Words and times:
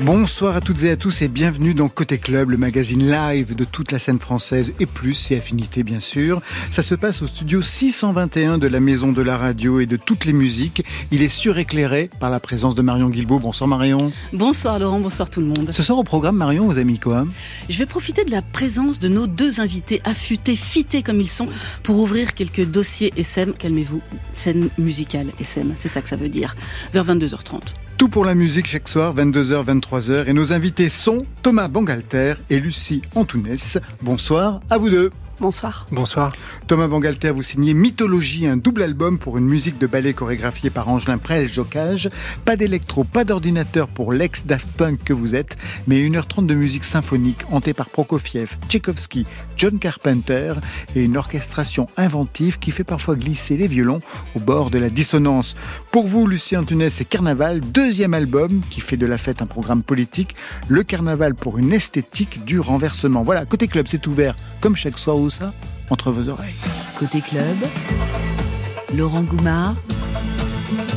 Bonsoir 0.00 0.54
à 0.56 0.60
toutes 0.60 0.82
et 0.82 0.90
à 0.90 0.96
tous 0.96 1.22
et 1.22 1.28
bienvenue 1.28 1.72
dans 1.72 1.88
Côté 1.88 2.18
Club, 2.18 2.50
le 2.50 2.58
magazine 2.58 3.10
live 3.10 3.54
de 3.54 3.64
toute 3.64 3.92
la 3.92 3.98
scène 3.98 4.18
française 4.18 4.74
et 4.78 4.84
plus 4.84 5.30
et 5.30 5.38
affinités 5.38 5.84
bien 5.84 6.00
sûr. 6.00 6.42
Ça 6.70 6.82
se 6.82 6.94
passe 6.94 7.22
au 7.22 7.26
studio 7.26 7.62
621 7.62 8.58
de 8.58 8.66
la 8.66 8.78
Maison 8.78 9.12
de 9.12 9.22
la 9.22 9.38
Radio 9.38 9.80
et 9.80 9.86
de 9.86 9.96
toutes 9.96 10.26
les 10.26 10.34
musiques. 10.34 10.84
Il 11.10 11.22
est 11.22 11.30
suréclairé 11.30 12.10
par 12.20 12.28
la 12.28 12.40
présence 12.40 12.74
de 12.74 12.82
Marion 12.82 13.08
Guilbault. 13.08 13.38
Bonsoir 13.38 13.68
Marion. 13.68 14.12
Bonsoir 14.34 14.78
Laurent, 14.78 15.00
bonsoir 15.00 15.30
tout 15.30 15.40
le 15.40 15.46
monde. 15.46 15.70
Ce 15.72 15.82
soir 15.82 15.98
au 15.98 16.04
programme 16.04 16.36
Marion, 16.36 16.66
vous 16.66 16.72
avez 16.72 16.84
mis 16.84 16.98
quoi? 16.98 17.26
Je 17.70 17.78
vais 17.78 17.86
profiter 17.86 18.26
de 18.26 18.30
la 18.30 18.42
présence 18.42 18.98
de 18.98 19.08
nos 19.08 19.26
deux 19.26 19.60
invités 19.60 20.02
affûtés, 20.04 20.56
fités 20.56 21.02
comme 21.02 21.22
ils 21.22 21.30
sont, 21.30 21.48
pour 21.82 21.98
ouvrir 21.98 22.34
quelques 22.34 22.66
dossiers 22.66 23.14
SM. 23.16 23.54
Calmez-vous, 23.54 24.02
scène 24.34 24.68
musicale 24.76 25.28
SM, 25.40 25.72
c'est 25.78 25.88
ça 25.88 26.02
que 26.02 26.10
ça 26.10 26.16
veut 26.16 26.28
dire. 26.28 26.54
Vers 26.92 27.06
22h30. 27.06 27.62
Tout 27.98 28.08
pour 28.08 28.26
la 28.26 28.34
musique 28.34 28.66
chaque 28.66 28.88
soir, 28.88 29.14
22h, 29.14 29.64
23h. 29.64 30.26
Et 30.26 30.34
nos 30.34 30.52
invités 30.52 30.90
sont 30.90 31.24
Thomas 31.42 31.68
Bangalter 31.68 32.34
et 32.50 32.60
Lucie 32.60 33.00
Antounès. 33.14 33.78
Bonsoir 34.02 34.60
à 34.68 34.76
vous 34.76 34.90
deux. 34.90 35.10
Bonsoir. 35.38 35.84
Bonsoir. 35.92 36.34
Thomas 36.66 36.88
Bangalter, 36.88 37.28
vous 37.30 37.42
signez 37.42 37.74
Mythologie, 37.74 38.46
un 38.46 38.56
double 38.56 38.82
album 38.82 39.18
pour 39.18 39.36
une 39.36 39.44
musique 39.44 39.76
de 39.76 39.86
ballet 39.86 40.14
chorégraphiée 40.14 40.70
par 40.70 40.88
Angelin 40.88 41.18
Prel 41.18 41.46
Jocage. 41.46 42.08
Pas 42.46 42.56
d'électro, 42.56 43.04
pas 43.04 43.24
d'ordinateur 43.24 43.88
pour 43.88 44.14
l'ex 44.14 44.46
Daft 44.46 44.66
Punk 44.78 45.04
que 45.04 45.12
vous 45.12 45.34
êtes, 45.34 45.58
mais 45.86 46.00
1h30 46.00 46.46
de 46.46 46.54
musique 46.54 46.84
symphonique 46.84 47.40
hantée 47.52 47.74
par 47.74 47.90
Prokofiev, 47.90 48.56
Tchaïkovski, 48.66 49.26
John 49.58 49.78
Carpenter 49.78 50.54
et 50.94 51.02
une 51.02 51.18
orchestration 51.18 51.86
inventive 51.98 52.58
qui 52.58 52.70
fait 52.70 52.82
parfois 52.82 53.14
glisser 53.14 53.58
les 53.58 53.66
violons 53.66 54.00
au 54.36 54.40
bord 54.40 54.70
de 54.70 54.78
la 54.78 54.88
dissonance. 54.88 55.54
Pour 55.90 56.06
vous, 56.06 56.26
Lucien 56.26 56.60
Antunes, 56.60 56.88
c'est 56.88 57.04
Carnaval, 57.04 57.60
deuxième 57.60 58.14
album 58.14 58.62
qui 58.70 58.80
fait 58.80 58.96
de 58.96 59.06
la 59.06 59.18
fête 59.18 59.42
un 59.42 59.46
programme 59.46 59.82
politique. 59.82 60.34
Le 60.68 60.82
Carnaval 60.82 61.34
pour 61.34 61.58
une 61.58 61.74
esthétique 61.74 62.42
du 62.46 62.58
renversement. 62.58 63.22
Voilà, 63.22 63.44
côté 63.44 63.68
club, 63.68 63.86
c'est 63.86 64.06
ouvert 64.06 64.34
comme 64.62 64.76
chaque 64.76 64.98
soir 64.98 65.25
ça 65.30 65.52
Entre 65.90 66.10
vos 66.10 66.28
oreilles. 66.28 66.54
Côté 66.98 67.20
club, 67.20 67.56
Laurent 68.96 69.22
Goumard 69.22 69.74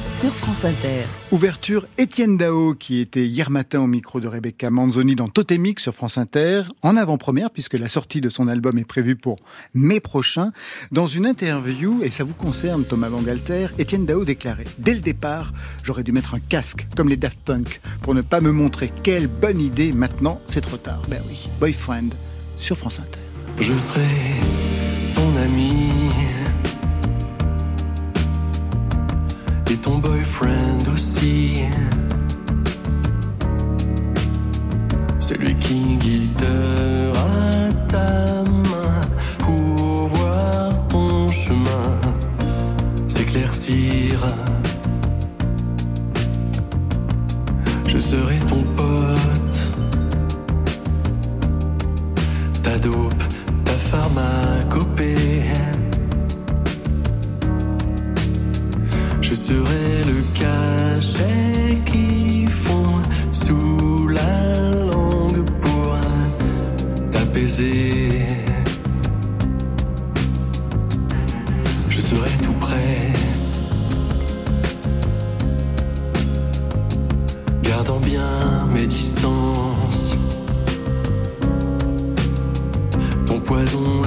sur 0.10 0.34
France 0.34 0.66
Inter. 0.66 1.04
Ouverture 1.32 1.86
Étienne 1.98 2.38
Dao 2.38 2.74
qui 2.74 3.00
était 3.00 3.28
hier 3.28 3.52
matin 3.52 3.80
au 3.80 3.88
micro 3.88 4.20
de 4.20 4.28
Rebecca 4.28 4.72
Manzoni 4.72 5.16
dans 5.16 5.30
Totémique 5.30 5.80
sur 5.80 5.94
France 5.94 6.18
Inter, 6.18 6.64
en 6.82 6.98
avant-première 6.98 7.52
puisque 7.52 7.76
la 7.76 7.88
sortie 7.88 8.20
de 8.20 8.30
son 8.30 8.48
album 8.48 8.78
est 8.80 8.86
prévue 8.86 9.16
pour 9.16 9.38
mai 9.76 10.00
prochain. 10.00 10.52
Dans 10.92 11.06
une 11.06 11.28
interview, 11.28 12.02
et 12.04 12.10
ça 12.10 12.24
vous 12.24 12.34
concerne 12.34 12.84
Thomas 12.84 13.10
Bangalter, 13.10 13.68
Étienne 13.78 14.06
Dao 14.06 14.26
déclarait 14.26 14.66
«Dès 14.80 14.96
le 14.96 15.02
départ, 15.02 15.54
j'aurais 15.84 16.04
dû 16.04 16.12
mettre 16.12 16.34
un 16.34 16.40
casque 16.40 16.88
comme 16.98 17.08
les 17.08 17.18
Daft 17.18 17.38
Punk 17.46 17.80
pour 18.02 18.16
ne 18.16 18.22
pas 18.22 18.42
me 18.42 18.52
montrer 18.52 18.92
quelle 19.04 19.28
bonne 19.28 19.60
idée, 19.60 19.94
maintenant 19.94 20.42
c'est 20.48 20.62
trop 20.62 20.78
tard.» 20.78 21.02
Ben 21.10 21.22
oui, 21.30 21.48
Boyfriend 21.60 22.10
sur 22.58 22.78
France 22.78 23.00
Inter. 23.00 23.29
Je 23.62 23.78
serai 23.78 24.40
ton 25.14 25.36
ami 25.36 25.90
et 29.70 29.76
ton 29.76 29.98
boyfriend 30.00 30.88
aussi. 30.94 31.64
Celui 35.20 35.56
qui 35.56 35.98
guidera 35.98 37.70
ta 37.90 38.44
main 38.72 39.02
pour 39.40 40.08
voir 40.08 40.88
ton 40.88 41.28
chemin 41.28 42.00
s'éclaircir. 43.08 44.26
Je 47.88 47.98
serai 48.00 48.38
ton 48.48 48.62
pote, 48.78 49.60
ta 52.64 52.78
dope 52.80 53.24
pharmacopée. 53.92 55.42
Je 59.22 59.36
serai 59.36 60.02
le 60.12 60.20
cachet 60.40 61.80
qui 61.86 62.46
fond 62.48 63.02
sous 63.32 64.08
la 64.10 64.74
langue 64.92 65.44
pour 65.62 65.98
t'apaiser. 67.12 68.19
Ton 83.72 83.99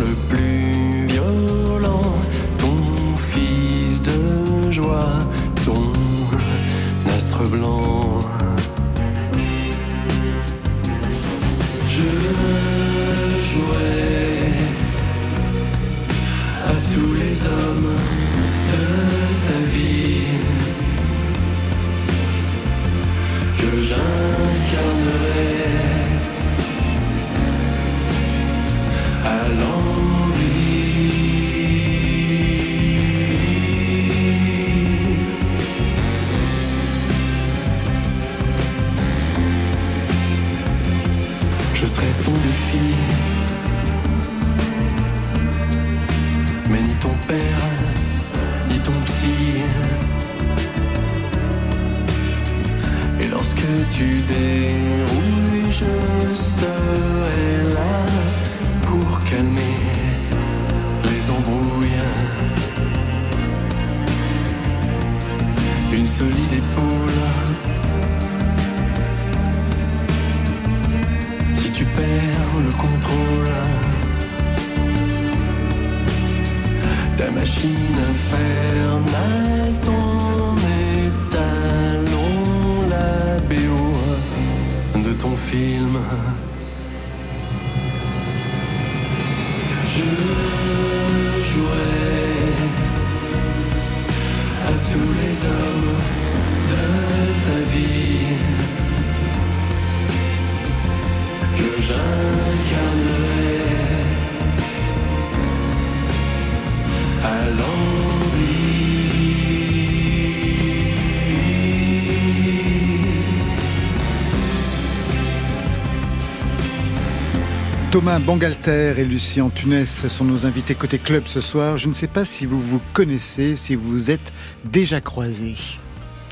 Thomas 118.02 118.18
Bangalter 118.18 118.94
et 118.98 119.04
Lucien 119.04 119.48
Tunes 119.48 119.86
sont 119.86 120.24
nos 120.24 120.44
invités 120.44 120.74
côté 120.74 120.98
club 120.98 121.22
ce 121.26 121.40
soir. 121.40 121.76
Je 121.76 121.86
ne 121.86 121.94
sais 121.94 122.08
pas 122.08 122.24
si 122.24 122.46
vous 122.46 122.60
vous 122.60 122.80
connaissez, 122.92 123.54
si 123.54 123.76
vous 123.76 123.88
vous 123.92 124.10
êtes 124.10 124.32
déjà 124.64 125.00
croisés. 125.00 125.54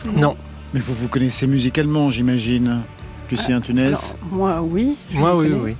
Non. 0.04 0.36
Mais 0.74 0.80
vous 0.80 0.94
vous 0.94 1.06
connaissez 1.06 1.46
musicalement, 1.46 2.10
j'imagine, 2.10 2.82
Lucien 3.30 3.60
Tunes 3.60 3.94
Moi, 4.32 4.60
oui. 4.62 4.96
Moi, 5.12 5.36
oui, 5.36 5.52
oui, 5.52 5.76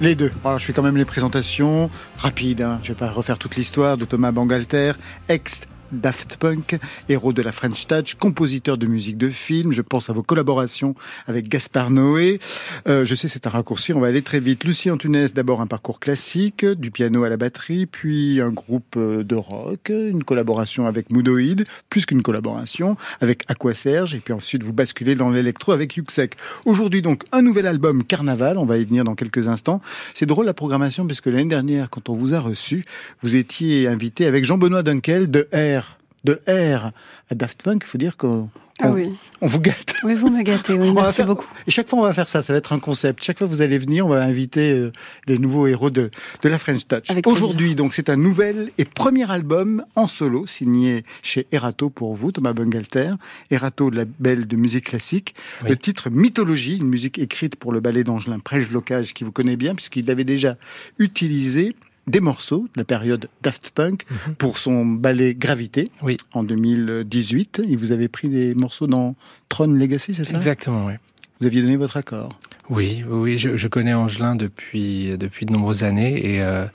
Les 0.00 0.16
deux. 0.16 0.32
Alors, 0.44 0.58
je 0.58 0.64
fais 0.64 0.72
quand 0.72 0.82
même 0.82 0.96
les 0.96 1.04
présentations 1.04 1.88
rapides. 2.16 2.62
Hein. 2.62 2.80
Je 2.82 2.90
ne 2.90 2.94
vais 2.96 2.98
pas 2.98 3.12
refaire 3.12 3.38
toute 3.38 3.54
l'histoire 3.54 3.96
de 3.96 4.04
Thomas 4.04 4.32
Bangalter, 4.32 4.94
ex 5.28 5.60
Daft 5.92 6.36
Punk, 6.36 6.78
héros 7.08 7.32
de 7.32 7.42
la 7.42 7.52
French 7.52 7.86
Touch, 7.86 8.14
compositeur 8.14 8.78
de 8.78 8.86
musique 8.86 9.16
de 9.18 9.30
film. 9.30 9.72
Je 9.72 9.82
pense 9.82 10.10
à 10.10 10.12
vos 10.12 10.22
collaborations 10.22 10.94
avec 11.26 11.48
Gaspard 11.48 11.90
Noé. 11.90 12.40
Euh, 12.88 13.04
je 13.04 13.14
sais, 13.14 13.28
c'est 13.28 13.46
un 13.46 13.50
raccourci, 13.50 13.92
on 13.92 14.00
va 14.00 14.08
aller 14.08 14.22
très 14.22 14.40
vite. 14.40 14.64
Lucie 14.64 14.90
Antunes, 14.90 15.28
d'abord 15.34 15.60
un 15.60 15.66
parcours 15.66 16.00
classique, 16.00 16.64
du 16.64 16.90
piano 16.90 17.24
à 17.24 17.28
la 17.28 17.36
batterie, 17.36 17.86
puis 17.86 18.40
un 18.40 18.50
groupe 18.50 18.96
euh, 18.96 19.24
de 19.24 19.34
rock, 19.34 19.88
une 19.90 20.24
collaboration 20.24 20.86
avec 20.86 21.10
Moodoid, 21.12 21.64
plus 21.88 22.06
qu'une 22.06 22.22
collaboration, 22.22 22.96
avec 23.20 23.42
Aquaserge, 23.48 24.14
et 24.14 24.20
puis 24.20 24.34
ensuite 24.34 24.62
vous 24.62 24.72
basculez 24.72 25.14
dans 25.14 25.30
l'électro 25.30 25.72
avec 25.72 25.96
Yuxek. 25.96 26.36
Aujourd'hui 26.64 27.02
donc, 27.02 27.24
un 27.32 27.42
nouvel 27.42 27.66
album 27.66 28.04
Carnaval, 28.04 28.58
on 28.58 28.64
va 28.64 28.78
y 28.78 28.84
venir 28.84 29.04
dans 29.04 29.14
quelques 29.14 29.48
instants. 29.48 29.80
C'est 30.14 30.26
drôle 30.26 30.46
la 30.46 30.54
programmation, 30.54 31.06
parce 31.06 31.20
que 31.20 31.30
l'année 31.30 31.48
dernière, 31.48 31.90
quand 31.90 32.08
on 32.08 32.14
vous 32.14 32.34
a 32.34 32.40
reçu, 32.40 32.84
vous 33.22 33.36
étiez 33.36 33.88
invité 33.88 34.26
avec 34.26 34.44
Jean-Benoît 34.44 34.82
Dunkel 34.82 35.30
de 35.30 35.48
R 35.52 35.77
de 36.24 36.40
R 36.46 36.92
à 37.30 37.34
Daft 37.34 37.62
Punk, 37.62 37.82
il 37.84 37.88
faut 37.88 37.98
dire 37.98 38.16
qu'on 38.16 38.50
ah 38.80 38.90
oui. 38.92 39.12
On 39.40 39.48
vous 39.48 39.60
gâte. 39.60 39.96
Oui, 40.04 40.14
vous 40.14 40.30
me 40.30 40.42
gâtez. 40.42 40.74
Oui, 40.74 40.92
merci 40.94 41.24
beaucoup. 41.24 41.46
Et 41.66 41.70
chaque 41.70 41.88
fois, 41.88 41.98
on 41.98 42.02
va 42.02 42.12
faire 42.12 42.28
ça. 42.28 42.42
Ça 42.42 42.52
va 42.52 42.58
être 42.58 42.72
un 42.72 42.78
concept. 42.78 43.24
Chaque 43.24 43.38
fois 43.38 43.48
que 43.48 43.52
vous 43.52 43.60
allez 43.60 43.78
venir, 43.78 44.06
on 44.06 44.10
va 44.10 44.22
inviter 44.22 44.70
euh, 44.70 44.92
les 45.26 45.38
nouveaux 45.38 45.66
héros 45.66 45.90
de, 45.90 46.10
de 46.42 46.48
la 46.48 46.60
French 46.60 46.86
Touch. 46.86 47.08
Aujourd'hui, 47.26 47.74
donc, 47.74 47.92
c'est 47.92 48.08
un 48.08 48.16
nouvel 48.16 48.70
et 48.78 48.84
premier 48.84 49.28
album 49.30 49.84
en 49.96 50.06
solo 50.06 50.46
signé 50.46 51.04
chez 51.22 51.48
Erato 51.50 51.90
pour 51.90 52.14
vous, 52.14 52.30
Thomas 52.30 52.52
Bungalter. 52.52 53.14
Erato, 53.50 53.90
label 53.90 54.46
de 54.46 54.56
musique 54.56 54.86
classique. 54.86 55.34
Le 55.66 55.76
titre 55.76 56.08
Mythologie, 56.10 56.76
une 56.76 56.88
musique 56.88 57.18
écrite 57.18 57.56
pour 57.56 57.72
le 57.72 57.80
ballet 57.80 58.04
d'Angelin 58.04 58.38
Prège-Locage 58.38 59.12
qui 59.12 59.24
vous 59.24 59.32
connaît 59.32 59.56
bien 59.56 59.74
puisqu'il 59.74 60.06
l'avait 60.06 60.24
déjà 60.24 60.56
utilisé 60.98 61.74
des 62.08 62.20
morceaux 62.20 62.66
de 62.74 62.80
la 62.80 62.84
période 62.84 63.28
Daft 63.42 63.70
Punk 63.70 64.04
mhm. 64.10 64.34
pour 64.34 64.58
son 64.58 64.84
ballet 64.84 65.34
Gravité 65.34 65.88
oui. 66.02 66.16
en 66.32 66.42
2018. 66.42 67.62
Et 67.68 67.76
vous 67.76 67.92
avez 67.92 68.08
pris 68.08 68.28
des 68.28 68.54
morceaux 68.54 68.86
dans 68.86 69.14
Tron 69.48 69.68
Legacy, 69.68 70.14
c'est 70.14 70.24
ça? 70.24 70.36
Exactement, 70.36 70.86
oui. 70.86 70.94
Vous 71.40 71.46
aviez 71.46 71.62
donné 71.62 71.76
votre 71.76 71.96
accord 71.96 72.38
Oui, 72.68 73.04
oui, 73.08 73.38
je, 73.38 73.68
connais 73.68 73.94
Angelin 73.94 74.34
depuis, 74.34 75.16
depuis 75.16 75.46
de 75.46 75.52
nombreuses 75.52 75.84
années 75.84 76.34
et, 76.34 76.42
euh, 76.42 76.66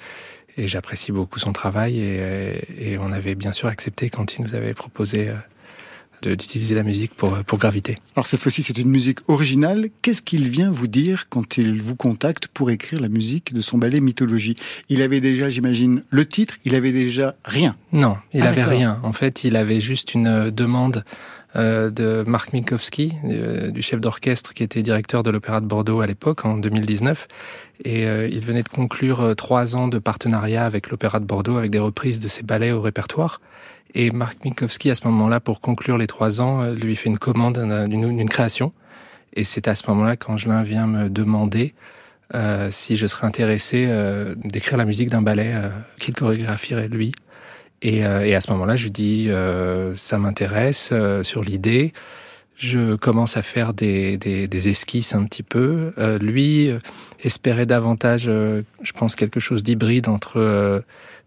et 0.56 0.68
j'apprécie 0.68 1.12
beaucoup 1.12 1.40
son 1.40 1.52
travail 1.52 2.00
et, 2.00 2.94
et, 2.94 2.98
on 2.98 3.12
avait 3.12 3.36
bien 3.36 3.52
sûr 3.52 3.68
accepté 3.68 4.10
quand 4.10 4.36
il 4.36 4.44
nous 4.44 4.56
avait 4.56 4.74
proposé 4.74 5.30
euh, 5.30 5.36
d'utiliser 6.28 6.76
la 6.76 6.84
musique 6.84 7.14
pour, 7.16 7.38
pour 7.44 7.58
graviter. 7.58 7.98
Alors 8.16 8.28
cette 8.28 8.42
fois-ci, 8.42 8.64
c'est 8.64 8.78
une 8.78 8.90
musique 8.90 9.20
originale. 9.28 9.90
Qu'est-ce 10.02 10.22
qu'il 10.22 10.48
vient 10.50 10.72
vous 10.72 10.88
dire 10.88 11.28
quand 11.30 11.58
il 11.58 11.82
vous 11.82 11.96
contacte 11.96 12.48
pour 12.48 12.72
écrire 12.72 13.02
la 13.02 13.10
musique 13.10 13.54
de 13.54 13.62
son 13.62 13.78
ballet 13.78 14.00
Mythologie? 14.00 14.56
Il 14.90 15.02
avait 15.02 15.22
déjà, 15.22 15.50
j'imagine, 15.50 16.04
le 16.10 16.26
titre, 16.26 16.56
il 16.66 16.76
avait 16.76 16.92
déjà 16.92 17.36
rien. 17.46 17.76
Non, 17.92 18.18
il 18.34 18.42
n'avait 18.42 18.62
ah, 18.62 18.66
avait 18.66 18.76
rien. 18.76 19.00
En 19.04 19.14
fait, 19.14 19.44
il 19.44 19.56
avait 19.56 19.82
juste 19.82 20.14
une 20.14 20.28
euh, 20.28 20.52
demande 20.52 21.04
de 21.56 22.24
Marc 22.28 22.54
Minkowski, 22.54 23.14
euh, 23.26 23.72
du 23.72 23.82
chef 23.82 24.00
d'orchestre 24.00 24.54
qui 24.54 24.64
était 24.64 24.82
directeur 24.82 25.24
de 25.24 25.32
l'Opéra 25.32 25.62
de 25.62 25.66
Bordeaux 25.66 26.02
à 26.02 26.08
l'époque, 26.08 26.46
en 26.46 26.58
2019. 26.58 27.28
Et 27.86 28.04
il 28.04 28.40
venait 28.46 28.64
de 28.64 28.70
conclure 28.70 29.36
trois 29.36 29.76
ans 29.76 29.88
de 29.88 30.00
partenariat 30.00 30.66
avec 30.66 30.90
l'Opéra 30.90 31.20
de 31.20 31.26
Bordeaux, 31.26 31.58
avec 31.58 31.70
des 31.72 31.80
reprises 31.80 32.20
de 32.20 32.28
ses 32.28 32.44
ballets 32.44 32.72
au 32.72 32.82
répertoire. 32.82 33.42
Et 33.96 34.10
Marc 34.12 34.44
Minkowski, 34.44 34.90
à 34.90 34.96
ce 34.96 35.06
moment-là, 35.08 35.40
pour 35.40 35.60
conclure 35.60 35.98
les 35.98 36.08
trois 36.08 36.42
ans, 36.42 36.62
euh, 36.62 36.74
lui 36.74 36.96
fait 36.96 37.10
une 37.10 37.20
commande 37.20 37.60
d'une 37.88 38.30
création. 38.30 38.74
Et 39.36 39.44
c'est 39.44 39.68
à 39.68 39.76
ce 39.76 39.84
moment-là 39.90 40.16
qu'Angelin 40.16 40.64
vient 40.64 40.88
me 40.88 41.10
demander 41.10 41.74
euh, 42.36 42.70
si 42.72 42.96
je 42.96 43.06
serais 43.06 43.28
intéressé 43.28 43.86
euh, 43.88 44.34
d'écrire 44.44 44.78
la 44.78 44.86
musique 44.86 45.10
d'un 45.10 45.22
ballet 45.22 45.52
euh, 45.54 45.70
qu'il 46.00 46.16
chorégraphierait 46.16 46.88
lui. 46.88 47.12
Et, 47.84 48.06
euh, 48.06 48.26
et, 48.26 48.34
à 48.34 48.42
ce 48.42 48.50
moment-là, 48.52 48.76
je 48.76 48.86
lui 48.86 48.92
dis 48.92 49.30
ça 49.96 50.18
m'intéresse 50.18 50.92
sur 51.22 51.44
l'idée. 51.44 51.94
Je 52.56 52.96
commence 52.96 53.36
à 53.36 53.42
faire 53.42 53.74
des, 53.74 54.18
des, 54.18 54.48
des, 54.48 54.70
esquisses 54.70 55.16
un 55.16 55.26
petit 55.26 55.44
peu. 55.44 55.94
lui 56.20 56.70
espérait 57.22 57.66
davantage, 57.66 58.26
je 58.26 58.92
pense, 58.96 59.16
quelque 59.16 59.40
chose 59.40 59.64
d'hybride 59.64 60.08
entre 60.08 60.84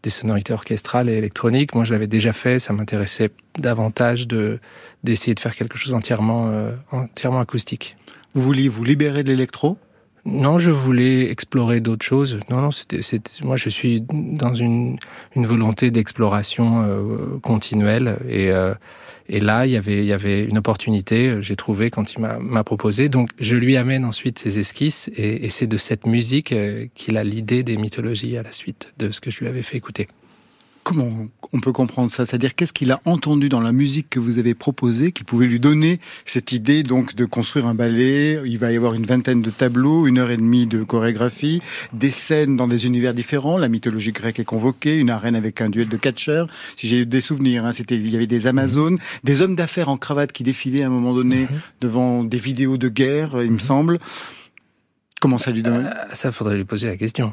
des 0.06 0.10
sonorités 0.10 0.52
orchestrales 0.52 1.08
et 1.08 1.14
électroniques. 1.14 1.74
Moi, 1.74 1.82
je 1.84 1.92
l'avais 1.92 2.06
déjà 2.06 2.32
fait. 2.32 2.60
Ça 2.60 2.72
m'intéressait 2.72 3.30
davantage 3.58 4.28
de 4.28 4.60
d'essayer 5.02 5.34
de 5.34 5.40
faire 5.40 5.54
quelque 5.54 5.76
chose 5.76 5.94
entièrement 5.94 6.46
euh, 6.48 6.70
entièrement 6.92 7.40
acoustique. 7.40 7.96
Vous 8.34 8.42
vouliez 8.42 8.68
vous 8.68 8.84
libérer 8.84 9.24
de 9.24 9.28
l'électro? 9.28 9.78
Non, 10.26 10.58
je 10.58 10.72
voulais 10.72 11.30
explorer 11.30 11.80
d'autres 11.80 12.04
choses. 12.04 12.40
Non, 12.50 12.60
non, 12.60 12.72
c'était, 12.72 13.00
moi, 13.44 13.56
je 13.56 13.68
suis 13.68 14.02
dans 14.10 14.54
une, 14.54 14.98
une 15.36 15.46
volonté 15.46 15.92
d'exploration 15.92 16.82
euh, 16.82 17.38
continuelle 17.42 18.18
et 18.28 18.50
euh, 18.50 18.74
et 19.28 19.40
là, 19.40 19.66
il 19.66 19.72
y 19.72 19.76
avait, 19.76 20.06
y 20.06 20.12
avait 20.12 20.44
une 20.44 20.56
opportunité, 20.56 21.28
euh, 21.28 21.40
j'ai 21.40 21.56
trouvé 21.56 21.90
quand 21.90 22.12
il 22.12 22.20
m'a 22.20 22.62
proposé. 22.62 23.08
Donc, 23.08 23.30
je 23.40 23.56
lui 23.56 23.76
amène 23.76 24.04
ensuite 24.04 24.38
ses 24.38 24.60
esquisses 24.60 25.10
et, 25.16 25.48
c'est 25.48 25.66
de 25.66 25.76
cette 25.78 26.06
musique 26.06 26.54
qu'il 26.94 27.16
a 27.16 27.24
l'idée 27.24 27.64
des 27.64 27.76
mythologies 27.76 28.36
à 28.36 28.44
la 28.44 28.52
suite 28.52 28.92
de 28.98 29.10
ce 29.10 29.20
que 29.20 29.32
je 29.32 29.40
lui 29.40 29.48
avais 29.48 29.62
fait 29.62 29.76
écouter. 29.76 30.06
Comment 30.86 31.26
on 31.52 31.58
peut 31.58 31.72
comprendre 31.72 32.12
ça? 32.12 32.26
C'est-à-dire 32.26 32.54
qu'est-ce 32.54 32.72
qu'il 32.72 32.92
a 32.92 33.00
entendu 33.06 33.48
dans 33.48 33.60
la 33.60 33.72
musique 33.72 34.08
que 34.08 34.20
vous 34.20 34.38
avez 34.38 34.54
proposée 34.54 35.10
qui 35.10 35.24
pouvait 35.24 35.48
lui 35.48 35.58
donner 35.58 35.98
cette 36.26 36.52
idée 36.52 36.84
donc 36.84 37.16
de 37.16 37.24
construire 37.24 37.66
un 37.66 37.74
ballet? 37.74 38.40
Il 38.44 38.56
va 38.58 38.70
y 38.70 38.76
avoir 38.76 38.94
une 38.94 39.04
vingtaine 39.04 39.42
de 39.42 39.50
tableaux, 39.50 40.06
une 40.06 40.18
heure 40.18 40.30
et 40.30 40.36
demie 40.36 40.68
de 40.68 40.84
chorégraphie, 40.84 41.60
des 41.92 42.12
scènes 42.12 42.56
dans 42.56 42.68
des 42.68 42.86
univers 42.86 43.14
différents. 43.14 43.58
La 43.58 43.66
mythologie 43.66 44.12
grecque 44.12 44.38
est 44.38 44.44
convoquée, 44.44 45.00
une 45.00 45.10
arène 45.10 45.34
avec 45.34 45.60
un 45.60 45.70
duel 45.70 45.88
de 45.88 45.96
catcheurs. 45.96 46.46
Si 46.76 46.86
j'ai 46.86 47.04
des 47.04 47.20
souvenirs, 47.20 47.66
hein, 47.66 47.72
c'était 47.72 47.96
il 47.96 48.08
y 48.08 48.14
avait 48.14 48.28
des 48.28 48.46
Amazones, 48.46 49.00
des 49.24 49.42
hommes 49.42 49.56
d'affaires 49.56 49.88
en 49.88 49.96
cravate 49.96 50.30
qui 50.30 50.44
défilaient 50.44 50.84
à 50.84 50.86
un 50.86 50.90
moment 50.90 51.14
donné 51.14 51.48
mhm. 51.50 51.60
devant 51.80 52.22
des 52.22 52.38
vidéos 52.38 52.76
de 52.76 52.88
guerre, 52.88 53.42
il 53.42 53.50
me 53.50 53.54
mhm. 53.54 53.58
semble. 53.58 53.98
Comment 55.26 55.38
ça 55.38 55.50
lui 55.50 55.62
donne 55.62 55.86
euh, 55.86 56.14
Ça, 56.14 56.30
faudrait 56.30 56.54
lui 56.54 56.64
poser 56.64 56.86
la 56.86 56.96
question. 56.96 57.26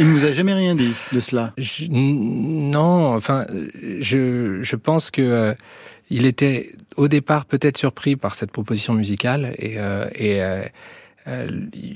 Il 0.00 0.08
ne 0.08 0.10
vous 0.10 0.24
a 0.24 0.32
jamais 0.32 0.52
rien 0.52 0.74
dit 0.74 0.92
de 1.12 1.20
cela 1.20 1.54
Non, 1.88 3.14
enfin, 3.14 3.46
je, 4.00 4.58
je 4.62 4.74
pense 4.74 5.12
que 5.12 5.22
euh, 5.22 5.54
il 6.10 6.26
était 6.26 6.72
au 6.96 7.06
départ 7.06 7.44
peut-être 7.44 7.78
surpris 7.78 8.16
par 8.16 8.34
cette 8.34 8.50
proposition 8.50 8.94
musicale 8.94 9.54
et, 9.60 9.74
euh, 9.76 10.08
et 10.16 10.40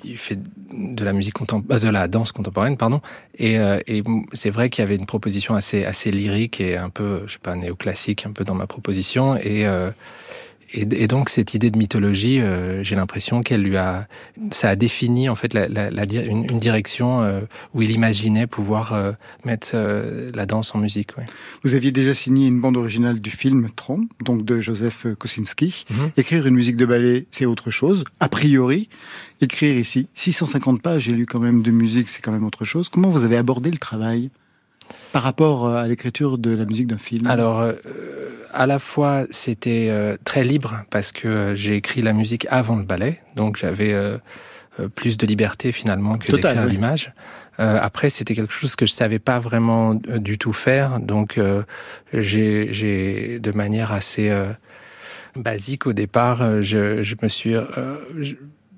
il 0.05 0.17
fait 0.19 0.39
de 0.73 1.05
la 1.05 1.13
musique 1.13 1.35
de 1.41 1.89
la 1.89 2.07
danse 2.07 2.31
contemporaine, 2.31 2.77
pardon. 2.77 3.01
Et, 3.37 3.57
et 3.57 4.05
c'est 4.33 4.51
vrai 4.51 4.71
qu'il 4.71 4.83
y 4.83 4.87
avait 4.87 4.95
une 4.95 5.07
proposition 5.07 5.57
assez 5.57 5.85
assez 5.85 6.13
lyrique 6.13 6.61
et 6.61 6.77
un 6.77 6.91
peu, 6.91 7.23
je 7.27 7.33
sais 7.33 7.39
pas, 7.43 7.57
néoclassique, 7.57 8.25
un 8.25 8.33
peu 8.33 8.45
dans 8.45 8.55
ma 8.55 8.69
proposition 8.69 9.35
et 9.37 9.67
et, 10.73 10.83
et, 10.83 11.09
donc 11.09 11.29
cette 11.29 11.55
idée 11.55 11.71
de 11.71 11.79
mythologie, 11.79 12.41
euh, 12.41 12.83
j'ai 12.85 12.95
l'impression 12.95 13.43
qu'elle 13.43 13.63
lui 13.63 13.77
a, 13.77 14.07
ça 14.51 14.71
a 14.71 14.77
défini 14.77 15.29
en 15.29 15.35
fait 15.35 15.53
la, 15.53 15.69
la, 15.69 15.91
la 15.91 16.05
une, 16.05 16.45
une, 16.45 16.59
direction 16.59 17.23
euh, 17.23 17.41
où 17.75 17.83
il 17.83 17.91
imaginait 17.91 18.47
pouvoir 18.47 18.93
euh, 18.93 19.13
mettre 19.45 19.77
la 20.35 20.47
danse 20.47 20.75
en 20.75 20.79
musique. 20.79 21.17
Ouais. 21.19 21.27
Vous 21.63 21.75
aviez 21.75 21.91
déjà 21.91 22.15
signé 22.15 22.47
une 22.47 22.61
bande 22.61 22.77
originale 22.77 23.21
du 23.21 23.31
film 23.31 23.69
Tron, 23.75 24.07
donc 24.25 24.45
de 24.45 24.61
Joseph 24.61 25.07
Kosinski. 25.19 25.85
Mhm. 25.91 26.11
Écrire 26.17 26.47
une 26.47 26.55
musique 26.55 26.77
de 26.77 26.87
ballet, 26.87 27.27
c'est 27.31 27.47
autre 27.47 27.71
chose. 27.71 28.05
A 28.21 28.29
priori, 28.29 28.89
écrire 29.41 29.77
ici 29.77 30.09
650 30.15 30.83
pages, 30.83 31.03
j'ai 31.03 31.13
lu 31.13 31.27
quand 31.27 31.41
même 31.41 31.63
de 31.63 31.71
musique, 31.71 32.09
c'est 32.09 32.23
quand 32.23 32.33
même 32.33 32.45
autre 32.45 32.65
chose. 32.65 32.89
Comment 32.89 33.11
vous 33.11 33.25
avez 33.25 33.37
abordé 33.37 33.71
le 33.71 33.79
travail? 33.79 34.31
Par 35.13 35.23
rapport 35.23 35.69
à 35.69 35.87
l'écriture 35.87 36.39
de 36.39 36.55
la 36.55 36.65
musique 36.65 36.87
d'un 36.87 36.99
film. 36.99 37.27
Alors 37.27 37.65
à 38.53 38.67
la 38.67 38.79
fois 38.79 39.27
c'était 39.31 39.89
euh, 39.91 40.17
très 40.25 40.45
libre 40.45 40.83
parce 40.91 41.13
que 41.13 41.55
j'ai 41.55 41.77
écrit 41.77 42.03
la 42.03 42.13
musique 42.13 42.47
avant 42.51 42.77
le 42.77 42.83
ballet, 42.83 43.21
donc 43.37 43.57
j'avais 43.57 43.93
euh, 43.93 44.19
euh, 44.79 44.89
plus 44.89 45.17
de 45.17 45.27
liberté 45.27 45.73
finalement 45.73 46.17
que 46.17 46.33
d'écrire 46.33 46.67
l'image. 46.67 47.13
après, 47.59 48.09
c'était 48.09 48.35
quelque 48.35 48.55
chose 48.55 48.75
que 48.75 48.87
je 48.87 48.93
savais 48.95 49.19
pas 49.19 49.39
vraiment 49.39 49.95
du 49.95 50.39
tout 50.39 50.55
faire, 50.55 50.99
donc 50.99 51.39
j'ai, 52.15 53.39
de 53.39 53.53
manière 53.53 53.93
assez 53.93 54.33
basique 55.37 55.87
au 55.87 55.93
départ, 55.93 56.63
je, 56.63 57.03
je 57.03 57.15
me 57.23 57.29
suis 57.29 57.55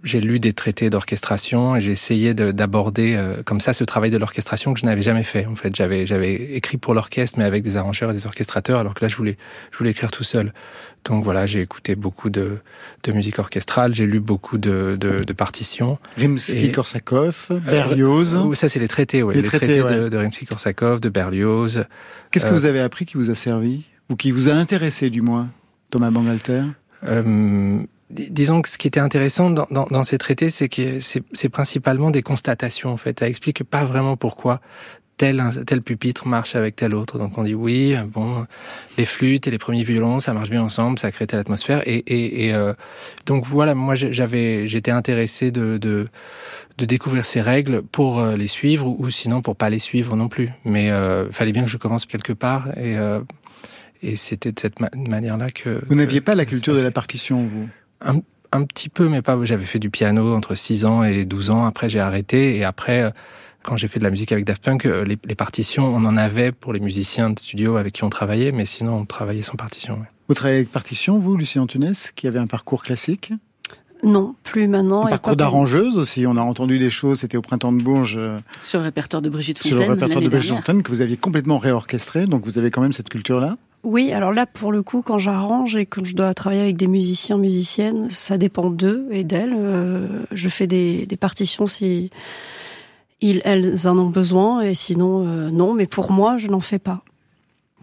j'ai 0.02 0.20
lu 0.20 0.40
des 0.40 0.52
traités 0.52 0.90
d'orchestration 0.90 1.76
et 1.76 1.80
j'ai 1.80 1.92
essayé 1.92 2.34
d'aborder 2.34 3.14
euh, 3.14 3.42
comme 3.44 3.60
ça 3.60 3.72
ce 3.72 3.84
travail 3.84 4.10
de 4.10 4.18
l'orchestration 4.18 4.74
que 4.74 4.80
je 4.80 4.84
n'avais 4.84 5.02
jamais 5.02 5.22
fait. 5.22 5.46
En 5.46 5.54
fait, 5.54 5.74
j'avais 5.74 6.06
j'avais 6.06 6.34
écrit 6.34 6.76
pour 6.76 6.94
l'orchestre, 6.94 7.38
mais 7.38 7.44
avec 7.44 7.62
des 7.62 7.76
arrangeurs 7.76 8.10
et 8.10 8.14
des 8.14 8.26
orchestrateurs, 8.26 8.78
alors 8.78 8.94
que 8.94 9.04
là, 9.04 9.08
je 9.08 9.16
voulais 9.16 9.36
je 9.70 9.78
voulais 9.78 9.90
écrire 9.90 10.10
tout 10.10 10.24
seul. 10.24 10.52
Donc 11.04 11.24
voilà, 11.24 11.46
j'ai 11.46 11.60
écouté 11.60 11.96
beaucoup 11.96 12.30
de, 12.30 12.58
de 13.02 13.12
musique 13.12 13.38
orchestrale, 13.38 13.94
j'ai 13.94 14.06
lu 14.06 14.20
beaucoup 14.20 14.56
de, 14.56 14.96
de, 14.98 15.24
de 15.24 15.32
partitions. 15.32 15.98
Rimsky-Korsakov, 16.16 17.46
euh, 17.50 17.58
Berlioz. 17.58 18.36
Euh, 18.36 18.54
ça, 18.54 18.68
c'est 18.68 18.78
les 18.78 18.88
traités, 18.88 19.22
oui. 19.22 19.34
Les, 19.34 19.42
traités, 19.42 19.78
de, 19.78 20.08
de 20.08 20.16
Rimsky-Korsakov, 20.16 21.00
de 21.00 21.08
Berlioz. 21.08 21.84
Qu'est-ce 22.30 22.46
que 22.46 22.54
vous 22.54 22.66
avez 22.66 22.80
appris 22.80 23.04
qui 23.04 23.16
vous 23.16 23.30
a 23.30 23.34
servi 23.34 23.84
Ou 24.10 24.16
qui 24.16 24.30
vous 24.30 24.48
a 24.48 24.52
intéressé, 24.52 25.10
du 25.10 25.22
moins, 25.22 25.50
Thomas 25.90 26.10
Bangalter? 26.10 26.62
Euh, 27.04 27.82
disons 28.12 28.62
que 28.62 28.68
ce 28.68 28.78
qui 28.78 28.88
était 28.88 29.00
intéressant 29.00 29.50
dans, 29.50 29.66
dans, 29.70 29.86
dans 29.86 30.04
ces 30.04 30.18
traités, 30.18 30.50
c'est 30.50 30.68
que 30.68 31.00
c'est 31.00 31.48
principalement 31.48 32.10
des 32.10 32.22
constatations. 32.22 32.90
En 32.90 32.96
fait, 32.96 33.20
ça 33.20 33.28
explique 33.28 33.64
pas 33.64 33.84
vraiment 33.84 34.16
pourquoi 34.16 34.60
tel 35.18 35.42
tel 35.66 35.82
pupitre 35.82 36.26
marche 36.26 36.56
avec 36.56 36.74
tel 36.76 36.94
autre. 36.94 37.18
Donc 37.18 37.38
on 37.38 37.44
dit 37.44 37.54
oui, 37.54 37.94
bon, 38.08 38.46
les 38.98 39.04
flûtes 39.04 39.46
et 39.46 39.50
les 39.50 39.58
premiers 39.58 39.84
violons, 39.84 40.20
ça 40.20 40.32
marche 40.32 40.50
bien 40.50 40.62
ensemble, 40.62 40.98
ça 40.98 41.10
crée 41.12 41.26
telle 41.26 41.40
atmosphère. 41.40 41.86
Et, 41.86 41.98
et, 41.98 42.46
et 42.46 42.54
euh, 42.54 42.74
donc 43.26 43.46
voilà, 43.46 43.74
moi 43.74 43.94
j'avais, 43.94 44.66
j'étais 44.66 44.90
intéressé 44.90 45.50
de, 45.50 45.78
de 45.78 46.08
de 46.78 46.86
découvrir 46.86 47.26
ces 47.26 47.42
règles 47.42 47.82
pour 47.82 48.18
euh, 48.18 48.36
les 48.36 48.46
suivre 48.46 48.86
ou, 48.88 49.10
sinon 49.10 49.42
pour 49.42 49.56
pas 49.56 49.68
les 49.68 49.78
suivre 49.78 50.16
non 50.16 50.28
plus. 50.28 50.50
Mais 50.64 50.90
euh, 50.90 51.30
fallait 51.30 51.52
bien 51.52 51.64
que 51.64 51.70
je 51.70 51.76
commence 51.76 52.06
quelque 52.06 52.32
part 52.32 52.68
et 52.78 52.96
euh, 52.96 53.20
et 54.02 54.16
c'était 54.16 54.50
de 54.50 54.58
cette 54.58 54.80
manière-là 54.80 55.50
que. 55.50 55.80
Vous 55.88 55.94
n'aviez 55.94 56.20
pas 56.20 56.34
la 56.34 56.44
culture 56.44 56.74
de 56.74 56.80
la 56.80 56.90
partition, 56.90 57.44
vous? 57.46 57.68
Un, 58.04 58.20
un, 58.52 58.64
petit 58.64 58.88
peu, 58.88 59.08
mais 59.08 59.22
pas. 59.22 59.38
J'avais 59.44 59.64
fait 59.64 59.78
du 59.78 59.90
piano 59.90 60.34
entre 60.34 60.54
6 60.54 60.84
ans 60.84 61.02
et 61.02 61.24
12 61.24 61.50
ans. 61.50 61.64
Après, 61.64 61.88
j'ai 61.88 62.00
arrêté. 62.00 62.56
Et 62.56 62.64
après, 62.64 63.02
euh, 63.02 63.10
quand 63.62 63.76
j'ai 63.76 63.88
fait 63.88 63.98
de 63.98 64.04
la 64.04 64.10
musique 64.10 64.32
avec 64.32 64.44
Daft 64.44 64.64
Punk, 64.64 64.86
euh, 64.86 65.04
les, 65.04 65.18
les, 65.24 65.34
partitions, 65.34 65.84
on 65.84 66.04
en 66.04 66.16
avait 66.16 66.52
pour 66.52 66.72
les 66.72 66.80
musiciens 66.80 67.30
de 67.30 67.38
studio 67.38 67.76
avec 67.76 67.94
qui 67.94 68.04
on 68.04 68.10
travaillait, 68.10 68.52
mais 68.52 68.66
sinon, 68.66 68.96
on 68.96 69.04
travaillait 69.04 69.42
sans 69.42 69.56
partition. 69.56 69.94
Ouais. 69.94 70.06
Vous 70.28 70.34
travaillez 70.34 70.58
avec 70.58 70.72
partition, 70.72 71.18
vous, 71.18 71.36
Lucie 71.36 71.58
Antunes, 71.58 71.92
qui 72.16 72.26
avait 72.26 72.38
un 72.38 72.46
parcours 72.46 72.82
classique? 72.82 73.32
Non, 74.02 74.34
plus 74.42 74.66
maintenant. 74.66 75.06
Un 75.06 75.10
parcours 75.10 75.36
d'arrangeuse 75.36 75.96
aussi. 75.96 76.26
On 76.26 76.36
a 76.36 76.40
entendu 76.40 76.78
des 76.78 76.90
choses. 76.90 77.20
C'était 77.20 77.36
au 77.36 77.42
printemps 77.42 77.72
de 77.72 77.82
Bourges. 77.82 78.16
Euh, 78.18 78.38
sur 78.60 78.80
le 78.80 78.84
répertoire 78.84 79.22
de 79.22 79.28
Brigitte 79.28 79.58
Fontaine. 79.58 79.78
Sur 79.78 79.86
le 79.86 79.94
répertoire 79.94 80.22
de 80.22 80.28
Brigitte 80.28 80.54
Fontaine 80.54 80.82
que 80.82 80.90
vous 80.90 81.00
aviez 81.00 81.16
complètement 81.16 81.58
réorchestré. 81.58 82.26
Donc 82.26 82.44
vous 82.44 82.58
avez 82.58 82.70
quand 82.70 82.82
même 82.82 82.92
cette 82.92 83.08
culture-là. 83.08 83.56
Oui, 83.84 84.12
alors 84.12 84.32
là, 84.32 84.46
pour 84.46 84.70
le 84.70 84.82
coup, 84.82 85.02
quand 85.02 85.18
j'arrange 85.18 85.76
et 85.76 85.86
quand 85.86 86.04
je 86.04 86.14
dois 86.14 86.32
travailler 86.34 86.62
avec 86.62 86.76
des 86.76 86.86
musiciens, 86.86 87.36
musiciennes, 87.36 88.08
ça 88.10 88.38
dépend 88.38 88.70
d'eux 88.70 89.08
et 89.10 89.24
d'elles. 89.24 89.54
Euh, 89.56 90.24
je 90.30 90.48
fais 90.48 90.68
des, 90.68 91.04
des, 91.06 91.16
partitions 91.16 91.66
si 91.66 92.10
ils, 93.20 93.42
elles 93.44 93.88
en 93.88 93.98
ont 93.98 94.08
besoin, 94.08 94.60
et 94.60 94.74
sinon, 94.74 95.26
euh, 95.26 95.50
non. 95.50 95.74
Mais 95.74 95.86
pour 95.86 96.12
moi, 96.12 96.38
je 96.38 96.46
n'en 96.46 96.60
fais 96.60 96.78
pas. 96.78 97.02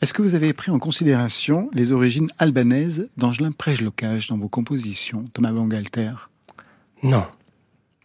Est-ce 0.02 0.14
que 0.14 0.22
vous 0.22 0.36
avez 0.36 0.54
pris 0.54 0.72
en 0.72 0.80
considération 0.80 1.70
les 1.74 1.92
origines 1.92 2.30
albanaises 2.40 3.10
d'Angelin 3.18 3.52
Prejlocage 3.52 4.30
dans 4.30 4.38
vos 4.38 4.48
compositions, 4.48 5.26
Thomas 5.34 5.52
Bangalter? 5.52 6.14
Non. 7.04 7.26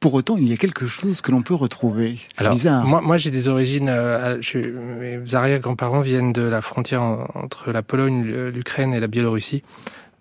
Pour 0.04 0.12
autant, 0.12 0.36
il 0.36 0.46
y 0.46 0.52
a 0.52 0.58
quelque 0.58 0.86
chose 0.86 1.22
que 1.22 1.30
l'on 1.30 1.40
peut 1.40 1.54
retrouver. 1.54 2.18
C'est 2.36 2.50
bizarre. 2.50 2.84
Moi, 2.84 3.00
moi 3.00 3.16
j'ai 3.16 3.30
des 3.30 3.48
origines. 3.48 3.88
Euh, 3.88 4.36
je, 4.42 4.58
mes 4.58 5.34
arrière-grands-parents 5.34 6.02
viennent 6.02 6.34
de 6.34 6.42
la 6.42 6.60
frontière 6.60 7.00
entre 7.32 7.72
la 7.72 7.80
Pologne, 7.80 8.22
l'Ukraine 8.22 8.92
et 8.92 9.00
la 9.00 9.06
Biélorussie. 9.06 9.62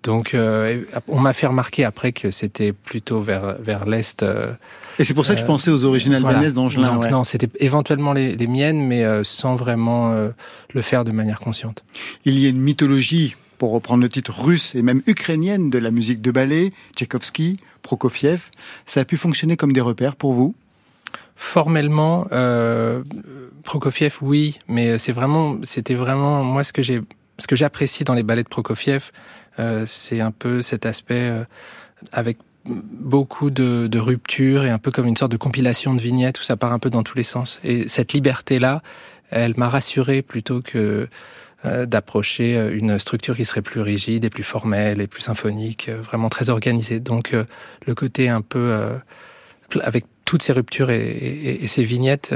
Donc, 0.03 0.35
euh, 0.35 0.83
on 1.09 1.19
m'a 1.19 1.33
fait 1.33 1.47
remarquer 1.47 1.83
après 1.83 2.13
que 2.13 2.31
c'était 2.31 2.71
plutôt 2.71 3.19
vers 3.19 3.57
vers 3.59 3.83
l'est. 3.83 4.23
Euh, 4.23 4.53
et 4.99 5.03
c'est 5.03 5.13
pour 5.13 5.25
ça 5.25 5.33
que 5.33 5.41
je 5.41 5.45
pensais 5.45 5.69
aux 5.69 5.83
origines 5.83 6.13
albanaises 6.13 6.53
voilà. 6.53 6.69
d'Angelin. 6.69 6.97
Ouais. 6.99 7.09
Non, 7.09 7.25
c'était 7.25 7.49
éventuellement 7.59 8.13
les, 8.13 8.37
les, 8.37 8.47
miennes, 8.47 8.87
mais 8.87 9.03
sans 9.25 9.57
vraiment 9.57 10.15
le 10.73 10.81
faire 10.81 11.03
de 11.03 11.11
manière 11.11 11.41
consciente. 11.41 11.83
Il 12.23 12.39
y 12.39 12.45
a 12.45 12.49
une 12.49 12.61
mythologie 12.61 13.35
pour 13.63 13.71
reprendre 13.71 14.03
le 14.03 14.09
titre 14.09 14.33
russe 14.37 14.75
et 14.75 14.81
même 14.81 15.01
ukrainienne 15.07 15.69
de 15.69 15.77
la 15.77 15.89
musique 15.89 16.21
de 16.21 16.31
ballet, 16.31 16.69
Tchaïkovski, 16.97 17.55
Prokofiev, 17.81 18.41
ça 18.85 18.99
a 18.99 19.05
pu 19.05 19.15
fonctionner 19.15 19.55
comme 19.55 19.71
des 19.71 19.79
repères 19.79 20.17
pour 20.17 20.33
vous? 20.33 20.53
Formellement, 21.37 22.27
euh, 22.33 23.03
Prokofiev, 23.63 24.17
oui, 24.21 24.59
mais 24.67 24.97
c'est 24.97 25.13
vraiment, 25.13 25.59
c'était 25.63 25.95
vraiment 25.95 26.43
moi 26.43 26.65
ce 26.65 26.73
que 26.73 26.81
j'ai, 26.81 26.99
ce 27.39 27.47
que 27.47 27.55
j'apprécie 27.55 28.03
dans 28.03 28.15
les 28.15 28.23
ballets 28.23 28.43
de 28.43 28.49
Prokofiev, 28.49 29.11
euh, 29.59 29.85
c'est 29.87 30.19
un 30.19 30.31
peu 30.31 30.61
cet 30.61 30.85
aspect 30.85 31.29
euh, 31.29 31.45
avec 32.11 32.39
beaucoup 32.65 33.49
de, 33.49 33.87
de 33.87 33.97
ruptures 33.97 34.65
et 34.65 34.71
un 34.71 34.77
peu 34.77 34.91
comme 34.91 35.07
une 35.07 35.15
sorte 35.15 35.31
de 35.31 35.37
compilation 35.37 35.93
de 35.93 36.01
vignettes 36.01 36.41
où 36.41 36.43
ça 36.43 36.57
part 36.57 36.73
un 36.73 36.79
peu 36.79 36.89
dans 36.89 37.03
tous 37.03 37.15
les 37.15 37.23
sens. 37.23 37.61
Et 37.63 37.87
cette 37.87 38.11
liberté-là, 38.11 38.81
elle 39.29 39.53
m'a 39.55 39.69
rassuré 39.69 40.21
plutôt 40.21 40.61
que 40.61 41.07
d'approcher 41.63 42.57
euh, 42.57 42.75
une 42.75 42.99
structure 42.99 43.35
qui 43.35 43.45
serait 43.45 43.61
plus 43.61 43.81
rigide 43.81 44.25
et 44.25 44.29
plus 44.29 44.43
formelle 44.43 45.01
et 45.01 45.07
plus 45.07 45.21
symphonique, 45.21 45.89
euh, 45.89 46.01
vraiment 46.01 46.29
très 46.29 46.49
organisée. 46.49 46.99
Donc 46.99 47.33
euh, 47.33 47.45
le 47.85 47.95
côté 47.95 48.29
un 48.29 48.41
peu 48.41 48.59
euh, 48.59 48.97
avec 49.81 50.05
toutes 50.25 50.43
ces 50.43 50.53
ruptures 50.53 50.89
et, 50.89 51.61
ces 51.67 51.83
vignettes, 51.83 52.33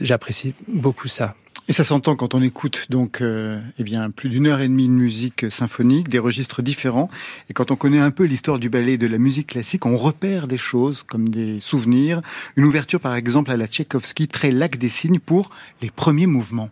j'apprécie 0.00 0.54
beaucoup 0.68 1.08
ça. 1.08 1.34
Et 1.70 1.74
ça 1.74 1.84
s'entend 1.84 2.16
quand 2.16 2.34
on 2.34 2.40
écoute 2.40 2.86
donc 2.88 3.20
euh, 3.20 3.60
eh 3.78 3.82
bien 3.82 4.10
plus 4.10 4.30
d'une 4.30 4.46
heure 4.46 4.62
et 4.62 4.68
demie 4.68 4.88
de 4.88 4.92
musique 4.92 5.50
symphonique, 5.50 6.08
des 6.08 6.18
registres 6.18 6.62
différents. 6.62 7.10
Et 7.50 7.52
quand 7.52 7.70
on 7.70 7.76
connaît 7.76 7.98
un 7.98 8.10
peu 8.10 8.24
l'histoire 8.24 8.58
du 8.58 8.70
ballet 8.70 8.94
et 8.94 8.98
de 8.98 9.06
la 9.06 9.18
musique 9.18 9.48
classique, 9.48 9.84
on 9.84 9.98
repère 9.98 10.48
des 10.48 10.56
choses 10.56 11.02
comme 11.02 11.28
des 11.28 11.60
souvenirs. 11.60 12.22
Une 12.56 12.64
ouverture 12.64 13.00
par 13.00 13.14
exemple 13.14 13.50
à 13.50 13.58
la 13.58 13.66
Tchaïkovski, 13.66 14.28
très 14.28 14.50
lac 14.50 14.78
des 14.78 14.88
signes 14.88 15.18
pour 15.18 15.50
les 15.82 15.90
premiers 15.90 16.26
mouvements. 16.26 16.70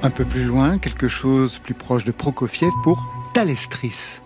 Un 0.00 0.10
peu 0.10 0.24
plus 0.24 0.44
loin, 0.44 0.78
quelque 0.78 1.08
chose 1.08 1.58
plus 1.58 1.74
proche 1.74 2.04
de 2.04 2.12
Prokofiev 2.12 2.70
pour 2.82 3.08
Talestris. 3.34 4.20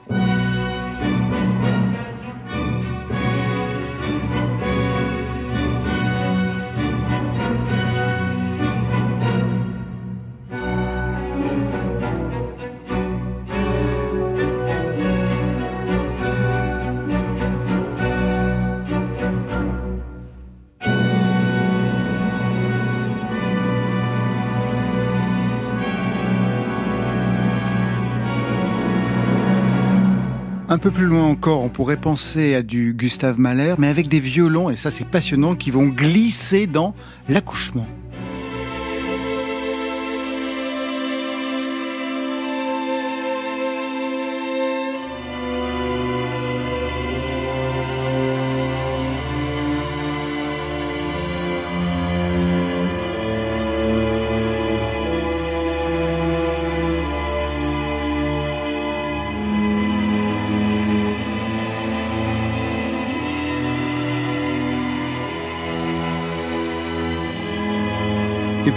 Peu 30.83 30.91
plus 30.91 31.07
loin 31.07 31.23
encore, 31.23 31.62
on 31.62 31.69
pourrait 31.69 31.97
penser 31.97 32.57
à 32.57 32.62
du 32.62 32.93
Gustave 32.93 33.39
Mahler, 33.39 33.77
mais 33.79 33.87
avec 33.87 34.09
des 34.09 34.19
violons, 34.19 34.69
et 34.69 34.75
ça 34.75 34.91
c'est 34.91 35.05
passionnant, 35.05 35.55
qui 35.55 35.71
vont 35.71 35.87
glisser 35.87 36.67
dans 36.67 36.93
l'accouchement. 37.29 37.87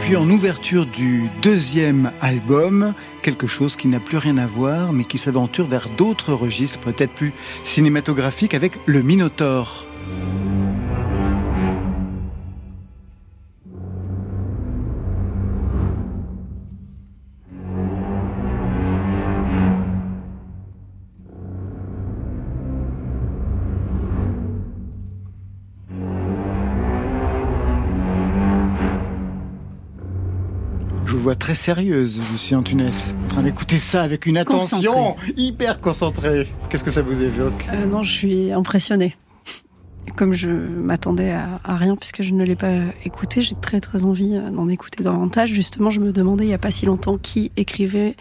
Puis 0.06 0.16
en 0.16 0.30
ouverture 0.30 0.86
du 0.86 1.32
deuxième 1.42 2.12
album, 2.22 2.94
quelque 3.24 3.48
chose 3.48 3.76
qui 3.76 3.88
n'a 3.88 4.00
plus 4.00 4.18
rien 4.18 4.38
à 4.38 4.46
voir, 4.46 4.94
mais 4.94 5.04
qui 5.04 5.18
s'aventure 5.18 5.66
vers 5.66 5.90
d'autres 5.98 6.32
registres, 6.34 6.78
peut-être 6.78 7.12
plus 7.12 7.34
cinématographiques, 7.64 8.54
avec 8.54 8.74
le 8.86 9.02
Minotaure. 9.02 9.85
Très 31.56 31.64
sérieuse, 31.64 32.22
Lucie 32.32 32.54
Antunes, 32.54 32.90
en 33.26 33.28
train 33.30 33.44
d'écouter 33.44 33.78
ça 33.80 34.04
avec 34.04 34.26
une 34.26 34.38
attention 34.38 35.16
hyper 35.38 35.80
concentrée. 35.80 36.48
Qu'est-ce 36.70 36.84
que 36.84 36.92
ça 36.92 37.02
vous 37.02 37.22
évoque? 37.22 37.66
Euh, 37.72 37.86
Non, 37.86 38.04
je 38.04 38.12
suis 38.12 38.52
impressionnée. 38.52 39.16
Comme 40.18 40.34
je 40.34 40.50
m'attendais 40.50 41.32
à, 41.32 41.78
rien 41.78 41.96
puisque 41.96 42.24
je 42.24 42.34
ne 42.34 42.44
l'ai 42.44 42.56
pas 42.58 42.74
écouté, 43.06 43.42
j'ai 43.42 43.56
très 43.56 43.80
très 43.80 44.04
envie 44.04 44.36
euh, 44.36 44.50
d'en 44.50 44.68
écouter 44.68 45.02
davantage. 45.02 45.50
Justement, 45.52 45.90
je 45.90 46.00
me 46.02 46.12
demandais 46.12 46.44
il 46.44 46.48
n'y 46.48 46.54
a 46.54 46.58
pas 46.60 46.72
si 46.72 46.86
longtemps 46.86 47.18
qui 47.18 47.52
écrivait 47.56 48.16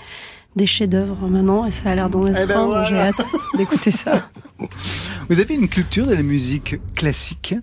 des 0.55 0.67
chefs-d'œuvre 0.67 1.27
maintenant 1.27 1.65
et 1.67 1.73
ça 1.73 1.91
a 1.91 1.95
l'air 1.97 2.11
d'en 2.11 2.27
être 2.29 2.39
Eh 2.41 2.47
ben 2.47 2.61
un. 2.61 2.67
voilà. 2.67 2.89
J'ai 2.89 2.99
hâte 2.99 3.27
d'écouter 3.59 3.91
ça. 3.91 4.31
Vous 5.29 5.41
avez 5.41 5.55
une 5.55 5.69
culture 5.69 6.07
de 6.07 6.15
la 6.15 6.23
musique 6.23 6.77
classique, 6.95 7.57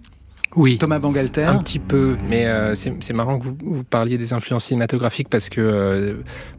Oui. 0.56 0.78
Thomas 0.78 1.00
Bangalter 1.00 1.44
Un 1.44 1.60
petit 1.60 1.80
peu, 1.80 2.18
mais 2.28 2.46
euh, 2.46 2.76
c'est 2.76 3.14
marrant 3.14 3.40
que 3.40 3.46
vous, 3.46 3.58
vous 3.64 3.84
parliez 3.84 4.18
des 4.18 4.34
influences 4.34 4.66
cinématographiques 4.66 5.30
parce 5.30 5.50
que 5.50 5.62
euh, 5.62 6.14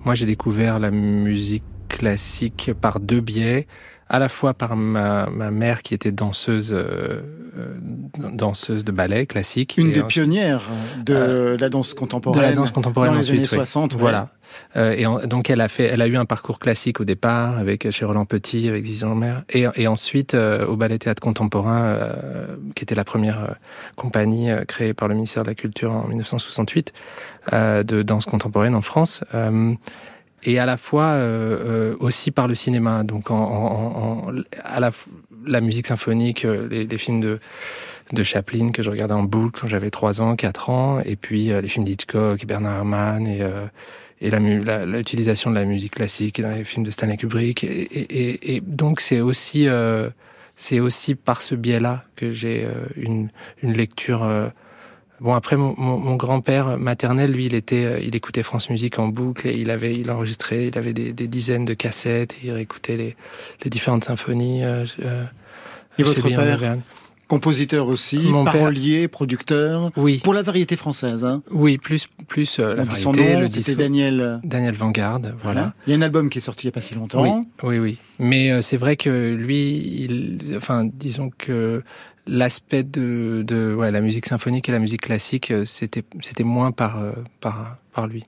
moi 0.04 0.14
j'ai 0.14 0.26
découvert 0.26 0.78
la 0.78 0.90
musique 0.90 1.64
classique 1.88 2.72
par 2.80 3.00
deux 3.00 3.20
biais. 3.20 3.66
À 4.14 4.19
la 4.19 4.28
fois 4.28 4.52
par 4.52 4.76
ma, 4.76 5.26
ma 5.31 5.50
mère 5.50 5.83
qui 5.83 5.95
était 5.95 6.12
danseuse, 6.12 6.75
euh, 6.75 7.23
euh, 7.59 7.75
danseuse 8.35 8.85
de 8.85 8.92
ballet 8.92 9.25
classique. 9.25 9.76
Une 9.78 9.88
Et 9.88 9.92
des 9.92 10.02
pionnières 10.02 10.62
de 11.04 11.57
la 11.59 11.69
danse 11.71 11.95
de 11.95 11.99
contemporaine. 11.99 12.42
la 12.42 12.52
danse 12.52 12.71
contemporaine 12.71 13.12
dans 13.12 13.16
les 13.19 13.25
ensuite, 13.25 13.38
années 13.40 13.49
oui. 13.50 13.57
60. 13.57 13.95
ouais. 13.95 13.99
Voilà. 13.99 14.28
Euh, 14.76 14.90
et 14.95 15.07
en- 15.07 15.21
donc 15.26 15.49
elle 15.49 15.62
a 15.62 15.69
fait, 15.69 15.85
elle 15.85 16.02
a 16.02 16.07
eu 16.07 16.16
un 16.19 16.26
parcours 16.26 16.59
classique 16.59 17.00
au 17.00 17.04
départ 17.04 17.57
avec 17.57 17.90
chez 17.90 18.04
Roland 18.04 18.26
Petit, 18.26 18.69
avec 18.69 18.85
Vision 18.85 19.14
Mer, 19.14 19.45
et, 19.49 19.64
et 19.76 19.87
ensuite 19.88 20.35
euh, 20.35 20.66
au 20.66 20.76
Ballet 20.76 20.99
Théâtre 20.99 21.23
Contemporain, 21.23 21.83
euh, 21.83 22.47
qui 22.75 22.83
était 22.85 22.95
la 22.95 23.04
première 23.04 23.38
euh, 23.40 23.52
compagnie 23.97 24.50
euh, 24.50 24.64
créée 24.66 24.92
par 24.92 25.09
le 25.09 25.14
ministère 25.14 25.42
de 25.42 25.49
la 25.49 25.54
Culture 25.54 25.90
en 25.92 26.07
1968 26.07 26.92
euh, 27.54 27.83
de 27.83 28.02
danse 28.02 28.26
contemporaine 28.26 28.75
en 28.75 28.83
France. 28.83 29.25
Et 30.44 30.58
à 30.58 30.66
la 30.66 30.76
fois 30.76 31.04
euh, 31.11 31.92
euh, 31.92 31.96
aussi 32.00 32.30
par 32.30 32.49
le 32.49 32.54
cinéma, 32.54 33.04
donc 33.04 33.30
en, 33.30 33.37
en- 33.37 34.28
en- 34.28 34.34
à 34.62 34.80
la, 34.80 34.90
la 35.46 35.61
musique 35.61 35.87
symphonique, 35.87 36.44
euh, 36.44 36.66
les, 36.70 36.84
les 36.87 36.99
films 36.99 37.20
de 37.20 37.38
de 38.12 38.22
Chaplin 38.25 38.70
que 38.70 38.82
je 38.82 38.90
regardais 38.90 39.14
en 39.14 39.22
boucle 39.22 39.61
quand 39.61 39.68
j'avais 39.68 39.88
3 39.88 40.20
ans, 40.20 40.34
4 40.37 40.68
ans, 40.70 40.99
et 41.04 41.16
puis 41.16 41.50
euh, 41.50 41.61
les 41.62 41.68
films 41.68 41.84
d'Hitchcock, 41.84 42.44
Bernard 42.44 42.75
Herrmann, 42.78 43.26
et, 43.26 43.40
et 44.20 44.30
l'utilisation 44.87 45.50
de 45.50 45.54
la 45.54 45.64
musique 45.64 45.94
classique 45.94 46.40
dans 46.42 46.50
les 46.50 46.64
films 46.64 46.84
de 46.84 46.90
Stanley 46.90 47.16
Kubrick. 47.16 47.64
Et- 47.64 47.68
et- 47.70 48.56
et 48.56 48.61
donc 48.61 49.00
c'est 49.00 49.20
aussi, 49.20 49.66
euh, 49.68 50.11
c'est 50.56 50.80
aussi 50.80 51.14
par 51.14 51.40
ce 51.42 51.54
biais-là 51.54 52.04
que 52.16 52.30
j'ai 52.32 52.64
euh, 52.64 52.72
une, 52.96 53.30
une 53.62 53.72
lecture. 53.72 54.25
euh, 54.25 54.49
Bon 55.23 55.35
après 55.35 55.57
mon, 55.57 55.75
mon, 55.79 55.99
mon 55.99 56.17
grand-père 56.17 56.79
maternel 56.79 57.31
lui 57.31 57.47
il 57.47 57.55
était 57.55 57.85
euh, 57.85 58.00
il 58.00 58.17
écoutait 58.17 58.43
France 58.43 58.69
Musique 58.71 58.99
en 58.99 59.07
boucle 59.09 59.47
et 59.47 59.55
il 59.55 59.71
avait 59.71 59.95
il 59.97 60.11
enregistrait 60.11 60.67
il 60.67 60.76
avait 60.76 60.93
des, 60.93 61.12
des 61.12 61.29
dizaines 61.29 61.64
de 61.64 61.75
cassettes 61.75 62.35
et 62.43 62.49
il 62.49 62.50
réécoutait 62.50 62.97
les, 62.97 63.17
les 63.62 63.71
différentes 63.71 64.02
symphonies 64.05 64.64
euh, 64.64 64.85
euh, 65.05 65.25
Et 65.99 66.02
votre 66.02 66.29
père. 66.29 66.76
Compositeur 67.29 67.88
aussi, 67.88 68.19
Mon 68.19 68.45
père- 68.45 68.52
parolier, 68.52 69.09
producteur. 69.09 69.91
oui 69.97 70.21
Pour 70.23 70.35
la 70.35 70.43
variété 70.43 70.76
française. 70.76 71.25
Hein. 71.25 71.43
oui 71.50 71.79
plus 71.79 72.07
plus 72.29 72.59
euh, 72.59 72.75
la 72.75 72.85
dit 72.85 72.97
son 73.00 73.12
variété 73.12 73.35
nom, 73.37 73.41
le 73.43 73.49
disque 73.49 73.75
Daniel. 73.76 74.41
Daniel 74.45 74.75
Vanguard 74.75 75.21
voilà 75.43 75.73
Il 75.87 75.91
y 75.93 75.95
a 75.95 75.97
un 75.97 76.02
album 76.02 76.29
qui 76.29 76.38
est 76.38 76.43
sorti 76.43 76.67
il 76.67 76.69
n'y 76.69 76.73
a 76.73 76.75
pas 76.75 76.83
si 76.83 76.95
longtemps. 76.95 77.23
Oui, 77.23 77.31
oui, 77.62 77.79
oui. 77.79 77.97
Mais 78.19 78.50
euh, 78.50 78.61
c'est 78.61 78.76
vrai 78.76 78.97
que 78.97 79.33
lui, 79.33 80.05
il, 80.05 80.55
enfin, 80.59 80.85
disons 80.93 81.31
que 81.38 81.83
l'aspect 82.26 82.83
de, 82.83 83.45
de 83.47 83.75
ouais, 83.75 83.91
la 83.91 84.00
musique 84.00 84.26
symphonique 84.26 84.69
et 84.69 84.73
la 84.73 84.79
musique 84.79 85.02
classique, 85.02 85.50
euh, 85.50 85.64
c'était, 85.64 86.05
c'était 86.21 86.45
moins 86.45 86.73
par, 86.73 86.99
euh, 86.99 87.12
par, 87.41 87.79
par 87.93 88.07
lui. 88.07 88.25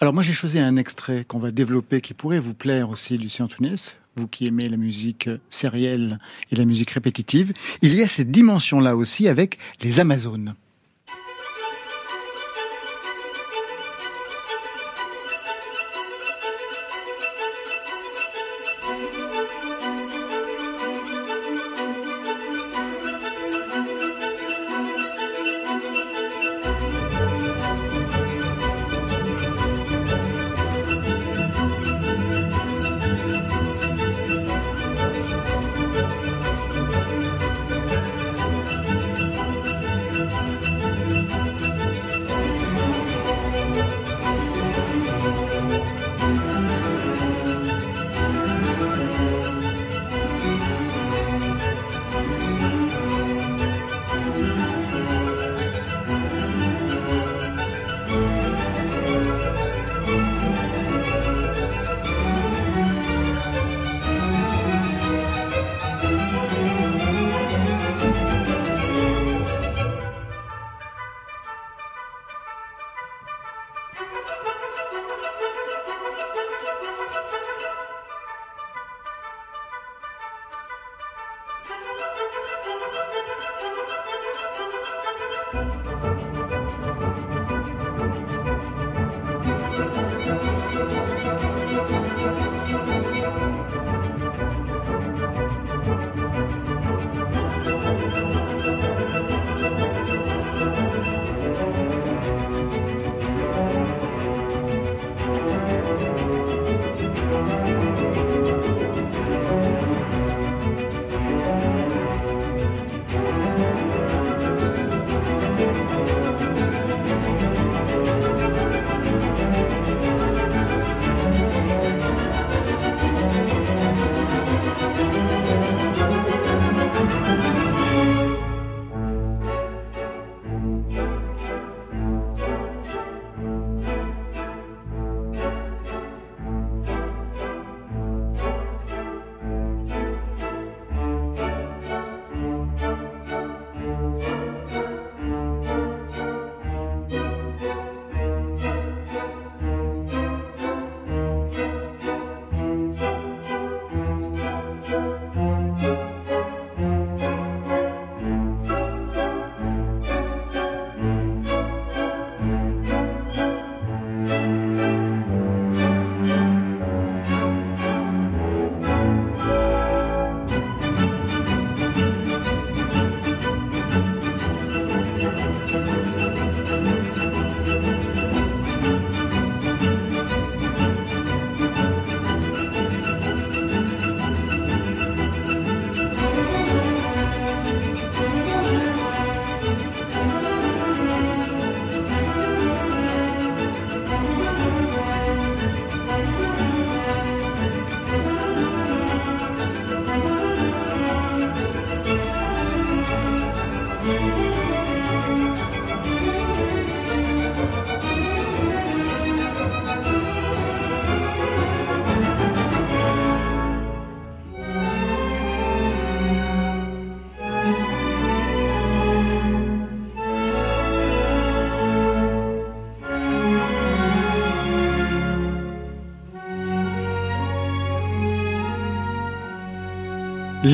Alors 0.00 0.12
moi 0.12 0.22
j'ai 0.22 0.32
choisi 0.32 0.58
un 0.58 0.76
extrait 0.76 1.24
qu'on 1.26 1.38
va 1.38 1.50
développer 1.50 2.00
qui 2.00 2.12
pourrait 2.12 2.38
vous 2.38 2.54
plaire 2.54 2.90
aussi, 2.90 3.16
Lucien 3.16 3.46
Tounès, 3.46 3.96
vous 4.16 4.28
qui 4.28 4.46
aimez 4.46 4.68
la 4.68 4.76
musique 4.76 5.30
sérielle 5.48 6.18
et 6.52 6.56
la 6.56 6.64
musique 6.64 6.90
répétitive. 6.90 7.52
Il 7.82 7.94
y 7.94 8.02
a 8.02 8.08
cette 8.08 8.30
dimension-là 8.30 8.96
aussi 8.96 9.28
avec 9.28 9.58
les 9.82 10.00
Amazones. 10.00 10.54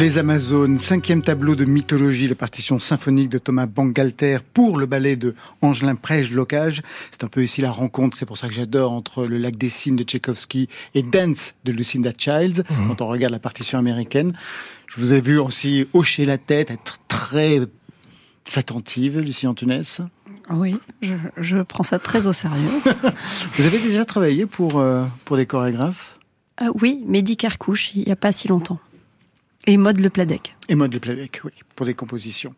Les 0.02 0.18
Amazones, 0.18 0.80
cinquième 0.80 1.22
tableau 1.22 1.54
de 1.54 1.64
mythologie, 1.64 2.26
la 2.26 2.34
partition 2.34 2.80
symphonique 2.80 3.28
de 3.28 3.38
Thomas 3.38 3.66
Bangalter 3.66 4.38
pour 4.52 4.76
le 4.76 4.86
ballet 4.86 5.14
de 5.14 5.36
Angelin 5.60 5.94
Prège-Locage. 5.94 6.82
C'est 7.12 7.22
un 7.22 7.28
peu 7.28 7.44
ici 7.44 7.60
la 7.60 7.70
rencontre, 7.70 8.16
c'est 8.16 8.26
pour 8.26 8.36
ça 8.36 8.48
que 8.48 8.52
j'adore, 8.52 8.90
entre 8.90 9.26
le 9.26 9.38
lac 9.38 9.54
des 9.54 9.68
Cygnes 9.68 9.94
de 9.94 10.02
Tchaïkovski 10.02 10.68
et 10.96 11.04
Dance 11.04 11.54
de 11.62 11.70
Lucinda 11.70 12.10
Childs, 12.18 12.64
mhm. 12.68 12.88
quand 12.88 13.00
on 13.00 13.06
regarde 13.06 13.32
la 13.32 13.38
partition 13.38 13.78
américaine. 13.78 14.36
Je 14.88 15.00
vous 15.00 15.12
ai 15.12 15.20
vu 15.20 15.38
aussi 15.38 15.86
hocher 15.92 16.24
la 16.24 16.36
tête, 16.36 16.72
être 16.72 16.98
très 17.06 17.60
attentive, 18.56 19.20
Lucie 19.20 19.46
Antunes. 19.46 19.82
Oui, 20.50 20.80
je, 21.00 21.62
prends 21.62 21.84
ça 21.84 22.00
très 22.00 22.26
au 22.26 22.32
sérieux. 22.32 22.70
vous 23.52 23.66
avez 23.66 23.78
déjà 23.78 24.04
travaillé 24.04 24.46
pour, 24.46 24.80
euh, 24.80 25.04
pour 25.24 25.36
des 25.36 25.46
chorégraphes? 25.46 26.18
Euh, 26.60 26.72
Oui, 26.80 27.04
Mehdi 27.06 27.36
Carcouche, 27.36 27.94
il 27.94 28.02
n'y 28.02 28.10
a 28.10 28.16
pas 28.16 28.32
si 28.32 28.48
longtemps. 28.48 28.80
Et 29.68 29.76
Mode 29.76 30.00
Le 30.00 30.10
Pladec. 30.10 30.56
Et 30.68 30.74
Mode 30.74 30.92
Le 30.92 30.98
Pladec, 30.98 31.40
oui, 31.44 31.52
pour 31.76 31.86
des 31.86 31.94
compositions. 31.94 32.52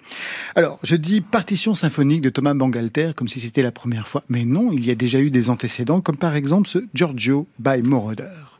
Alors, 0.55 0.79
je 0.83 0.97
dis 0.97 1.21
partition 1.21 1.75
symphonique 1.75 2.23
de 2.23 2.31
Thomas 2.31 2.55
Bangalter 2.55 3.11
comme 3.14 3.29
si 3.29 3.40
c'était 3.40 3.62
la 3.62 3.73
première 3.73 4.09
fois. 4.09 4.25
Mais 4.31 4.47
non, 4.47 4.73
il 4.73 4.87
y 4.87 4.90
a 4.90 4.95
déjà 4.95 5.21
eu 5.21 5.31
des 5.31 5.51
antécédents, 5.51 6.01
comme 6.01 6.17
par 6.17 6.35
exemple 6.35 6.67
ce 6.67 6.79
Giorgio 6.95 7.47
by 7.59 7.83
Moroder. 7.83 8.54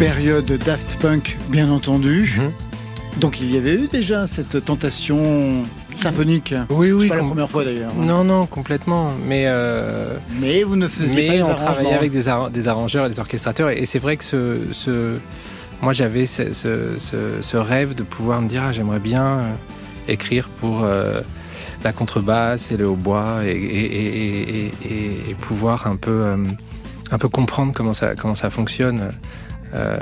Période 0.00 0.50
Daft 0.64 0.96
Punk, 0.98 1.36
bien 1.50 1.70
entendu. 1.70 2.38
Mhm. 2.38 3.20
Donc 3.20 3.38
il 3.42 3.54
y 3.54 3.58
avait 3.58 3.74
eu 3.74 3.86
déjà 3.86 4.26
cette 4.26 4.64
tentation 4.64 5.62
symphonique. 5.94 6.54
Oui, 6.70 6.90
oui. 6.90 7.08
pas 7.08 7.16
la 7.16 7.24
première 7.24 7.50
fois 7.50 7.64
d'ailleurs. 7.64 7.94
Non, 7.94 8.24
non, 8.24 8.46
complètement. 8.46 9.12
Mais 9.26 9.44
euh, 9.46 10.14
mais 10.40 10.62
vous 10.62 10.76
ne 10.76 10.88
faisiez 10.88 11.14
mais 11.14 11.26
pas. 11.26 11.32
Mais 11.34 11.42
on 11.42 11.54
travaillait 11.54 11.92
avec 11.92 12.12
des, 12.12 12.22
des, 12.50 12.68
arrangeurs 12.68 13.04
et 13.04 13.10
des 13.10 13.20
orchestrateurs, 13.20 13.68
et 13.68 13.84
c'est 13.84 13.98
vrai 13.98 14.16
que 14.16 14.24
ce, 14.24 14.56
ce... 14.72 15.16
moi 15.82 15.92
j'avais 15.92 16.24
ce, 16.24 16.54
ce, 16.54 17.56
rêve 17.58 17.94
de 17.94 18.02
pouvoir 18.02 18.40
me 18.40 18.48
dire 18.48 18.62
ah, 18.68 18.72
j'aimerais 18.72 19.00
bien 19.00 19.24
euh, 19.26 19.52
écrire 20.08 20.48
pour 20.48 20.82
euh, 20.82 21.20
la 21.84 21.92
contrebasse 21.92 22.72
et 22.72 22.78
le 22.78 22.88
hautbois 22.88 23.40
et, 23.44 23.50
et, 23.50 24.66
et, 24.66 25.30
et, 25.30 25.34
pouvoir 25.34 25.86
un 25.86 25.96
peu 25.96 26.34
un 27.10 27.18
peu 27.18 27.28
comprendre 27.28 27.74
comment 27.74 27.92
ça 27.92 28.14
comment 28.14 28.34
ça 28.34 28.48
fonctionne. 28.48 29.10
Euh, 29.74 29.98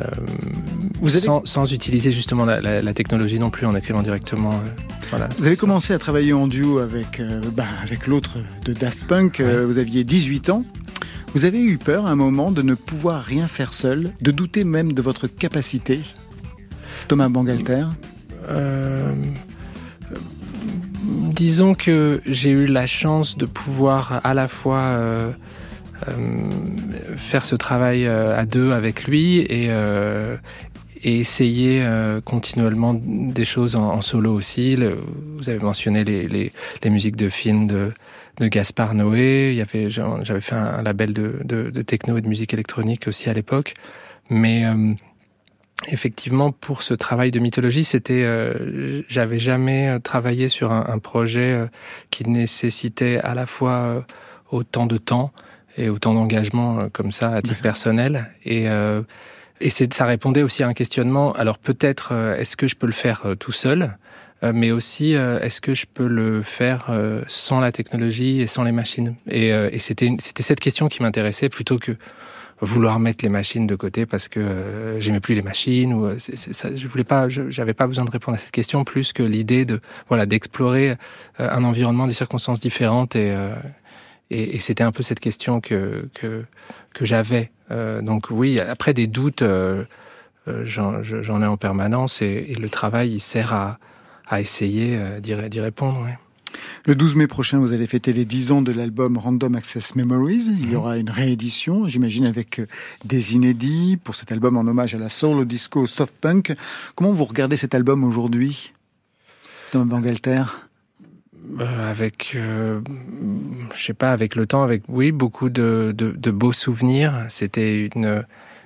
Vous 1.01 1.11
sans, 1.11 1.73
utiliser 1.73 2.11
justement 2.11 2.45
la, 2.45 2.95
technologie 2.95 3.39
non 3.39 3.51
plus 3.51 3.67
en 3.67 3.75
écrivant 3.75 4.03
directement. 4.03 4.53
Euh, 4.53 4.83
voilà. 5.11 5.29
Vous 5.39 5.47
avez 5.47 5.57
commencé 5.57 5.93
à 5.93 5.99
travailler 5.99 6.33
en 6.33 6.47
duo 6.47 6.79
avec, 6.79 7.21
euh, 7.21 7.41
bah, 7.53 7.67
avec 7.83 8.07
l'autre 8.07 8.39
de 8.65 8.73
Daft 8.73 9.07
Punk, 9.07 9.41
vous 9.41 9.79
aviez 9.79 10.05
18 10.05 10.51
ans. 10.51 10.65
Vous 11.35 11.45
avez 11.45 11.61
eu 11.61 11.77
peur 11.77 12.07
à 12.07 12.11
un 12.11 12.17
moment 12.17 12.51
de 12.51 12.63
ne 12.63 12.75
pouvoir 12.75 13.23
rien 13.23 13.49
faire 13.49 13.75
seul, 13.75 14.13
de 14.23 14.31
douter 14.31 14.65
même 14.65 14.93
de 14.93 15.03
votre 15.03 15.27
capacité 15.27 16.01
Thomas 17.07 17.29
Bangalter? 17.29 17.85
Disons 21.03 21.75
que 21.75 22.21
j'ai 22.27 22.51
eu 22.51 22.67
la 22.67 22.87
chance 22.87 23.37
de 23.37 23.47
pouvoir 23.47 24.21
à 24.25 24.35
la 24.35 24.49
fois 24.49 24.99
faire 27.17 27.45
ce 27.45 27.55
travail 27.57 28.07
euh, 28.07 28.39
à 28.39 28.47
deux 28.47 28.73
avec 28.73 29.05
lui 29.05 29.39
et, 29.41 29.69
euh, 29.71 30.37
et 31.03 31.19
essayer 31.19 31.87
continuellement 32.25 32.93
des 32.95 33.45
choses 33.45 33.77
en, 33.77 34.03
solo 34.03 34.35
aussi. 34.35 34.75
vous 34.75 35.49
avez 35.49 35.61
mentionné 35.61 36.03
les, 36.03 36.27
les, 36.27 36.51
les, 36.83 36.91
musiques 36.91 37.15
de 37.15 37.29
films 37.29 37.69
de, 37.69 37.93
de 38.39 38.49
Gaspard 38.49 38.95
Noé. 38.95 39.51
Il 39.53 39.57
y 39.57 39.61
avait, 39.61 39.91
j'avais 39.91 40.41
fait 40.41 40.57
un, 40.57 40.83
label 40.83 41.15
de, 41.15 41.39
de, 41.45 41.71
de, 41.71 41.83
techno 41.83 42.19
et 42.19 42.21
de 42.21 42.27
musique 42.27 42.53
électronique 42.53 43.07
aussi 43.07 43.31
à 43.31 43.33
l'époque. 43.33 43.75
Mais 44.29 44.65
effectivement, 45.87 46.51
pour 46.51 46.83
ce 46.83 46.95
travail 46.95 47.31
de 47.31 47.39
mythologie, 47.39 47.85
c'était, 47.85 48.27
j'avais 49.09 49.39
jamais 49.39 50.01
travaillé 50.01 50.49
sur 50.49 50.73
un 50.73 50.99
projet 50.99 51.65
qui 52.11 52.29
nécessitait 52.29 53.19
à 53.19 53.35
la 53.35 53.47
fois 53.47 54.05
autant 54.51 54.87
de 54.87 54.97
temps 54.97 55.33
et 55.79 55.89
autant 55.89 56.13
d'engagement 56.13 56.81
euh, 56.81 56.89
comme 56.93 57.13
ça 57.13 57.31
à 57.31 57.41
titre 57.41 57.63
personnel. 57.63 58.27
Et, 58.45 58.69
euh, 58.69 59.03
et 59.61 59.71
ça 59.71 60.05
répondait 60.05 60.43
aussi 60.43 60.63
à 60.63 60.69
un 60.69 60.75
questionnement. 60.75 61.33
Alors 61.33 61.59
peut-être 61.59 62.11
euh, 62.13 62.37
est-ce 62.37 62.57
que 62.57 62.67
je 62.67 62.75
peux 62.75 62.87
le 62.87 62.93
faire 62.93 63.23
tout 63.39 63.53
seul, 63.53 63.97
mais 64.55 64.71
aussi 64.71 65.15
est-ce 65.15 65.61
que 65.61 65.75
je 65.75 65.87
peux 65.93 66.07
le 66.07 66.43
faire 66.43 66.97
sans 67.27 67.59
la 67.59 67.73
technologie 67.73 68.41
et 68.41 68.47
sans 68.47 68.63
les 68.63 68.71
machines? 68.71 69.17
Et, 69.29 69.49
et 69.49 69.81
c'était 69.81 70.13
c'était 70.21 70.45
cette 70.45 70.61
question 70.61 70.87
qui 70.87 71.03
m'intéressait 71.03 71.49
plutôt 71.49 71.77
que 71.77 71.97
vouloir 72.61 73.01
mettre 73.01 73.25
les 73.25 73.31
machines 73.31 73.67
de 73.67 73.75
côté 73.75 74.07
parce 74.07 74.29
que 74.29 74.95
j'aimais 75.01 75.19
plus 75.19 75.35
les 75.35 75.43
machines 75.43 75.93
ou 75.93 76.17
ça, 76.21 76.69
je 76.73 76.87
voulais 76.87 77.03
pas 77.03 77.29
j'avais 77.29 77.75
pas 77.75 77.89
besoin 77.89 78.05
de 78.05 78.13
répondre 78.13 78.37
à 78.37 78.39
cette 78.39 78.53
question 78.53 78.85
plus 78.85 79.13
que 79.13 79.25
l'idée 79.25 79.65
de 79.65 79.81
voilà 80.07 80.25
d'explorer 80.25 80.95
un 81.41 81.65
environnement 81.65 82.07
des 82.07 82.15
circonstances 82.15 82.61
différentes 82.61 83.17
et 83.17 83.35
et, 84.31 84.57
et 84.57 84.59
c'était 84.59 84.85
un 84.85 84.93
peu 84.93 85.03
cette 85.03 85.21
question 85.21 85.61
que, 85.61 86.09
que, 86.15 86.45
que 86.95 87.05
j'avais. 87.05 87.51
Euh, 87.71 88.03
donc 88.03 88.27
oui, 88.31 88.61
après 88.61 88.95
des 88.95 89.07
doutes, 89.07 89.43
euh, 89.43 89.85
euh 90.49 90.65
j'en 90.65 91.43
ai 91.43 91.47
en 91.47 91.57
permanence 91.57 92.23
et, 92.23 92.47
et, 92.49 92.55
le 92.55 92.69
travail, 92.69 93.13
il 93.13 93.21
sert 93.21 93.53
à, 93.53 93.79
à 94.27 94.41
essayer 94.41 94.99
d'y 95.21 95.61
répondre. 95.61 96.03
Ouais. 96.03 96.19
Le 96.87 96.95
12 96.95 97.17
mai 97.17 97.27
prochain, 97.27 97.59
vous 97.59 97.73
allez 97.73 97.87
fêter 97.87 98.13
les 98.13 98.25
10 98.25 98.53
ans 98.53 98.63
de 98.63 98.73
l'album 98.73 99.19
Random 99.19 99.55
Access 99.55 99.95
Memories. 99.95 100.49
Il 100.51 100.65
y 100.65 100.67
mhm. 100.69 100.77
aura 100.77 100.97
une 100.97 101.11
réédition, 101.11 101.89
j'imagine, 101.89 102.27
avec 102.27 102.61
des 103.05 103.35
inédits 103.35 103.99
pour 104.03 104.15
cet 104.15 104.33
album 104.33 104.57
en 104.57 104.61
hommage 104.61 104.95
à 104.95 104.99
la 104.99 105.11
soul, 105.11 105.39
au 105.39 105.45
disco, 105.45 105.83
au 105.83 105.87
soft 105.87 106.15
punk. 106.21 106.55
Comment 106.95 107.13
vous 107.13 107.25
regardez 107.25 107.57
cet 107.57 107.75
album 107.75 108.05
aujourd'hui, 108.05 108.73
Thomas 109.71 109.85
Bangalter? 109.85 110.45
Euh, 111.61 111.91
avec, 111.91 112.33
euh, 112.35 112.81
je 113.75 113.83
sais 113.83 113.95
pas, 113.95 114.13
avec 114.13 114.35
le 114.35 114.47
temps, 114.47 114.63
avec 114.63 114.83
oui, 114.89 115.13
beaucoup 115.13 115.49
de, 115.51 115.95
de, 115.97 116.11
de 116.13 116.31
beaux 116.31 116.53
souvenirs. 116.53 117.27
C'était 117.29 117.87
une 117.95 118.25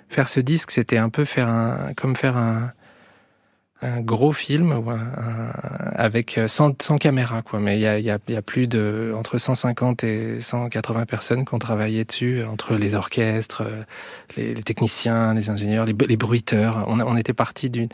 faire 0.09 0.29
ce 0.29 0.41
disque, 0.41 0.71
c'était 0.71 0.99
un 0.99 1.09
peu 1.09 1.25
faire 1.25 1.49
un, 1.49 1.93
comme 1.97 2.17
faire 2.17 2.37
un, 2.37 2.73
un 3.83 4.01
gros 4.01 4.33
film 4.33 4.81
avec 5.95 6.39
euh, 6.39 6.49
sans, 6.49 6.73
sans, 6.81 6.99
caméra 6.99 7.43
quoi. 7.43 7.59
Mais 7.59 7.79
il 7.79 7.83
y 7.83 7.87
a, 7.87 7.99
y, 7.99 8.11
a, 8.11 8.19
y 8.29 8.37
a, 8.37 8.43
plus 8.43 8.67
de 8.69 9.13
entre 9.17 9.39
150 9.39 10.05
et 10.05 10.41
180 10.41 11.07
personnes 11.07 11.45
qui 11.45 11.55
ont 11.55 11.59
travaillé 11.59 12.05
dessus 12.05 12.43
entre 12.45 12.75
les 12.75 12.95
orchestres 12.95 13.63
euh, 13.63 13.83
les, 14.37 14.55
les 14.55 14.63
techniciens 14.63 15.35
les 15.35 15.51
ingénieurs 15.51 15.85
les, 15.85 15.95
les 16.09 16.17
bruiteurs. 16.17 16.85
On, 16.89 17.01
on 17.01 17.17
était 17.17 17.33
parti 17.33 17.71
d'une 17.71 17.89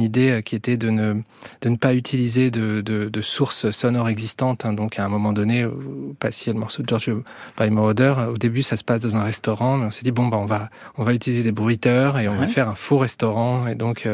idée 0.00 0.30
euh, 0.30 0.40
qui 0.40 0.54
était 0.54 0.76
de 0.76 0.90
ne 0.90 1.14
de 1.60 1.68
ne 1.68 1.76
pas 1.76 1.94
utiliser 1.94 2.50
de, 2.50 2.80
de, 2.80 3.08
de 3.08 3.22
sources 3.22 3.70
sonores 3.70 4.08
existantes 4.08 4.64
hein. 4.64 4.72
donc 4.72 4.98
à 4.98 5.04
un 5.04 5.08
moment 5.08 5.32
donné 5.32 5.64
vous 5.64 6.14
passiez 6.18 6.52
le 6.52 6.58
morceau 6.58 6.82
de 6.82 6.88
George 6.88 7.10
by 7.58 7.70
Moroder 7.70 8.14
au 8.28 8.36
début 8.36 8.62
ça 8.62 8.76
se 8.76 8.84
passe 8.84 9.00
dans 9.00 9.16
un 9.16 9.24
restaurant 9.24 9.76
mais 9.76 9.86
on 9.86 9.90
s'est 9.90 10.04
dit 10.04 10.12
bon 10.12 10.28
bah 10.28 10.38
on 10.38 10.46
va 10.46 10.70
on 10.96 11.02
va 11.04 11.14
utiliser 11.14 11.42
des 11.42 11.52
bruiteurs 11.52 12.18
et 12.18 12.28
on 12.28 12.36
va 12.36 12.46
faire 12.46 12.68
un 12.68 12.74
faux 12.74 12.98
restaurant. 12.98 13.66
Et 13.66 13.74
donc 13.74 14.08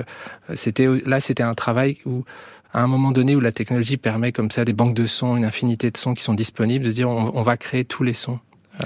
c'était 0.55 0.87
là 1.07 1.17
c'était 1.20 1.42
un 1.42 1.54
travail 1.54 1.98
où, 2.04 2.24
à 2.72 2.83
un 2.83 2.87
moment 2.87 3.12
donné, 3.12 3.35
où 3.35 3.40
la 3.40 3.52
technologie 3.52 3.96
permet 3.96 4.33
comme 4.33 4.50
ça 4.50 4.64
des 4.64 4.72
banques 4.72 4.94
de 4.94 5.07
sons, 5.07 5.37
une 5.37 5.44
infinité 5.44 5.90
de 5.90 5.96
sons 5.96 6.14
qui 6.14 6.22
sont 6.22 6.35
disponibles, 6.35 6.85
de 6.85 6.90
se 6.90 6.96
dire 6.96 7.09
on, 7.09 7.42
va 7.42 7.57
créer 7.57 7.85
tous 7.85 8.02
les 8.02 8.12
sons. 8.12 8.38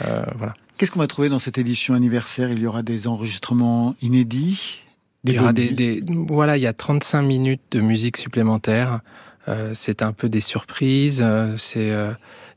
Euh, 0.03 0.25
voilà. 0.37 0.53
Qu'est-ce 0.79 0.91
qu'on 0.91 1.01
va 1.01 1.07
trouver 1.07 1.29
dans 1.29 1.39
cette 1.39 1.59
édition 1.59 1.95
anniversaire? 1.95 2.51
Il 2.51 2.61
y 2.61 2.67
aura 2.67 2.83
des 2.83 3.07
enregistrements 3.07 3.95
inédits 4.03 4.83
des 5.25 5.33
il 5.33 5.37
y 5.37 5.39
aura 5.39 5.53
des, 5.53 6.03
voilà, 6.29 6.57
il 6.57 6.63
y 6.63 6.67
a 6.67 6.73
35 6.73 7.23
minutes 7.23 7.61
de 7.71 7.81
musique 7.81 8.17
supplémentaire. 8.17 9.03
Euh, 9.47 9.71
c'est 9.73 10.03
un 10.03 10.13
peu 10.13 10.29
des 10.29 10.41
surprises. 10.41 11.23
Euh, 11.25 11.57
c'est 11.57 11.93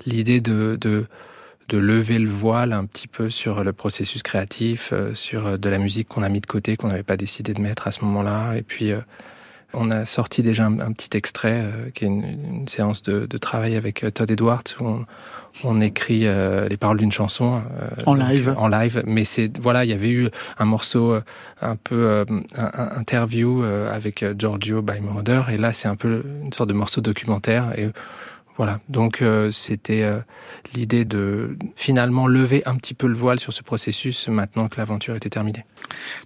l'idée 0.07 0.41
de, 0.41 0.75
de, 0.81 1.05
de 1.69 1.77
lever 1.77 2.17
le 2.17 2.29
voile 2.29 2.73
un 2.73 2.85
petit 2.85 3.07
peu 3.07 3.29
sur 3.29 3.63
le 3.63 3.71
processus 3.71 4.23
créatif, 4.23 4.93
sur 5.13 5.59
de 5.59 5.69
la 5.69 5.77
musique 5.77 6.07
qu'on 6.07 6.23
a 6.23 6.29
mis 6.29 6.41
de 6.41 6.47
côté, 6.47 6.75
qu'on 6.75 6.87
n'avait 6.87 7.03
pas 7.03 7.17
décidé 7.17 7.53
de 7.53 7.61
mettre 7.61 7.87
à 7.87 7.91
ce 7.91 8.03
moment-là. 8.03 8.55
Et 8.55 8.63
puis 8.63 8.91
on 9.75 9.91
a 9.91 10.05
sorti 10.05 10.43
déjà 10.43 10.65
un, 10.65 10.91
petit 10.91 11.15
extrait 11.17 11.61
euh, 11.63 11.89
qui 11.93 12.05
est 12.05 12.07
une, 12.07 12.67
séance 12.67 13.03
de, 13.03 13.37
travail 13.37 13.75
avec 13.75 14.03
euh, 14.03 14.09
Todd 14.09 14.29
Edwards 14.29 14.63
où 14.79 15.05
on, 15.63 15.81
écrit 15.81 16.21
euh, 16.25 16.67
les 16.67 16.77
paroles 16.77 16.97
d'une 16.97 17.11
chanson 17.11 17.61
en 18.05 18.13
live. 18.13 18.53
En 18.57 18.67
live, 18.67 19.03
mais 19.05 19.23
c'est 19.23 19.57
voilà, 19.57 19.85
il 19.85 19.91
y 19.91 19.93
avait 19.93 20.09
eu 20.09 20.29
un 20.57 20.65
morceau 20.65 21.17
un 21.61 21.75
peu 21.75 22.25
un, 22.57 22.97
interview 22.97 23.63
avec 23.63 24.25
Giorgio 24.37 24.81
by 24.81 24.99
Moroder 24.99 25.43
et 25.51 25.57
là 25.57 25.71
c'est 25.71 25.87
un 25.87 25.95
peu 25.95 26.23
une 26.43 26.51
sorte 26.51 26.69
de 26.69 26.73
morceau 26.73 27.01
documentaire. 27.01 27.77
Et 27.77 27.89
Voilà, 28.57 28.79
donc 28.87 29.21
euh, 29.21 29.51
c'était 29.51 30.03
euh, 30.03 30.19
l'idée 30.73 31.03
de 31.03 31.57
finalement 31.75 32.25
lever 32.25 32.63
un 32.65 32.75
petit 32.75 32.93
peu 32.93 33.07
le 33.07 33.13
voile 33.13 33.37
sur 33.39 33.51
ce 33.51 33.61
processus 33.63 34.29
maintenant 34.29 34.69
que 34.69 34.77
l'aventure 34.77 35.15
était 35.15 35.29
terminée. 35.29 35.65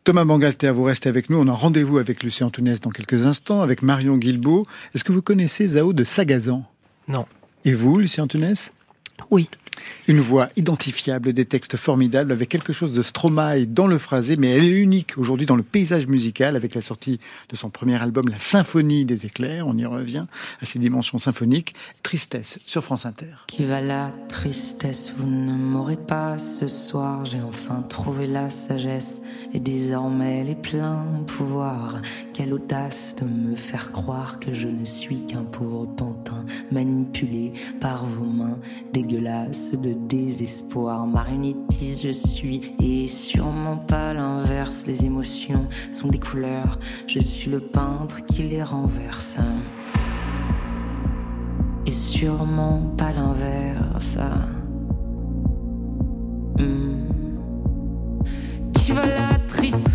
Thomas 0.03 0.25
Bangalter, 0.25 0.69
vous 0.69 0.83
restez 0.83 1.09
avec 1.09 1.31
nous. 1.31 1.39
On 1.39 1.47
a 1.47 1.53
rendez-vous 1.53 1.97
avec 1.97 2.21
Lucien 2.21 2.47
Antounès 2.47 2.81
dans 2.81 2.91
quelques 2.91 3.25
instants, 3.25 3.61
avec 3.61 3.81
Marion 3.81 4.17
Guilbeault. 4.17 4.65
Est-ce 4.93 5.03
que 5.03 5.11
vous 5.11 5.23
connaissez 5.23 5.65
Zao 5.67 5.91
de 5.91 6.03
Sagazan? 6.03 6.65
Non. 7.07 7.25
Et 7.65 7.73
vous, 7.73 7.97
Lucien 7.97 8.25
Antounès? 8.25 8.71
Oui. 9.31 9.49
Une 10.07 10.19
voix 10.19 10.49
identifiable, 10.55 11.33
des 11.33 11.45
textes 11.45 11.77
formidables, 11.77 12.31
avec 12.31 12.49
quelque 12.49 12.73
chose 12.73 12.93
de 12.93 13.01
Stromae 13.01 13.65
dans 13.65 13.87
le 13.87 13.97
phrasé, 13.97 14.35
mais 14.37 14.49
elle 14.49 14.63
est 14.63 14.81
unique 14.81 15.17
aujourd'hui 15.17 15.45
dans 15.45 15.55
le 15.55 15.63
paysage 15.63 16.07
musical, 16.07 16.55
avec 16.55 16.75
la 16.75 16.81
sortie 16.81 17.19
de 17.49 17.55
son 17.55 17.69
premier 17.69 18.01
album, 18.01 18.27
La 18.27 18.39
Symphonie 18.39 19.05
des 19.05 19.25
éclairs. 19.25 19.67
On 19.67 19.77
y 19.77 19.85
revient 19.85 20.25
à 20.61 20.65
ses 20.65 20.79
dimensions 20.79 21.19
symphoniques. 21.19 21.75
Tristesse 22.03 22.59
sur 22.65 22.83
France 22.83 23.05
Inter. 23.05 23.33
Qui 23.47 23.65
va 23.65 23.81
la 23.81 24.13
tristesse 24.27 25.11
Vous 25.15 25.27
ne 25.27 25.53
m'aurez 25.53 25.97
pas 25.97 26.37
ce 26.37 26.67
soir. 26.67 27.25
J'ai 27.25 27.41
enfin 27.41 27.83
trouvé 27.87 28.27
la 28.27 28.49
sagesse 28.49 29.21
et 29.53 29.59
désormais 29.59 30.43
les 30.43 30.55
pleins 30.55 31.05
pouvoirs. 31.27 32.01
Quelle 32.33 32.53
audace 32.53 33.15
de 33.21 33.25
me 33.25 33.55
faire 33.55 33.91
croire 33.91 34.39
que 34.39 34.53
je 34.53 34.67
ne 34.67 34.85
suis 34.85 35.25
qu'un 35.25 35.43
pauvre 35.43 35.85
pantin 35.85 36.45
manipulé 36.71 37.53
par 37.79 38.05
vos 38.05 38.25
mains 38.25 38.59
dégueulasses 38.93 39.68
de 39.75 39.93
désespoir. 39.93 41.05
Marionnettiste 41.05 42.03
je 42.03 42.11
suis 42.11 42.73
et 42.79 43.07
sûrement 43.07 43.77
pas 43.77 44.13
l'inverse. 44.13 44.85
Les 44.87 45.05
émotions 45.05 45.67
sont 45.91 46.07
des 46.07 46.19
couleurs. 46.19 46.79
Je 47.07 47.19
suis 47.19 47.49
le 47.49 47.59
peintre 47.59 48.25
qui 48.25 48.43
les 48.43 48.63
renverse. 48.63 49.37
Et 51.85 51.91
sûrement 51.91 52.93
pas 52.97 53.11
l'inverse. 53.11 54.17
Hmm. 56.57 57.07
Qui 58.73 58.91
va 58.91 59.05
la 59.05 59.39
tristesse 59.47 59.88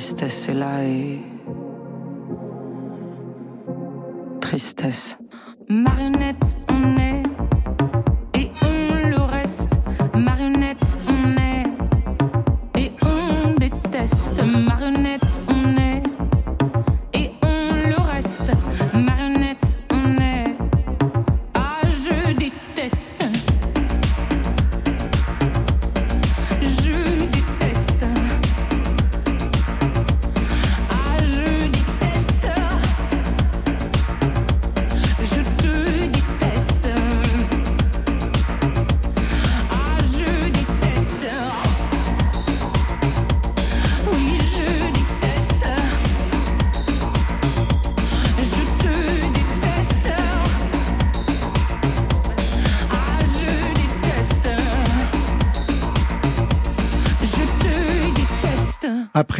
Tristesse 0.00 0.48
est 0.48 0.54
là 0.54 0.82
et. 0.82 1.18
Tristesse. 4.40 5.18
Marionnette, 5.68 6.56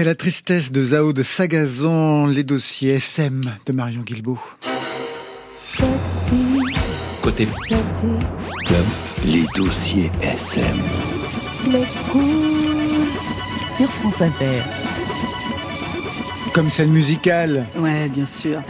Après 0.00 0.08
la 0.08 0.14
tristesse 0.14 0.72
de 0.72 0.82
Zao 0.82 1.12
de 1.12 1.22
Sagazan, 1.22 2.24
les 2.26 2.42
dossiers 2.42 2.94
SM 2.94 3.42
de 3.66 3.72
Marion 3.74 4.00
Guilbeault. 4.00 4.38
Côté 7.20 7.46
club, 8.66 8.84
les 9.26 9.44
dossiers 9.54 10.10
SM. 10.22 10.78
Sur 13.68 13.90
France 13.90 14.22
Inter. 14.22 14.62
Comme 16.54 16.70
scène 16.70 16.92
musicale, 16.92 17.66
Ouais, 17.78 18.08
bien 18.08 18.24
sûr. 18.24 18.62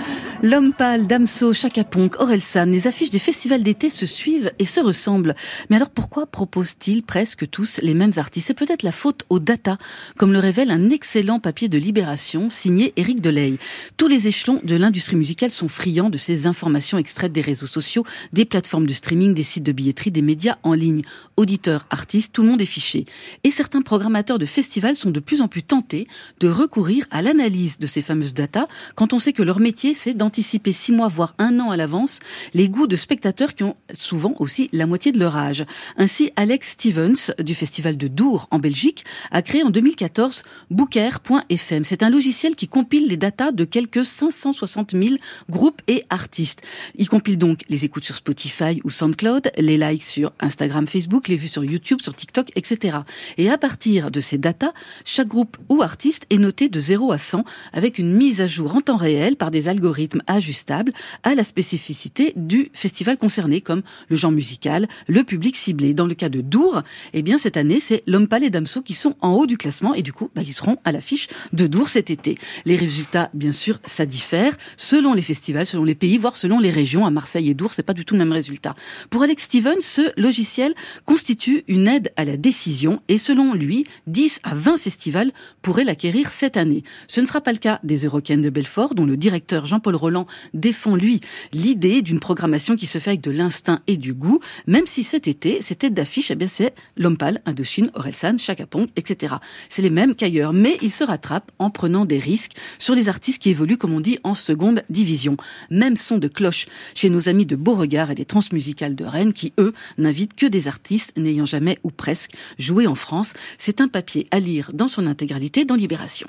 L'homme 0.43 0.73
pâle, 0.73 1.07
Damso, 1.07 1.53
Chaka 1.53 1.85
Ponk, 1.85 2.19
Orelsan, 2.19 2.65
les 2.65 2.87
affiches 2.87 3.11
des 3.11 3.19
festivals 3.19 3.63
d'été 3.63 3.91
se 3.91 4.07
suivent 4.07 4.51
et 4.59 4.65
se 4.65 4.81
ressemblent. 4.81 5.35
Mais 5.69 5.77
alors 5.77 5.91
pourquoi 5.91 6.25
proposent-ils 6.25 7.03
presque 7.03 7.51
tous 7.51 7.79
les 7.83 7.93
mêmes 7.93 8.13
artistes? 8.17 8.47
C'est 8.47 8.55
peut-être 8.55 8.83
la 8.83 8.91
faute 8.91 9.27
aux 9.29 9.39
data, 9.39 9.77
comme 10.17 10.33
le 10.33 10.39
révèle 10.39 10.71
un 10.71 10.89
excellent 10.89 11.41
papier 11.41 11.69
de 11.69 11.77
Libération 11.77 12.49
signé 12.49 12.95
Éric 12.97 13.21
Delay. 13.21 13.59
Tous 13.99 14.09
les 14.09 14.29
échelons 14.29 14.63
de 14.65 14.77
l'industrie 14.77 15.17
musicale 15.17 15.51
sont 15.51 15.69
friands 15.69 16.09
de 16.09 16.17
ces 16.17 16.47
informations 16.47 16.97
extraites 16.97 17.33
des 17.33 17.43
réseaux 17.43 17.67
sociaux, 17.67 18.07
des 18.33 18.47
plateformes 18.47 18.87
de 18.87 18.95
streaming, 18.95 19.35
des 19.35 19.43
sites 19.43 19.65
de 19.65 19.73
billetterie, 19.73 20.11
des 20.11 20.23
médias 20.23 20.57
en 20.63 20.73
ligne. 20.73 21.03
Auditeurs, 21.37 21.85
artistes, 21.91 22.33
tout 22.33 22.43
le 22.43 22.49
monde 22.49 22.63
est 22.63 22.67
fiché. 22.67 23.05
Et 23.45 23.51
certains 23.51 23.83
programmateurs 23.83 24.39
de 24.39 24.47
festivals 24.47 24.97
sont 24.97 25.11
de 25.11 25.21
plus 25.21 25.43
en 25.43 25.49
plus 25.49 25.63
tentés 25.63 26.09
de 26.41 26.49
recourir 26.49 27.05
à 27.11 27.21
l'analyse 27.21 27.79
de 27.79 27.87
ces 27.87 28.01
fameuses 28.01 28.33
data 28.33 28.69
quand 28.95 29.13
on 29.13 29.19
sait 29.19 29.35
que 29.35 29.43
leur 29.43 29.61
métier 29.61 29.93
c'est 29.93 30.15
d'anticiper 30.31 30.51
anticiper 30.51 30.73
six 30.73 30.93
mois, 30.93 31.09
voire 31.09 31.35
un 31.39 31.61
an 31.61 31.71
à 31.71 31.77
l'avance, 31.77 32.19
les 32.55 32.69
goûts 32.69 32.87
de 32.87 32.97
spectateurs 32.97 33.55
qui 33.55 33.63
ont 33.65 33.77
souvent 33.93 34.35
aussi 34.39 34.69
la 34.73 34.87
moitié 34.87 35.13
de 35.13 35.19
leur 35.19 35.37
âge. 35.37 35.65
Ainsi, 35.97 36.33
Alex 36.37 36.71
Stevens, 36.71 37.35
du 37.39 37.55
Festival 37.55 37.97
de 37.97 38.09
Dour 38.09 38.49
en 38.51 38.59
Belgique, 38.59 39.05
a 39.31 39.43
créé 39.43 39.63
en 39.63 39.71
2014 39.71 40.45
Booker.fm. 40.71 41.85
C'est 41.85 42.03
un 42.03 42.11
logiciel 42.11 42.57
qui 42.57 42.69
compile 42.69 43.09
les 43.09 43.17
datas 43.17 43.53
de 43.53 43.65
quelques 43.65 44.05
560 44.05 44.93
000 44.93 45.17
groupes 45.51 45.83
et 45.89 46.05
artistes. 46.11 46.63
Il 46.97 47.09
compile 47.09 47.37
donc 47.37 47.65
les 47.69 47.85
écoutes 47.85 48.05
sur 48.05 48.17
Spotify 48.17 48.81
ou 48.85 48.91
SoundCloud, 48.91 49.51
les 49.59 49.79
likes 49.79 50.05
sur 50.05 50.33
Instagram, 50.41 50.87
Facebook, 50.87 51.29
les 51.29 51.37
vues 51.37 51.49
sur 51.49 51.65
YouTube, 51.65 52.01
sur 52.01 52.15
TikTok, 52.15 52.51
etc. 52.57 52.99
Et 53.37 53.51
à 53.51 53.59
partir 53.59 54.11
de 54.11 54.21
ces 54.21 54.39
datas, 54.39 54.73
chaque 55.05 55.29
groupe 55.29 55.59
ou 55.69 55.83
artiste 55.83 56.25
est 56.31 56.39
noté 56.39 56.69
de 56.69 56.81
0 56.81 57.13
à 57.13 57.19
100 57.19 57.45
avec 57.73 57.99
une 57.99 58.15
mise 58.15 58.41
à 58.41 58.47
jour 58.47 58.75
en 58.75 58.81
temps 58.81 58.97
réel 58.97 59.37
par 59.37 59.51
des 59.51 59.69
algorithmes 59.69 60.20
ajustables 60.27 60.93
à 61.23 61.35
la 61.35 61.45
spécificité 61.45 62.33
du 62.37 62.71
festival 62.75 63.17
concerné, 63.17 63.61
comme 63.61 63.83
le 64.09 64.17
genre 64.17 64.33
musical, 64.33 64.89
le 65.07 65.25
public 65.25 65.57
ciblé. 65.57 65.95
Dans 65.95 66.07
le 66.07 66.15
cas 66.15 66.29
de 66.29 66.41
Dour, 66.41 66.83
eh 67.13 67.23
bien 67.23 67.39
cette 67.39 67.57
année, 67.57 67.81
c'est 67.81 68.03
Lompal 68.07 68.45
et 68.45 68.51
Damso 68.51 68.83
qui 68.83 68.95
sont 68.95 69.17
en 69.21 69.33
haut 69.33 69.47
du 69.47 69.57
classement 69.57 69.95
et 69.95 70.03
du 70.03 70.13
coup, 70.13 70.31
bah, 70.35 70.43
ils 70.45 70.53
seront 70.53 70.77
à 70.85 70.93
l'affiche 70.93 71.29
de 71.53 71.67
Dour 71.67 71.89
cet 71.89 72.11
été. 72.11 72.39
Les 72.65 72.77
résultats, 72.77 73.31
bien 73.35 73.53
sûr, 73.53 73.79
ça 73.85 74.07
diffère 74.07 74.57
selon 74.77 75.15
les 75.15 75.23
festivals, 75.23 75.67
selon 75.67 75.85
les 75.85 75.95
pays, 75.95 76.19
voire 76.19 76.37
selon 76.37 76.59
les 76.59 76.71
régions. 76.71 77.07
À 77.07 77.11
Marseille 77.11 77.51
et 77.51 77.55
Dour, 77.55 77.73
c'est 77.73 77.83
pas 77.83 77.95
du 77.95 78.05
tout 78.05 78.15
le 78.15 78.19
même 78.19 78.33
résultat. 78.33 78.75
Pour 79.11 79.23
Alex 79.23 79.45
Stevens, 79.45 79.81
ce 79.81 80.13
logiciel 80.21 80.75
constitue 81.05 81.65
une 81.69 81.89
aide 81.89 82.13
à 82.17 82.25
la 82.25 82.37
décision 82.37 83.01
et 83.09 83.19
selon 83.19 83.55
lui, 83.55 83.85
10 84.07 84.41
à 84.43 84.55
20 84.55 84.79
festivals 84.79 85.33
pourraient 85.63 85.85
l'acquérir 85.85 86.31
cette 86.31 86.57
année. 86.57 86.83
Ce 87.09 87.21
ne 87.21 87.27
sera 87.27 87.41
pas 87.41 87.53
le 87.53 87.59
cas 87.59 87.81
des 87.85 88.05
Eurocaines 88.05 88.43
de 88.43 88.51
Belfort, 88.51 88.95
dont 88.95 89.07
le 89.07 89.17
directeur 89.17 89.67
Jean-Paul 89.67 89.97
Roland 89.97 90.10
défend, 90.55 90.97
lui, 90.97 91.21
l'idée 91.53 92.03
d'une 92.03 92.21
programmation 92.21 92.77
qui 92.77 92.87
se 92.87 92.99
fait 92.99 93.11
avec 93.11 93.21
de 93.21 93.31
l'instinct 93.31 93.81
et 93.87 93.97
du 93.97 94.15
goût, 94.15 94.41
même 94.67 94.87
si 94.87 95.05
cet 95.05 95.29
été, 95.29 95.61
cette 95.63 95.81
tête 95.81 95.95
d'affiche, 95.95 96.31
eh 96.31 96.35
bien, 96.35 96.49
c'est 96.49 96.75
Lompal, 96.97 97.41
Indochine, 97.47 97.91
Orelsan, 97.95 98.39
Chaka 98.39 98.67
Pong, 98.67 98.89
etc. 98.97 99.35
C'est 99.69 99.83
les 99.83 99.91
mêmes 99.91 100.15
qu'ailleurs, 100.15 100.53
mais 100.53 100.79
il 100.83 100.91
se 100.91 101.05
rattrape 101.05 101.51
en 101.59 101.71
prenant 101.71 102.05
des 102.05 102.19
risques 102.19 102.53
sur 102.79 102.95
les 102.95 103.09
artistes 103.09 103.41
qui 103.41 103.51
évoluent, 103.51 103.79
comme 103.79 103.95
on 103.95 104.01
dit, 104.01 104.19
en 104.25 104.35
seconde 104.35 104.83
division. 104.91 105.37
Même 105.71 105.97
son 105.97 106.19
de 106.19 106.29
cloche 106.29 106.67
chez 106.95 107.11
nos 107.11 107.29
amis 107.29 107.47
de 107.47 107.57
Beauregard 107.57 108.11
et 108.11 108.15
des 108.15 108.25
transmusicales 108.25 108.95
de 108.95 109.05
Rennes, 109.05 109.33
qui, 109.33 109.53
eux, 109.59 109.75
n'invitent 109.99 110.35
que 110.35 110.47
des 110.47 110.69
artistes 110.69 111.13
n'ayant 111.17 111.47
jamais 111.47 111.79
ou 111.83 111.91
presque 111.91 112.33
joué 112.59 112.87
en 112.87 112.95
France. 112.95 113.35
C'est 113.59 113.81
un 113.81 113.89
papier 113.89 114.27
à 114.31 114.41
lire 114.41 114.71
dans 114.75 114.89
son 114.89 115.07
intégralité 115.07 115.65
dans 115.65 115.75
Libération 115.75 116.29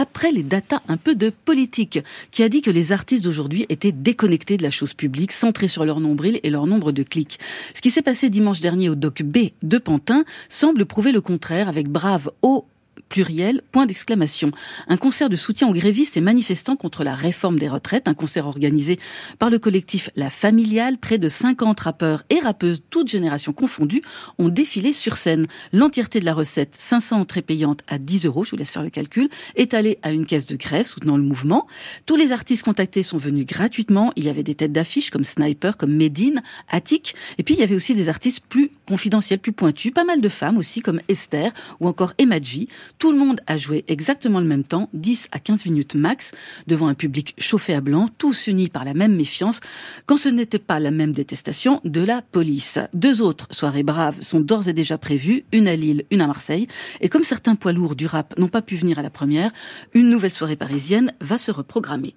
après 0.00 0.32
les 0.32 0.42
datas 0.42 0.80
un 0.88 0.96
peu 0.96 1.14
de 1.14 1.28
politique, 1.30 1.98
qui 2.30 2.42
a 2.42 2.48
dit 2.48 2.62
que 2.62 2.70
les 2.70 2.90
artistes 2.90 3.22
d'aujourd'hui 3.22 3.66
étaient 3.68 3.92
déconnectés 3.92 4.56
de 4.56 4.62
la 4.62 4.70
chose 4.70 4.94
publique, 4.94 5.30
centrés 5.30 5.68
sur 5.68 5.84
leur 5.84 6.00
nombril 6.00 6.40
et 6.42 6.48
leur 6.48 6.66
nombre 6.66 6.90
de 6.90 7.02
clics. 7.02 7.38
Ce 7.74 7.82
qui 7.82 7.90
s'est 7.90 8.00
passé 8.00 8.30
dimanche 8.30 8.60
dernier 8.60 8.88
au 8.88 8.94
Doc 8.94 9.22
B 9.22 9.50
de 9.62 9.76
Pantin 9.76 10.24
semble 10.48 10.86
prouver 10.86 11.12
le 11.12 11.20
contraire 11.20 11.68
avec 11.68 11.88
Brave 11.88 12.30
O 12.40 12.64
pluriel, 13.10 13.60
point 13.72 13.84
d'exclamation. 13.84 14.52
Un 14.88 14.96
concert 14.96 15.28
de 15.28 15.36
soutien 15.36 15.68
aux 15.68 15.74
grévistes 15.74 16.16
et 16.16 16.22
manifestants 16.22 16.76
contre 16.76 17.04
la 17.04 17.14
réforme 17.14 17.58
des 17.58 17.68
retraites, 17.68 18.08
un 18.08 18.14
concert 18.14 18.46
organisé 18.46 18.98
par 19.38 19.50
le 19.50 19.58
collectif 19.58 20.08
La 20.16 20.30
Familiale. 20.30 20.96
Près 20.96 21.18
de 21.18 21.28
50 21.28 21.78
rappeurs 21.80 22.22
et 22.30 22.38
rappeuses, 22.38 22.82
toutes 22.88 23.08
générations 23.08 23.52
confondues, 23.52 24.02
ont 24.38 24.48
défilé 24.48 24.94
sur 24.94 25.18
scène. 25.18 25.46
L'entièreté 25.72 26.20
de 26.20 26.24
la 26.24 26.32
recette, 26.32 26.76
500 26.78 27.20
entrées 27.20 27.42
payantes 27.42 27.82
à 27.88 27.98
10 27.98 28.26
euros, 28.26 28.44
je 28.44 28.52
vous 28.52 28.56
laisse 28.56 28.70
faire 28.70 28.82
le 28.82 28.90
calcul, 28.90 29.28
est 29.56 29.74
allée 29.74 29.98
à 30.02 30.12
une 30.12 30.24
caisse 30.24 30.46
de 30.46 30.56
grève 30.56 30.86
soutenant 30.86 31.16
le 31.16 31.22
mouvement. 31.24 31.66
Tous 32.06 32.16
les 32.16 32.32
artistes 32.32 32.62
contactés 32.62 33.02
sont 33.02 33.18
venus 33.18 33.44
gratuitement. 33.44 34.12
Il 34.14 34.24
y 34.24 34.28
avait 34.28 34.44
des 34.44 34.54
têtes 34.54 34.72
d'affiche 34.72 35.10
comme 35.10 35.24
Sniper, 35.24 35.76
comme 35.76 35.92
Medine, 35.92 36.42
Attic. 36.68 37.16
Et 37.38 37.42
puis 37.42 37.54
il 37.54 37.60
y 37.60 37.64
avait 37.64 37.74
aussi 37.74 37.94
des 37.94 38.08
artistes 38.08 38.44
plus 38.48 38.70
confidentiels, 38.86 39.40
plus 39.40 39.52
pointus. 39.52 39.92
Pas 39.92 40.04
mal 40.04 40.20
de 40.20 40.28
femmes 40.28 40.56
aussi 40.56 40.80
comme 40.80 41.00
Esther 41.08 41.52
ou 41.80 41.88
encore 41.88 42.12
Emadji. 42.18 42.68
Tout 43.00 43.12
le 43.12 43.18
monde 43.18 43.40
a 43.46 43.56
joué 43.56 43.82
exactement 43.88 44.40
le 44.40 44.46
même 44.46 44.62
temps, 44.62 44.90
10 44.92 45.28
à 45.32 45.38
15 45.38 45.64
minutes 45.64 45.94
max, 45.94 46.32
devant 46.66 46.86
un 46.86 46.92
public 46.92 47.34
chauffé 47.38 47.72
à 47.72 47.80
blanc, 47.80 48.08
tous 48.18 48.46
unis 48.46 48.68
par 48.68 48.84
la 48.84 48.92
même 48.92 49.16
méfiance, 49.16 49.60
quand 50.04 50.18
ce 50.18 50.28
n'était 50.28 50.58
pas 50.58 50.78
la 50.78 50.90
même 50.90 51.12
détestation 51.12 51.80
de 51.86 52.02
la 52.02 52.20
police. 52.20 52.78
Deux 52.92 53.22
autres 53.22 53.46
soirées 53.52 53.84
braves 53.84 54.20
sont 54.20 54.40
d'ores 54.40 54.68
et 54.68 54.74
déjà 54.74 54.98
prévues, 54.98 55.44
une 55.50 55.66
à 55.66 55.76
Lille, 55.76 56.04
une 56.10 56.20
à 56.20 56.26
Marseille, 56.26 56.68
et 57.00 57.08
comme 57.08 57.24
certains 57.24 57.54
poids 57.54 57.72
lourds 57.72 57.96
du 57.96 58.04
rap 58.04 58.38
n'ont 58.38 58.48
pas 58.48 58.60
pu 58.60 58.76
venir 58.76 58.98
à 58.98 59.02
la 59.02 59.08
première, 59.08 59.50
une 59.94 60.10
nouvelle 60.10 60.30
soirée 60.30 60.56
parisienne 60.56 61.10
va 61.22 61.38
se 61.38 61.50
reprogrammer. 61.50 62.14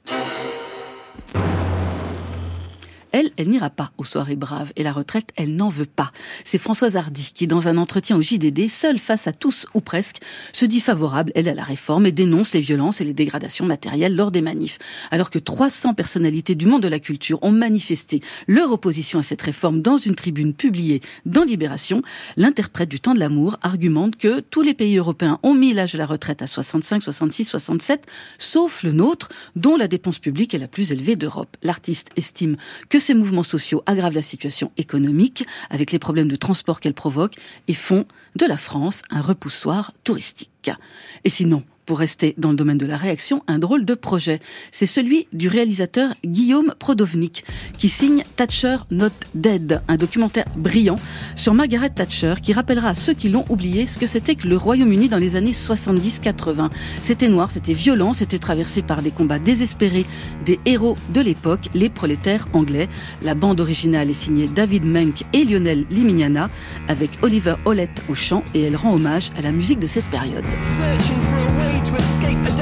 Elle, 3.13 3.29
elle 3.37 3.49
n'ira 3.49 3.69
pas 3.69 3.91
aux 3.99 4.03
soirées 4.03 4.35
braves 4.35 4.73
et 4.75 4.83
la 4.83 4.91
retraite, 4.91 5.29
elle 5.35 5.55
n'en 5.55 5.69
veut 5.69 5.85
pas. 5.85 6.11
C'est 6.45 6.57
Françoise 6.57 6.95
Hardy 6.95 7.31
qui, 7.33 7.45
dans 7.45 7.67
un 7.67 7.77
entretien 7.77 8.17
au 8.17 8.23
JDD, 8.23 8.67
seule 8.67 8.97
face 8.97 9.27
à 9.27 9.33
tous 9.33 9.67
ou 9.75 9.81
presque, 9.81 10.17
se 10.51 10.65
dit 10.65 10.79
favorable, 10.79 11.31
elle, 11.35 11.47
à 11.47 11.53
la 11.53 11.63
réforme 11.63 12.07
et 12.07 12.11
dénonce 12.11 12.53
les 12.53 12.59
violences 12.59 13.01
et 13.01 13.03
les 13.03 13.13
dégradations 13.13 13.65
matérielles 13.65 14.15
lors 14.15 14.31
des 14.31 14.41
manifs. 14.41 14.79
Alors 15.11 15.29
que 15.29 15.37
300 15.37 15.93
personnalités 15.93 16.55
du 16.55 16.65
monde 16.65 16.81
de 16.81 16.87
la 16.87 16.99
culture 16.99 17.37
ont 17.43 17.51
manifesté 17.51 18.21
leur 18.47 18.71
opposition 18.71 19.19
à 19.19 19.23
cette 19.23 19.43
réforme 19.43 19.81
dans 19.81 19.97
une 19.97 20.15
tribune 20.15 20.55
publiée 20.55 21.01
dans 21.27 21.43
Libération, 21.43 22.01
l'interprète 22.35 22.89
du 22.89 22.99
temps 22.99 23.13
de 23.13 23.19
l'amour 23.19 23.57
argumente 23.61 24.17
que 24.17 24.39
tous 24.39 24.63
les 24.63 24.73
pays 24.73 24.97
européens 24.97 25.39
ont 25.43 25.53
mis 25.53 25.73
l'âge 25.73 25.93
de 25.93 25.99
la 25.99 26.07
retraite 26.07 26.41
à 26.41 26.47
65, 26.47 27.03
66, 27.03 27.45
67, 27.45 28.07
sauf 28.39 28.81
le 28.81 28.91
nôtre, 28.91 29.29
dont 29.55 29.77
la 29.77 29.87
dépense 29.87 30.17
publique 30.17 30.55
est 30.55 30.59
la 30.59 30.67
plus 30.67 30.91
élevée 30.91 31.15
d'Europe. 31.15 31.57
L'artiste 31.61 32.09
estime 32.15 32.57
que 32.89 33.02
ces 33.03 33.13
mouvements 33.13 33.43
sociaux 33.43 33.83
aggravent 33.85 34.15
la 34.15 34.21
situation 34.21 34.71
économique 34.77 35.45
avec 35.69 35.91
les 35.91 35.99
problèmes 35.99 36.29
de 36.29 36.35
transport 36.35 36.79
qu'elles 36.79 36.93
provoquent 36.93 37.37
et 37.67 37.73
font 37.73 38.05
de 38.35 38.45
la 38.45 38.57
France 38.57 39.01
un 39.09 39.21
repoussoir 39.21 39.91
touristique. 40.03 40.71
Et 41.23 41.29
sinon, 41.29 41.63
pour 41.85 41.99
rester 41.99 42.33
dans 42.37 42.51
le 42.51 42.55
domaine 42.55 42.77
de 42.77 42.85
la 42.85 42.97
réaction, 42.97 43.43
un 43.47 43.59
drôle 43.59 43.85
de 43.85 43.93
projet. 43.93 44.39
C'est 44.71 44.85
celui 44.85 45.27
du 45.33 45.47
réalisateur 45.47 46.13
Guillaume 46.25 46.73
Prodovnik, 46.79 47.43
qui 47.77 47.89
signe 47.89 48.23
Thatcher 48.35 48.77
Not 48.91 49.09
Dead, 49.35 49.81
un 49.87 49.95
documentaire 49.95 50.45
brillant 50.55 50.95
sur 51.35 51.53
Margaret 51.53 51.89
Thatcher 51.89 52.35
qui 52.41 52.53
rappellera 52.53 52.89
à 52.89 52.95
ceux 52.95 53.13
qui 53.13 53.29
l'ont 53.29 53.45
oublié 53.49 53.87
ce 53.87 53.97
que 53.97 54.05
c'était 54.05 54.35
que 54.35 54.47
le 54.47 54.57
Royaume-Uni 54.57 55.09
dans 55.09 55.17
les 55.17 55.35
années 55.35 55.51
70-80. 55.51 56.69
C'était 57.03 57.29
noir, 57.29 57.49
c'était 57.51 57.73
violent, 57.73 58.13
c'était 58.13 58.39
traversé 58.39 58.81
par 58.81 59.01
des 59.01 59.11
combats 59.11 59.39
désespérés 59.39 60.05
des 60.45 60.59
héros 60.65 60.95
de 61.13 61.21
l'époque, 61.21 61.69
les 61.73 61.89
prolétaires 61.89 62.47
anglais. 62.53 62.89
La 63.21 63.35
bande 63.35 63.61
originale 63.61 64.09
est 64.09 64.13
signée 64.13 64.47
David 64.47 64.85
Menck 64.85 65.23
et 65.33 65.45
Lionel 65.45 65.85
Limignana, 65.89 66.49
avec 66.87 67.09
Oliver 67.21 67.55
Hollett 67.65 68.03
au 68.09 68.15
chant, 68.15 68.43
et 68.53 68.61
elle 68.61 68.75
rend 68.75 68.93
hommage 68.93 69.31
à 69.37 69.41
la 69.41 69.51
musique 69.51 69.79
de 69.79 69.87
cette 69.87 70.05
période. 70.05 70.45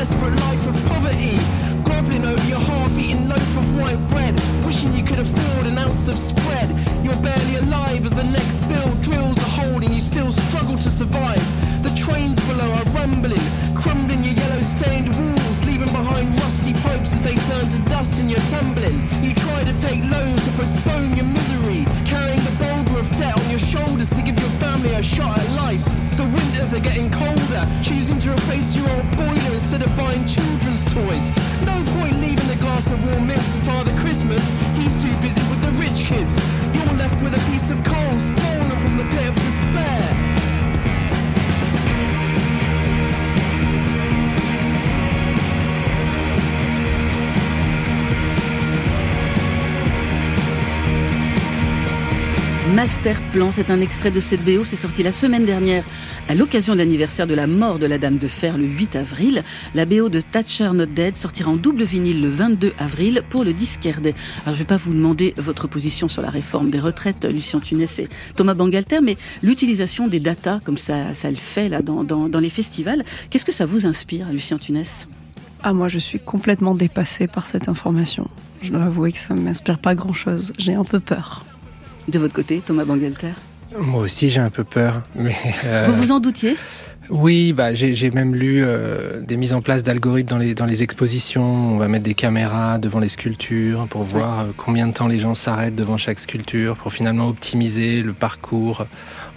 Desperate 0.01 0.35
life 0.49 0.65
of 0.65 0.75
poverty. 0.89 1.37
Groveling 1.85 2.25
over 2.25 2.47
your 2.49 2.57
half-eaten 2.57 3.29
loaf 3.29 3.51
of 3.61 3.67
white 3.79 4.01
bread, 4.09 4.33
wishing 4.65 4.91
you 4.97 5.03
could 5.03 5.19
afford 5.19 5.67
an 5.67 5.77
ounce 5.77 6.07
of 6.07 6.17
spread. 6.17 6.69
You're 7.05 7.21
barely 7.21 7.57
alive 7.57 8.03
as 8.03 8.09
the 8.09 8.23
next 8.23 8.65
bill 8.65 8.89
drills 9.05 9.37
a 9.37 9.49
hole 9.57 9.77
and 9.85 9.93
you 9.93 10.01
still 10.01 10.31
struggle 10.31 10.75
to 10.75 10.89
survive. 10.89 11.45
The 11.83 11.93
trains 11.93 12.39
below 12.49 12.69
are 12.81 12.89
rumbling, 12.97 13.45
crumbling 13.75 14.23
your 14.23 14.33
yellow-stained 14.33 15.09
walls, 15.13 15.57
leaving 15.69 15.93
behind 15.93 16.33
rusty 16.39 16.73
pipes 16.81 17.13
as 17.13 17.21
they 17.21 17.35
turn 17.49 17.69
to 17.69 17.79
dust 17.93 18.19
and 18.19 18.27
you're 18.31 18.47
tumbling. 18.49 18.97
You 19.21 19.35
try 19.35 19.59
to 19.69 19.73
take 19.85 20.01
loans 20.09 20.41
to 20.45 20.51
postpone 20.57 21.13
your 21.13 21.29
misery, 21.29 21.85
carrying 22.09 22.41
the 22.49 22.55
boulder 22.57 22.97
of 23.01 23.07
debt 23.21 23.37
on 23.37 23.47
your 23.51 23.61
shoulders 23.73 24.09
to 24.09 24.21
give 24.23 24.39
your 24.39 24.53
family 24.65 24.93
a 24.93 25.03
shot 25.03 25.37
at 25.37 25.49
life. 25.61 26.10
Winters 26.51 26.73
are 26.73 26.81
getting 26.81 27.09
colder, 27.09 27.65
choosing 27.81 28.19
to 28.19 28.31
replace 28.33 28.75
your 28.75 28.89
old 28.89 29.09
boiler 29.11 29.53
instead 29.53 29.83
of 29.83 29.95
buying 29.95 30.25
children's 30.27 30.83
toys. 30.93 31.29
No 31.65 31.81
point 31.95 32.19
leaving 32.19 32.49
a 32.49 32.59
glass 32.59 32.91
of 32.91 33.01
warm 33.07 33.27
milk 33.27 33.39
for 33.39 33.71
Father 33.71 33.91
Christmas, 34.01 34.49
he's 34.75 35.01
too 35.01 35.15
busy 35.21 35.41
with 35.47 35.61
the 35.61 35.71
rich 35.79 36.03
kids. 36.03 36.60
Master 52.81 53.21
Plan, 53.31 53.51
c'est 53.51 53.69
un 53.69 53.79
extrait 53.79 54.09
de 54.09 54.19
cette 54.19 54.43
BO, 54.43 54.63
c'est 54.63 54.75
sorti 54.75 55.03
la 55.03 55.11
semaine 55.11 55.45
dernière 55.45 55.83
à 56.27 56.33
l'occasion 56.33 56.73
de 56.73 56.79
l'anniversaire 56.79 57.27
de 57.27 57.35
la 57.35 57.45
mort 57.45 57.77
de 57.77 57.85
la 57.85 57.99
Dame 57.99 58.17
de 58.17 58.27
Fer 58.27 58.57
le 58.57 58.65
8 58.65 58.95
avril. 58.95 59.43
La 59.75 59.85
BO 59.85 60.09
de 60.09 60.19
Thatcher 60.19 60.71
Not 60.73 60.87
Dead 60.87 61.15
sortira 61.15 61.51
en 61.51 61.57
double 61.57 61.83
vinyle 61.83 62.23
le 62.23 62.29
22 62.29 62.73
avril 62.79 63.21
pour 63.29 63.43
le 63.43 63.53
disque 63.53 63.85
Alors 63.85 64.15
je 64.47 64.49
ne 64.49 64.55
vais 64.55 64.63
pas 64.63 64.77
vous 64.77 64.95
demander 64.95 65.35
votre 65.37 65.67
position 65.67 66.07
sur 66.07 66.23
la 66.23 66.31
réforme 66.31 66.71
des 66.71 66.79
retraites, 66.79 67.25
Lucien 67.25 67.59
Tunès 67.59 67.99
et 67.99 68.09
Thomas 68.35 68.55
Bangalter, 68.55 68.99
mais 68.99 69.15
l'utilisation 69.43 70.07
des 70.07 70.19
datas 70.19 70.59
comme 70.65 70.77
ça, 70.77 71.13
ça 71.13 71.29
le 71.29 71.37
fait 71.37 71.69
là 71.69 71.83
dans, 71.83 72.03
dans, 72.03 72.29
dans 72.29 72.39
les 72.39 72.49
festivals, 72.49 73.05
qu'est-ce 73.29 73.45
que 73.45 73.51
ça 73.51 73.67
vous 73.67 73.85
inspire, 73.85 74.31
Lucien 74.31 74.57
Tunès 74.57 75.07
Ah, 75.61 75.73
moi, 75.73 75.87
je 75.87 75.99
suis 75.99 76.19
complètement 76.19 76.73
dépassée 76.73 77.27
par 77.27 77.45
cette 77.45 77.69
information. 77.69 78.25
Je 78.63 78.71
dois 78.71 78.85
avouer 78.85 79.11
que 79.11 79.19
ça 79.19 79.35
ne 79.35 79.41
m'inspire 79.41 79.77
pas 79.77 79.93
grand-chose. 79.93 80.53
J'ai 80.57 80.73
un 80.73 80.83
peu 80.83 80.99
peur. 80.99 81.45
De 82.07 82.19
votre 82.19 82.33
côté, 82.33 82.61
Thomas 82.65 82.85
Bangalter 82.85 83.31
Moi 83.77 84.01
aussi, 84.03 84.29
j'ai 84.29 84.39
un 84.41 84.49
peu 84.49 84.63
peur. 84.63 85.03
Mais 85.15 85.35
euh, 85.65 85.85
Vous 85.87 85.93
vous 85.95 86.11
en 86.11 86.19
doutiez 86.19 86.57
Oui, 87.09 87.53
bah, 87.53 87.73
j'ai 87.73 88.09
même 88.11 88.35
lu 88.35 88.61
euh, 88.63 89.21
des 89.21 89.37
mises 89.37 89.53
en 89.53 89.61
place 89.61 89.83
d'algorithmes 89.83 90.29
dans 90.29 90.37
les, 90.37 90.55
dans 90.55 90.65
les 90.65 90.83
expositions. 90.83 91.43
On 91.43 91.77
va 91.77 91.87
mettre 91.87 92.03
des 92.03 92.13
caméras 92.15 92.79
devant 92.79 92.99
les 92.99 93.09
sculptures 93.09 93.87
pour 93.87 94.03
voir 94.03 94.39
euh, 94.39 94.45
combien 94.57 94.87
de 94.87 94.93
temps 94.93 95.07
les 95.07 95.19
gens 95.19 95.33
s'arrêtent 95.35 95.75
devant 95.75 95.97
chaque 95.97 96.19
sculpture, 96.19 96.75
pour 96.75 96.91
finalement 96.91 97.27
optimiser 97.27 98.01
le 98.01 98.13
parcours 98.13 98.85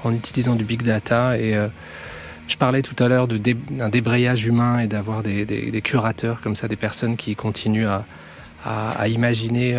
en 0.02 0.12
utilisant 0.12 0.54
du 0.54 0.64
big 0.64 0.82
data. 0.82 1.38
Et 1.38 1.54
euh, 1.56 1.68
je 2.48 2.56
parlais 2.56 2.82
tout 2.82 2.96
à 3.02 3.08
l'heure 3.08 3.28
dé- 3.28 3.56
d'un 3.70 3.88
débrayage 3.88 4.44
humain 4.46 4.80
et 4.80 4.86
d'avoir 4.86 5.22
des, 5.22 5.44
des- 5.44 5.70
des 5.70 5.82
curateurs 5.82 6.40
comme 6.40 6.56
ça, 6.56 6.66
des 6.68 6.76
personnes 6.76 7.16
qui 7.16 7.34
continuent 7.36 7.86
à, 7.86 8.04
à, 8.64 8.90
à 8.92 9.08
imaginer 9.08 9.76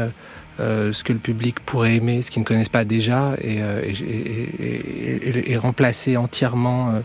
euh, 0.59 0.93
ce 0.93 1.03
que 1.03 1.13
le 1.13 1.19
public 1.19 1.59
pourrait 1.59 1.95
aimer, 1.95 2.21
ce 2.21 2.31
qu'ils 2.31 2.41
ne 2.41 2.45
connaissent 2.45 2.69
pas 2.69 2.85
déjà, 2.85 3.35
et, 3.41 3.61
euh, 3.61 3.81
et, 3.83 3.91
et- 3.91 4.65
et- 4.65 5.29
et- 5.39 5.51
et 5.51 5.57
remplacer 5.57 6.15
entièrement 6.17 6.91
euh, 6.91 6.99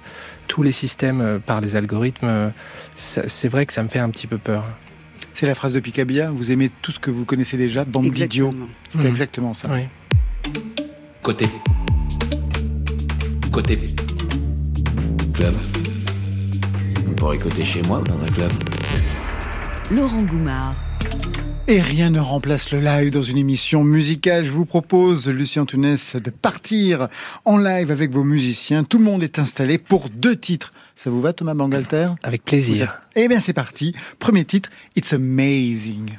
tous 0.46 0.62
les 0.62 0.72
systèmes 0.72 1.20
euh, 1.20 1.38
par 1.38 1.61
les 1.61 1.76
algorithmes. 1.76 2.26
euh, 2.26 2.48
C'est 2.94 3.48
vrai 3.48 3.66
que 3.66 3.72
ça 3.72 3.82
me 3.82 3.88
fait 3.88 3.98
un 3.98 4.11
petit 4.11 4.26
peu 4.26 4.38
peur. 4.38 4.64
C'est 5.34 5.46
la 5.46 5.55
phrase 5.55 5.72
de 5.72 5.80
Picabia, 5.80 6.30
vous 6.30 6.51
aimez 6.53 6.70
tout 6.82 6.92
ce 6.92 6.98
que 7.01 7.11
vous 7.11 7.24
connaissez 7.24 7.57
déjà, 7.57 7.84
bande 7.84 8.11
d'idiots. 8.11 8.46
Exactement. 8.48 8.68
C'était 8.90 9.05
Mhm. 9.05 9.11
exactement 9.11 9.55
ça. 9.55 9.68
Oui. 9.72 9.80
Côté. 11.22 11.46
Côté. 13.53 13.78
Club. 15.34 15.55
Vous 17.07 17.12
pourrez 17.14 17.38
côté 17.38 17.64
chez 17.64 17.82
moi 17.82 18.01
ou 18.01 18.05
dans 18.05 18.22
un 18.22 18.26
club. 18.28 18.51
Laurent 19.90 20.22
Goumard. 20.22 20.74
Et 21.70 21.80
rien 21.80 22.10
ne 22.10 22.18
remplace 22.18 22.72
le 22.72 22.80
live 22.80 23.12
dans 23.12 23.22
une 23.22 23.38
émission 23.38 23.84
musicale. 23.84 24.44
Je 24.44 24.50
vous 24.50 24.64
propose, 24.64 25.28
Lucien 25.28 25.66
Tounès, 25.66 26.16
de 26.16 26.30
partir 26.30 27.06
en 27.44 27.58
live 27.58 27.92
avec 27.92 28.10
vos 28.10 28.24
musiciens. 28.24 28.82
Tout 28.82 28.98
le 28.98 29.04
monde 29.04 29.22
est 29.22 29.38
installé 29.38 29.78
pour 29.78 30.08
deux 30.08 30.34
titres. 30.34 30.72
Ça 30.96 31.10
vous 31.10 31.20
va, 31.20 31.32
Thomas 31.32 31.54
Bangalter? 31.54 32.08
Avec 32.24 32.44
plaisir. 32.44 33.00
Eh 33.14 33.28
bien, 33.28 33.38
c'est 33.38 33.52
parti. 33.52 33.94
Premier 34.18 34.44
titre, 34.44 34.68
It's 34.96 35.12
Amazing. 35.12 36.18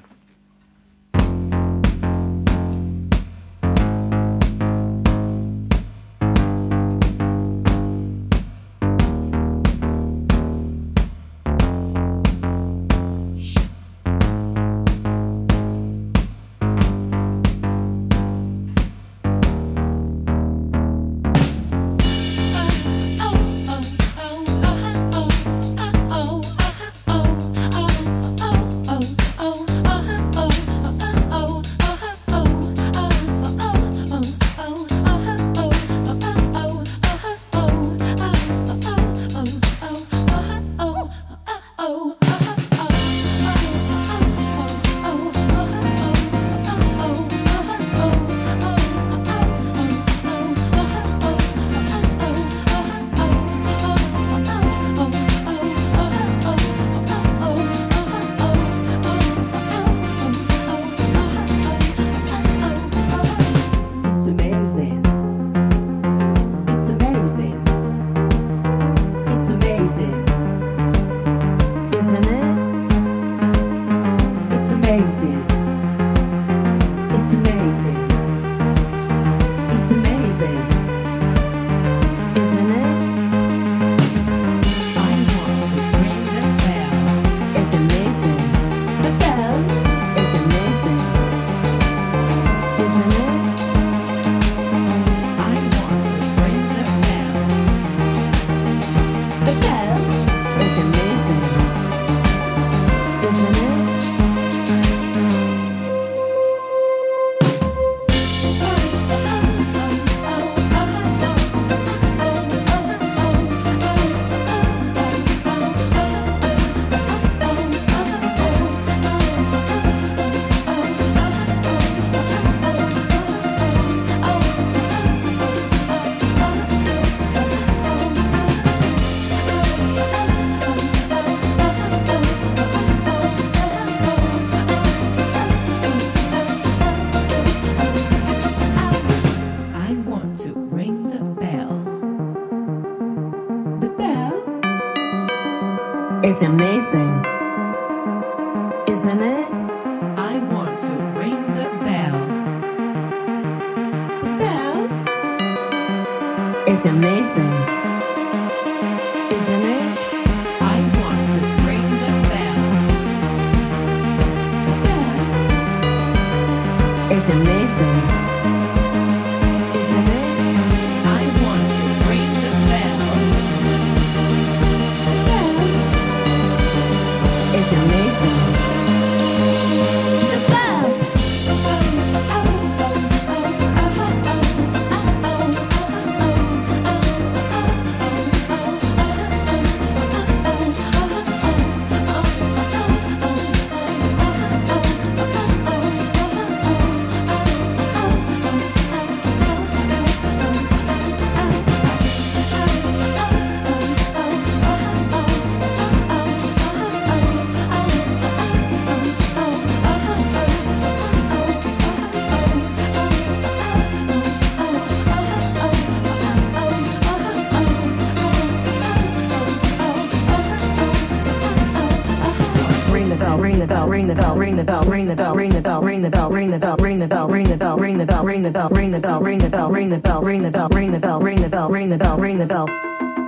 Bell, 224.08 224.08
ring 224.08 224.08
the 224.08 224.16
bell, 224.16 224.36
ring 224.36 224.56
the 224.56 224.64
bell, 224.64 224.84
ring 224.86 225.08
the 225.08 225.16
bell, 225.16 225.36
ring 225.36 225.52
the 225.52 225.62
bell, 225.62 225.82
ring 225.82 226.02
the 226.02 226.10
bell, 226.10 226.28
ring 226.28 226.50
the 226.50 226.60
bell, 226.60 226.78
ring 226.78 227.00
the 227.00 227.08
bell, 227.08 227.28
ring 227.28 227.48
the 227.48 227.56
bell, 227.56 227.78
ring 227.78 227.98
the 227.98 228.06
bell, 228.06 228.22
ring 228.22 228.42
the 228.42 228.52
bell, 228.52 228.70
ring 228.72 228.92
the 228.92 229.10
bell, 229.10 229.22
ring 229.22 229.40
the 229.42 229.50
bell, 229.50 229.70
ring 229.72 229.90
the 229.90 230.00
bell, 230.00 230.22
ring 230.22 230.42
the 230.42 230.50
bell, 230.50 230.70
ring 230.70 230.92
the 230.92 231.00
bell, 231.00 231.20
ring 231.22 231.42
the 231.42 231.50
bell, 231.50 231.70
ring 231.70 231.90
the 231.90 231.98
bell, 231.98 232.18
ring 232.18 232.38
the 232.38 232.46
bell. 232.46 232.68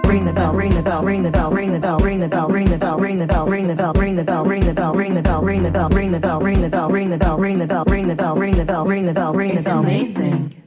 Ring 0.05 0.25
the 0.25 0.33
bell, 0.33 0.53
ring 0.53 0.73
the 0.75 0.81
bell, 0.83 1.01
ring 1.03 1.23
the 1.23 1.31
bell, 1.31 1.49
ring 1.51 1.71
the 1.71 1.79
bell, 1.79 1.97
ring 1.97 2.19
the 2.19 2.27
bell, 2.27 2.47
ring 2.49 2.69
the 2.69 2.77
bell, 2.77 2.99
ring 2.99 3.17
the 3.17 3.25
bell, 3.25 3.43
ring 3.43 3.65
the 3.65 3.73
bell, 3.73 3.93
ring 3.93 4.15
the 4.15 4.21
bell, 4.21 4.93
ring 4.93 5.13
the 5.13 5.21
bell, 5.21 5.41
ring 5.43 5.61
the 5.63 5.69
bell, 5.69 5.69
ring 5.69 5.71
the 5.71 5.79
bell, 5.79 5.89
ring 5.89 6.11
the 6.11 6.19
bell, 6.19 6.39
ring 6.39 6.61
the 6.61 6.77
bell, 6.79 6.89
ring 6.89 7.09
the 7.09 7.17
bell, 7.19 7.37
ring 7.39 7.59
the 7.59 7.67
bell, 7.67 7.85
ring 7.85 8.07
the 8.07 8.15
bell, 8.15 8.35
ring 8.35 8.57
the 8.57 8.65
bell, 8.65 8.85
ring 8.85 9.05
the 9.05 9.13
bell, 9.13 9.33
ring 9.33 9.49
the 9.53 9.59
It's 9.59 9.69
bell. 9.69 9.79
amazing. 9.79 10.62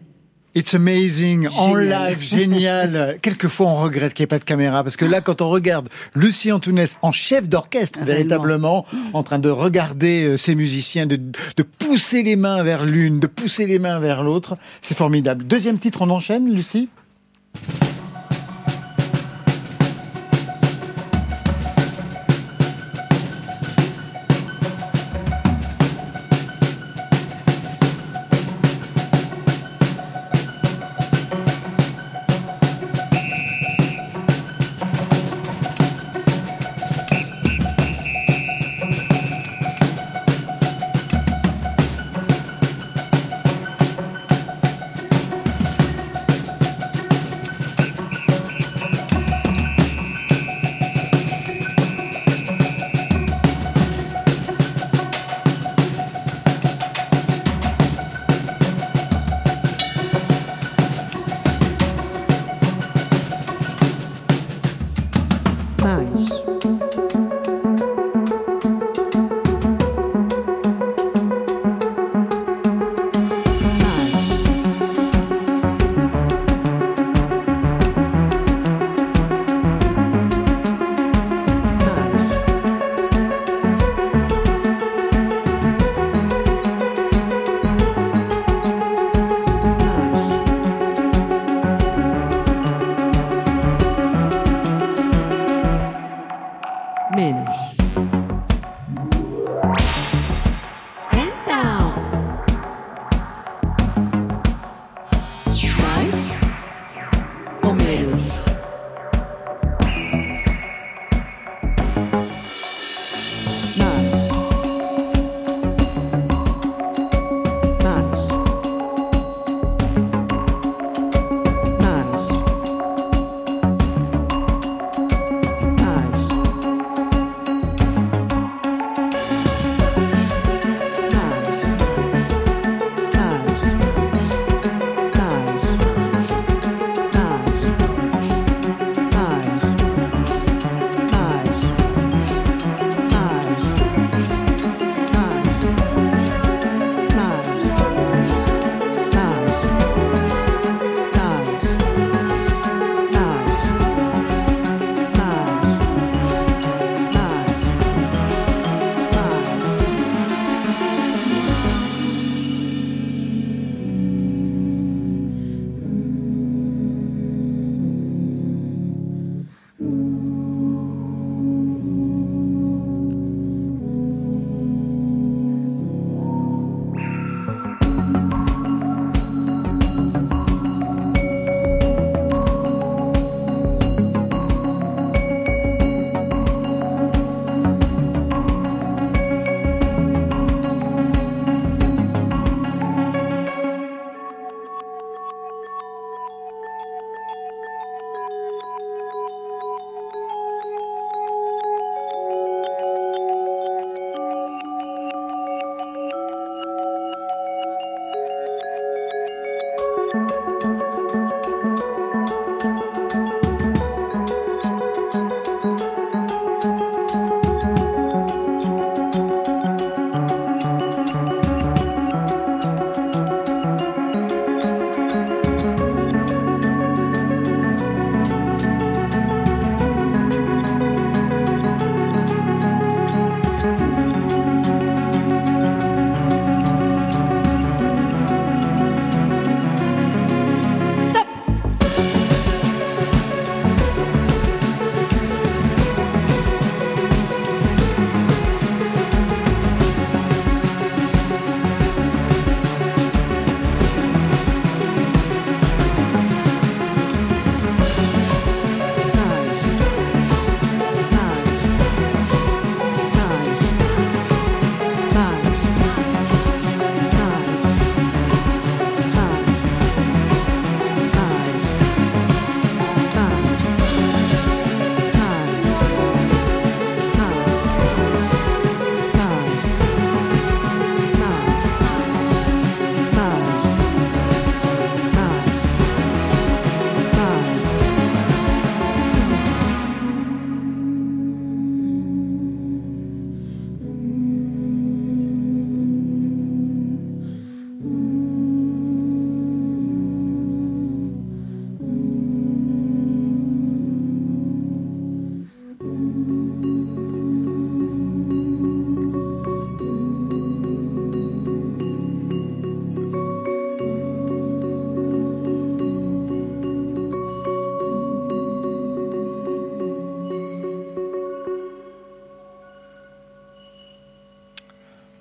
It's 0.57 0.75
amazing, 0.75 1.49
en 1.59 1.75
live, 1.75 2.23
génial. 2.23 3.19
Quelquefois, 3.23 3.67
on 3.67 3.75
regrette 3.75 4.15
qu'il 4.15 4.23
n'y 4.23 4.25
ait 4.25 4.27
pas 4.29 4.39
de 4.39 4.45
caméra, 4.45 4.83
parce 4.83 4.97
que 4.97 5.05
là, 5.05 5.21
quand 5.21 5.43
on 5.43 5.51
regarde 5.51 5.91
Lucie 6.15 6.51
Antounès 6.51 6.97
en 7.03 7.13
chef 7.13 7.47
d'orchestre, 7.47 7.99
véritablement, 8.03 8.87
en 9.13 9.23
train 9.23 9.39
de 9.39 9.51
regarder 9.51 10.25
euh, 10.25 10.37
ses 10.39 10.55
musiciens, 10.55 11.05
de, 11.05 11.17
de 11.17 11.63
pousser 11.63 12.23
les 12.23 12.37
mains 12.37 12.63
vers 12.63 12.87
l'une, 12.87 13.21
de 13.21 13.27
pousser 13.27 13.67
les 13.67 13.79
mains 13.79 13.99
vers 13.99 14.23
l'autre, 14.23 14.57
c'est 14.81 14.97
formidable. 14.97 15.47
Deuxième 15.47 15.79
titre, 15.79 16.01
on 16.01 16.09
enchaîne, 16.09 16.51
Lucie? 16.51 16.89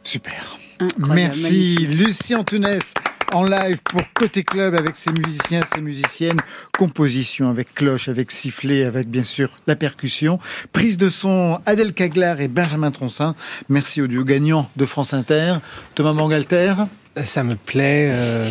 Super. 0.05 0.57
Incroyable, 0.79 1.15
Merci 1.15 1.77
magnifique. 1.79 2.05
Lucie 2.05 2.35
Antunes 2.35 2.79
en 3.33 3.43
live 3.43 3.81
pour 3.83 4.01
Côté 4.13 4.43
Club 4.43 4.75
avec 4.75 4.95
ses 4.95 5.11
musiciens, 5.11 5.61
ses 5.73 5.81
musiciennes, 5.81 6.37
composition 6.77 7.49
avec 7.49 7.73
cloche, 7.73 8.07
avec 8.07 8.31
sifflet, 8.31 8.85
avec 8.85 9.09
bien 9.09 9.23
sûr 9.23 9.49
la 9.65 9.75
percussion, 9.75 10.39
prise 10.71 10.97
de 10.97 11.09
son 11.09 11.59
Adèle 11.65 11.93
Caglar 11.93 12.39
et 12.39 12.47
Benjamin 12.47 12.91
Troncin. 12.91 13.35
Merci 13.67 14.01
au 14.01 14.07
duo 14.07 14.23
gagnant 14.23 14.69
de 14.75 14.85
France 14.85 15.13
Inter. 15.13 15.55
Thomas 15.95 16.13
Mangalter. 16.13 16.75
Ça 17.23 17.43
me 17.43 17.55
plaît 17.55 18.09
euh, 18.11 18.49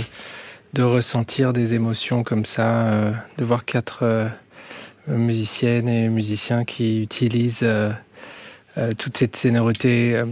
de 0.73 0.83
ressentir 0.83 1.53
des 1.53 1.75
émotions 1.75 2.25
comme 2.25 2.45
ça, 2.45 2.87
euh, 2.89 3.13
de 3.39 3.45
voir 3.45 3.65
quatre 3.65 4.01
euh, 4.03 4.29
musiciennes 5.07 5.89
et 5.89 6.09
musiciens 6.09 6.65
qui 6.65 7.01
utilisent 7.01 7.67
euh, 8.77 8.91
toute 8.93 9.17
cette 9.17 9.37
sonorité 9.37 10.17
euh, 10.17 10.27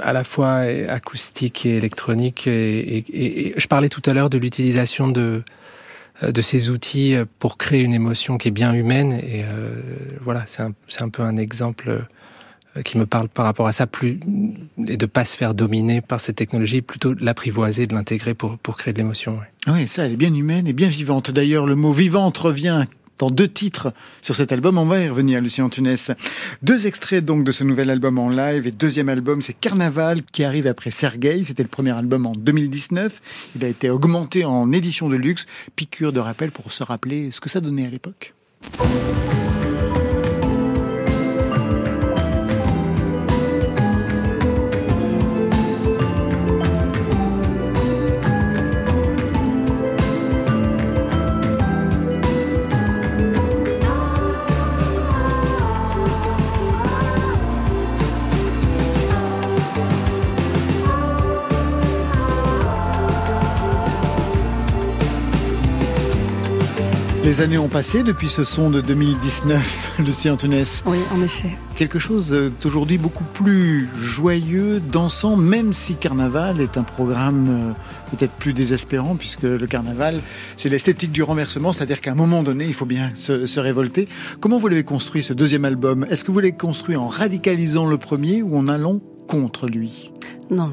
à 0.00 0.12
la 0.12 0.24
fois 0.24 0.62
acoustique 0.88 1.64
et 1.66 1.74
électronique. 1.74 2.48
Et, 2.48 3.54
je 3.56 3.66
parlais 3.68 3.88
tout 3.88 4.02
à 4.06 4.12
l'heure 4.12 4.28
de 4.28 4.38
l'utilisation 4.38 5.06
de 5.06 5.44
euh, 6.24 6.32
de 6.32 6.42
ces 6.42 6.68
outils 6.68 7.14
pour 7.38 7.58
créer 7.58 7.82
une 7.82 7.94
émotion 7.94 8.38
qui 8.38 8.48
est 8.48 8.50
bien 8.50 8.72
humaine. 8.72 9.12
Et 9.12 9.44
voilà, 10.20 10.44
c'est 10.46 10.62
un, 10.62 10.72
un 10.98 11.08
peu 11.08 11.22
un 11.22 11.36
exemple 11.36 12.04
qui 12.84 12.98
me 12.98 13.06
parle 13.06 13.28
par 13.28 13.44
rapport 13.44 13.66
à 13.66 13.72
ça, 13.72 13.86
plus 13.86 14.20
et 14.86 14.96
de 14.96 15.06
pas 15.06 15.24
se 15.24 15.36
faire 15.36 15.54
dominer 15.54 16.00
par 16.00 16.20
cette 16.20 16.36
technologie, 16.36 16.82
plutôt 16.82 17.14
de 17.14 17.24
l'apprivoiser, 17.24 17.86
de 17.86 17.94
l'intégrer 17.94 18.34
pour, 18.34 18.58
pour 18.58 18.76
créer 18.76 18.92
de 18.92 18.98
l'émotion. 18.98 19.38
Oui, 19.66 19.88
ça, 19.88 20.06
elle 20.06 20.12
est 20.12 20.16
bien 20.16 20.34
humaine 20.34 20.66
et 20.66 20.72
bien 20.72 20.88
vivante. 20.88 21.30
D'ailleurs, 21.30 21.66
le 21.66 21.74
mot 21.74 21.92
vivante 21.92 22.36
revient 22.38 22.84
dans 23.20 23.30
deux 23.30 23.48
titres 23.48 23.92
sur 24.22 24.34
cet 24.34 24.50
album. 24.50 24.78
On 24.78 24.86
va 24.86 25.00
y 25.00 25.08
revenir, 25.08 25.40
Lucien 25.40 25.66
Antunes. 25.66 25.94
Deux 26.62 26.86
extraits 26.86 27.24
donc 27.24 27.44
de 27.44 27.52
ce 27.52 27.62
nouvel 27.62 27.90
album 27.90 28.18
en 28.18 28.30
live. 28.30 28.66
Et 28.66 28.72
deuxième 28.72 29.08
album, 29.08 29.42
c'est 29.42 29.52
Carnaval, 29.52 30.22
qui 30.22 30.42
arrive 30.42 30.66
après 30.66 30.90
Sergueï. 30.90 31.44
C'était 31.44 31.62
le 31.62 31.68
premier 31.68 31.92
album 31.92 32.26
en 32.26 32.32
2019. 32.32 33.20
Il 33.56 33.64
a 33.64 33.68
été 33.68 33.90
augmenté 33.90 34.44
en 34.44 34.72
édition 34.72 35.08
de 35.08 35.16
luxe. 35.16 35.46
Piqûre 35.76 36.12
de 36.12 36.20
rappel 36.20 36.50
pour 36.50 36.72
se 36.72 36.82
rappeler 36.82 37.30
ce 37.30 37.40
que 37.40 37.48
ça 37.48 37.60
donnait 37.60 37.86
à 37.86 37.90
l'époque. 37.90 38.34
Les 67.30 67.42
années 67.42 67.58
ont 67.58 67.68
passé 67.68 68.02
depuis 68.02 68.28
ce 68.28 68.42
son 68.42 68.70
de 68.70 68.80
2019, 68.80 70.00
Lucien 70.04 70.32
Antunes. 70.32 70.64
Oui, 70.84 70.98
en 71.14 71.22
effet. 71.22 71.50
Quelque 71.76 72.00
chose 72.00 72.32
euh, 72.32 72.50
d'aujourd'hui 72.60 72.98
beaucoup 72.98 73.22
plus 73.22 73.88
joyeux, 73.96 74.80
dansant, 74.80 75.36
même 75.36 75.72
si 75.72 75.94
Carnaval 75.94 76.60
est 76.60 76.76
un 76.76 76.82
programme 76.82 77.46
euh, 77.48 77.72
peut-être 78.10 78.32
plus 78.32 78.52
désespérant, 78.52 79.14
puisque 79.14 79.44
le 79.44 79.64
Carnaval, 79.68 80.18
c'est 80.56 80.70
l'esthétique 80.70 81.12
du 81.12 81.22
renversement, 81.22 81.70
c'est-à-dire 81.70 82.00
qu'à 82.00 82.10
un 82.10 82.16
moment 82.16 82.42
donné, 82.42 82.64
il 82.64 82.74
faut 82.74 82.84
bien 82.84 83.12
se, 83.14 83.46
se 83.46 83.60
révolter. 83.60 84.08
Comment 84.40 84.58
vous 84.58 84.66
l'avez 84.66 84.82
construit, 84.82 85.22
ce 85.22 85.32
deuxième 85.32 85.64
album? 85.64 86.08
Est-ce 86.10 86.24
que 86.24 86.32
vous 86.32 86.40
l'avez 86.40 86.56
construit 86.56 86.96
en 86.96 87.06
radicalisant 87.06 87.86
le 87.86 87.96
premier 87.96 88.42
ou 88.42 88.56
en 88.56 88.66
allant 88.66 88.98
contre 89.28 89.68
lui? 89.68 90.10
Non, 90.50 90.72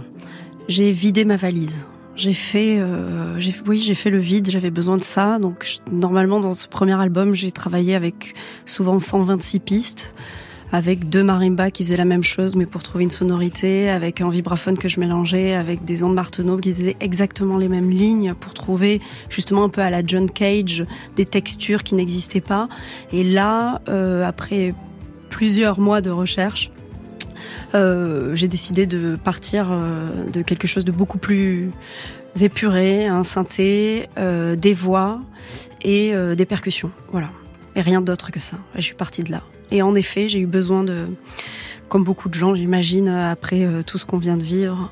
j'ai 0.67 0.91
vidé 0.91 1.23
ma 1.23 1.37
valise. 1.37 1.85
J'ai 2.17 2.33
fait, 2.33 2.77
euh, 2.79 3.39
oui, 3.67 3.77
j'ai 3.79 3.93
fait 3.93 4.09
le 4.09 4.17
vide. 4.17 4.49
J'avais 4.49 4.71
besoin 4.71 4.97
de 4.97 5.03
ça. 5.03 5.37
Donc, 5.37 5.63
je- 5.65 5.91
normalement, 5.95 6.39
dans 6.39 6.55
ce 6.55 6.67
premier 6.67 6.99
album, 6.99 7.35
j'ai 7.35 7.51
travaillé 7.51 7.93
avec 7.93 8.33
souvent 8.65 8.97
126 8.97 9.59
pistes, 9.59 10.15
avec 10.71 11.09
deux 11.09 11.23
marimbas 11.23 11.69
qui 11.69 11.83
faisaient 11.83 11.95
la 11.95 12.05
même 12.05 12.23
chose, 12.23 12.55
mais 12.55 12.65
pour 12.65 12.81
trouver 12.81 13.03
une 13.03 13.11
sonorité, 13.11 13.89
avec 13.89 14.19
un 14.19 14.29
vibraphone 14.29 14.79
que 14.79 14.89
je 14.89 14.99
mélangeais, 14.99 15.53
avec 15.53 15.85
des 15.85 16.03
ondes 16.03 16.15
Martenot 16.15 16.57
qui 16.57 16.73
faisaient 16.73 16.97
exactement 17.01 17.55
les 17.55 17.67
mêmes 17.69 17.91
lignes 17.91 18.33
pour 18.33 18.55
trouver 18.55 18.99
justement 19.29 19.63
un 19.65 19.69
peu 19.69 19.81
à 19.81 19.91
la 19.91 20.01
John 20.05 20.27
Cage 20.29 20.85
des 21.15 21.25
textures 21.25 21.83
qui 21.83 21.93
n'existaient 21.93 22.41
pas. 22.41 22.67
Et 23.13 23.23
là, 23.23 23.79
euh, 23.89 24.25
après 24.27 24.73
plusieurs 25.29 25.79
mois 25.79 26.01
de 26.01 26.09
recherche, 26.09 26.71
euh, 27.75 28.35
j'ai 28.35 28.47
décidé 28.47 28.85
de 28.85 29.15
partir 29.15 29.67
euh, 29.71 30.09
de 30.31 30.41
quelque 30.41 30.67
chose 30.67 30.85
de 30.85 30.91
beaucoup 30.91 31.17
plus 31.17 31.71
épuré, 32.39 33.07
un 33.07 33.23
synthé, 33.23 34.09
euh, 34.17 34.55
des 34.55 34.73
voix 34.73 35.19
et 35.83 36.13
des 36.35 36.45
percussions. 36.45 36.91
Voilà. 37.11 37.29
Et 37.75 37.81
rien 37.81 38.01
d'autre 38.01 38.31
que 38.31 38.39
ça. 38.39 38.57
Je 38.75 38.81
suis 38.81 38.95
partie 38.95 39.23
de 39.23 39.31
là. 39.31 39.41
Et 39.71 39.81
en 39.81 39.95
effet, 39.95 40.27
j'ai 40.27 40.39
eu 40.39 40.47
besoin 40.47 40.83
de, 40.83 41.05
comme 41.87 42.03
beaucoup 42.03 42.29
de 42.29 42.33
gens, 42.33 42.55
j'imagine, 42.55 43.07
après 43.07 43.65
tout 43.85 43.97
ce 43.97 44.05
qu'on 44.05 44.17
vient 44.17 44.37
de 44.37 44.43
vivre, 44.43 44.91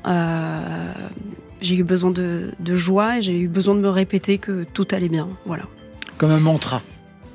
j'ai 1.60 1.74
eu 1.74 1.82
besoin 1.82 2.10
de, 2.10 2.52
de 2.60 2.76
joie 2.76 3.18
et 3.18 3.22
j'ai 3.22 3.38
eu 3.38 3.48
besoin 3.48 3.74
de 3.74 3.80
me 3.80 3.90
répéter 3.90 4.38
que 4.38 4.64
tout 4.72 4.86
allait 4.92 5.08
bien. 5.08 5.28
Voilà. 5.44 5.64
Comme 6.18 6.30
un 6.30 6.40
mantra. 6.40 6.82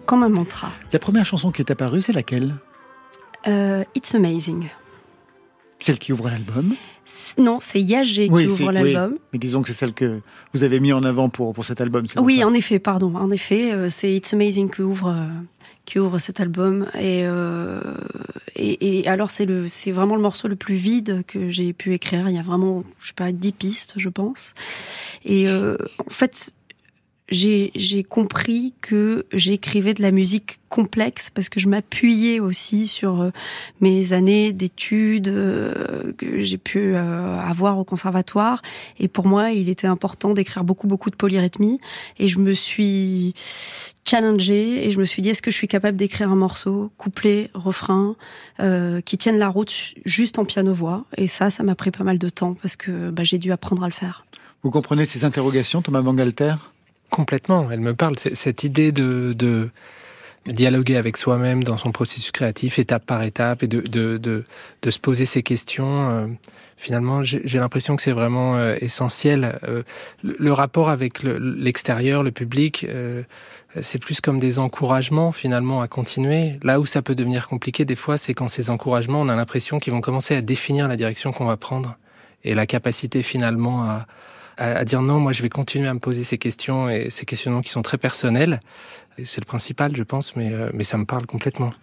Comme 0.05 0.23
un 0.23 0.29
mantra. 0.29 0.69
La 0.93 0.99
première 0.99 1.25
chanson 1.25 1.51
qui 1.51 1.61
est 1.61 1.71
apparue, 1.71 2.01
c'est 2.01 2.13
laquelle? 2.13 2.55
Euh, 3.47 3.83
It's 3.95 4.15
amazing. 4.15 4.69
Celle 5.81 5.97
qui 5.99 6.13
ouvre 6.13 6.29
l'album 6.29 6.75
Non, 7.37 7.57
c'est 7.59 7.81
Yagé 7.81 8.27
qui 8.27 8.33
Oui, 8.33 8.45
ouvre 8.47 8.67
oui. 8.67 8.73
l'album. 8.73 9.17
Mais 9.33 9.39
disons 9.39 9.61
que 9.61 9.67
c'est 9.67 9.73
celle 9.73 9.93
que 9.93 10.21
vous 10.53 10.63
avez 10.63 10.79
mis 10.79 10.93
en 10.93 11.03
avant 11.03 11.27
pour, 11.29 11.53
pour 11.53 11.65
cet 11.65 11.81
album. 11.81 12.05
pour 12.07 12.23
Oui, 12.23 12.37
ça. 12.39 12.47
en 12.47 12.53
effet, 12.53 12.79
pardon. 12.79 13.15
En 13.15 13.31
effet, 13.31 13.73
euh, 13.73 13.89
c'est 13.89 14.13
It's 14.13 14.33
Amazing 14.33 14.69
qui 14.69 14.81
ouvre, 14.83 15.07
euh, 15.09 15.27
qui 15.85 15.97
ouvre 15.99 16.19
cet 16.19 16.39
album. 16.39 16.85
Et, 16.95 17.23
euh, 17.25 17.81
et, 18.55 18.99
et 18.99 19.07
alors, 19.07 19.31
c'est 19.31 19.45
le, 19.45 19.67
c'est 19.67 19.91
vraiment 19.91 20.15
le 20.15 20.21
morceau 20.21 20.47
le 20.47 20.55
plus 20.55 20.75
vide 20.75 21.23
que 21.27 21.49
j'ai 21.49 21.73
pu 21.73 21.93
écrire. 21.93 22.29
Il 22.29 22.35
y 22.35 22.39
a 22.39 22.43
vraiment, 22.43 22.83
je 22.99 23.07
sais 23.07 23.13
pas, 23.15 23.31
10 23.31 23.51
pistes, 23.53 23.93
je 23.97 24.09
pense. 24.09 24.53
Et 25.25 25.47
euh, 25.47 25.77
en 26.05 26.09
fait, 26.11 26.53
j'ai 27.31 28.03
compris 28.03 28.73
que 28.81 29.25
j'écrivais 29.31 29.93
de 29.93 30.01
la 30.01 30.11
musique 30.11 30.59
complexe 30.69 31.29
parce 31.29 31.49
que 31.49 31.59
je 31.59 31.67
m'appuyais 31.67 32.39
aussi 32.39 32.87
sur 32.87 33.21
euh, 33.21 33.31
mes 33.81 34.13
années 34.13 34.53
d'études 34.53 35.27
euh, 35.27 36.13
que 36.17 36.41
j'ai 36.41 36.57
pu 36.57 36.95
euh, 36.95 37.39
avoir 37.39 37.77
au 37.77 37.83
conservatoire. 37.83 38.61
Et 38.99 39.07
pour 39.07 39.27
moi 39.27 39.51
il 39.51 39.69
était 39.69 39.87
important 39.87 40.33
d'écrire 40.33 40.63
beaucoup 40.63 40.87
beaucoup 40.87 41.09
de 41.09 41.15
polyrythmie. 41.15 41.77
Et 42.19 42.27
je 42.27 42.39
me 42.39 42.53
suis 42.53 43.33
challengée 44.05 44.85
et 44.85 44.91
je 44.91 44.99
me 44.99 45.05
suis 45.05 45.21
dit 45.21 45.29
est-ce 45.29 45.41
que 45.41 45.51
je 45.51 45.55
suis 45.55 45.67
capable 45.67 45.97
d'écrire 45.97 46.31
un 46.31 46.35
morceau 46.35 46.91
couplet 46.97 47.49
refrain 47.53 48.15
euh, 48.59 49.01
qui 49.01 49.17
tienne 49.17 49.37
la 49.37 49.47
route 49.47 49.73
juste 50.05 50.39
en 50.39 50.45
piano 50.45 50.73
voix 50.73 51.05
et 51.17 51.27
ça 51.27 51.49
ça 51.49 51.63
m'a 51.63 51.75
pris 51.75 51.91
pas 51.91 52.03
mal 52.03 52.17
de 52.17 52.29
temps 52.29 52.55
parce 52.55 52.75
que 52.75 53.09
bah, 53.09 53.23
j'ai 53.23 53.37
dû 53.37 53.51
apprendre 53.51 53.83
à 53.83 53.87
le 53.87 53.93
faire. 53.93 54.25
Vous 54.63 54.69
comprenez 54.69 55.05
ces 55.05 55.25
interrogations, 55.25 55.81
Thomas 55.81 56.01
Bangalter? 56.01 56.55
Complètement, 57.11 57.69
elle 57.69 57.81
me 57.81 57.93
parle. 57.93 58.17
Cette 58.17 58.63
idée 58.63 58.91
de, 58.93 59.33
de 59.33 59.69
dialoguer 60.45 60.95
avec 60.95 61.17
soi-même 61.17 61.61
dans 61.63 61.77
son 61.77 61.91
processus 61.91 62.31
créatif, 62.31 62.79
étape 62.79 63.05
par 63.05 63.21
étape, 63.23 63.63
et 63.63 63.67
de, 63.67 63.81
de, 63.81 64.17
de, 64.17 64.45
de 64.81 64.89
se 64.89 64.97
poser 64.97 65.25
ces 65.25 65.43
questions. 65.43 66.09
euh, 66.09 66.27
finalement, 66.77 67.21
j'ai 67.21 67.59
l'impression 67.59 67.97
que 67.97 68.01
c'est 68.01 68.13
vraiment 68.13 68.55
euh, 68.55 68.75
essentiel. 68.79 69.59
Euh, 69.63 69.83
le, 70.23 70.37
le 70.39 70.53
rapport 70.53 70.89
avec 70.89 71.21
le- 71.21 71.37
l'extérieur, 71.37 72.23
le, 72.23 72.31
public, 72.31 72.85
euh, 72.87 73.23
c'est 73.81 73.99
plus 74.01 74.21
comme 74.21 74.39
des 74.39 74.57
encouragements 74.57 75.33
finalement 75.33 75.81
à 75.81 75.89
continuer. 75.89 76.59
Là 76.63 76.79
où 76.79 76.85
ça 76.85 77.01
peut 77.01 77.13
devenir 77.13 77.47
compliqué 77.49 77.83
des 77.85 77.97
fois, 77.97 78.17
c'est 78.17 78.33
quand 78.33 78.47
ces 78.47 78.69
encouragements, 78.69 79.19
on 79.21 79.27
a 79.29 79.35
l'impression 79.35 79.79
qu'ils 79.79 79.91
vont 79.93 80.01
commencer 80.01 80.33
à 80.35 80.41
définir 80.41 80.87
la 80.87 80.95
direction 80.95 81.33
qu'on 81.33 81.45
va 81.45 81.57
prendre 81.57 81.97
et 82.45 82.55
la 82.55 82.65
capacité 82.65 83.21
finalement 83.21 83.83
à, 83.83 84.07
à, 84.57 84.77
à 84.77 84.85
dire 84.85 85.01
non, 85.01 85.19
moi 85.19 85.31
je 85.31 85.41
vais 85.41 85.49
continuer 85.49 85.87
à 85.87 85.93
me 85.93 85.99
poser 85.99 86.23
ces 86.23 86.37
questions 86.37 86.89
et 86.89 87.09
ces 87.09 87.25
questionnements 87.25 87.61
qui 87.61 87.71
sont 87.71 87.81
très 87.81 87.97
personnels. 87.97 88.59
C'est 89.23 89.41
le 89.41 89.45
principal, 89.45 89.95
je 89.95 90.03
pense, 90.03 90.35
mais, 90.35 90.51
euh, 90.51 90.69
mais 90.73 90.83
ça 90.83 90.97
me 90.97 91.05
parle 91.05 91.25
complètement. 91.25 91.73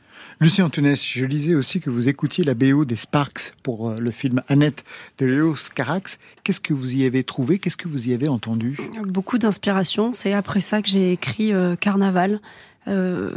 Lucien 0.41 0.67
Antunes, 0.67 0.95
je 0.97 1.25
lisais 1.25 1.55
aussi 1.55 1.81
que 1.81 1.91
vous 1.91 2.09
écoutiez 2.09 2.45
la 2.45 2.55
BO 2.55 2.85
des 2.85 2.97
Sparks 2.97 3.55
pour 3.63 3.91
euh, 3.91 3.99
le 3.99 4.11
film 4.11 4.43
Annette 4.49 4.85
de 5.19 5.27
Léo 5.27 5.55
Carax. 5.75 6.19
Qu'est-ce 6.45 6.61
que 6.61 6.75
vous 6.75 6.95
y 6.95 7.05
avez 7.05 7.25
trouvé? 7.25 7.59
Qu'est-ce 7.59 7.77
que 7.77 7.89
vous 7.89 8.09
y 8.09 8.15
avez 8.15 8.29
entendu? 8.29 8.79
Beaucoup 9.05 9.39
d'inspiration. 9.39 10.13
C'est 10.15 10.33
après 10.33 10.61
ça 10.61 10.81
que 10.81 10.89
j'ai 10.89 11.13
écrit 11.13 11.53
euh, 11.53 11.77
Carnaval. 11.77 12.41
Euh, 12.89 13.31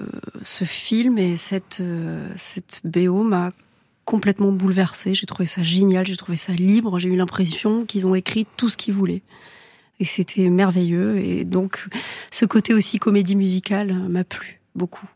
ce 0.44 0.64
film 0.64 1.18
et 1.18 1.36
cette, 1.36 1.80
euh, 1.82 2.26
cette 2.38 2.82
BO 2.86 3.24
m'a 3.24 3.52
complètement 4.06 4.52
bouleversée. 4.52 5.14
J'ai 5.14 5.26
trouvé 5.26 5.46
ça 5.46 5.64
génial, 5.64 6.06
j'ai 6.06 6.18
trouvé 6.18 6.38
ça 6.38 6.54
libre. 6.54 7.00
J'ai 7.00 7.10
eu 7.10 7.16
l'impression 7.16 7.86
qu'ils 7.86 8.08
ont 8.08 8.16
écrit 8.16 8.46
tout 8.58 8.70
ce 8.70 8.78
qu'ils 8.78 8.94
voulaient. 8.94 9.22
Et 10.00 10.06
c'était 10.06 10.50
merveilleux. 10.50 11.20
Et 11.20 11.44
donc, 11.44 11.88
ce 12.32 12.46
côté 12.46 12.74
aussi 12.74 12.98
comédie 13.00 13.36
musicale 13.36 13.94
m'a 13.94 14.24
plu 14.24 14.60
beaucoup. 14.76 15.08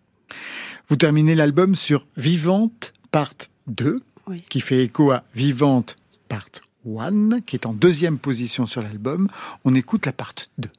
Vous 0.90 0.96
terminez 0.96 1.34
l'album 1.36 1.74
sur 1.76 2.06
Vivante, 2.18 2.94
part 3.12 3.34
2, 3.68 4.02
Oui. 4.28 4.44
qui 4.50 4.62
fait 4.62 4.84
écho 4.84 5.12
à 5.12 5.24
Vivante, 5.34 5.96
part 6.30 6.48
One, 6.86 7.42
qui 7.46 7.56
est 7.56 7.66
en 7.66 7.74
deuxième 7.74 8.20
position 8.20 8.68
sur 8.68 8.84
l'album. 8.84 9.28
On 9.64 9.74
écoute 9.74 10.06
la 10.06 10.14
part 10.14 10.34
2. 10.60 10.70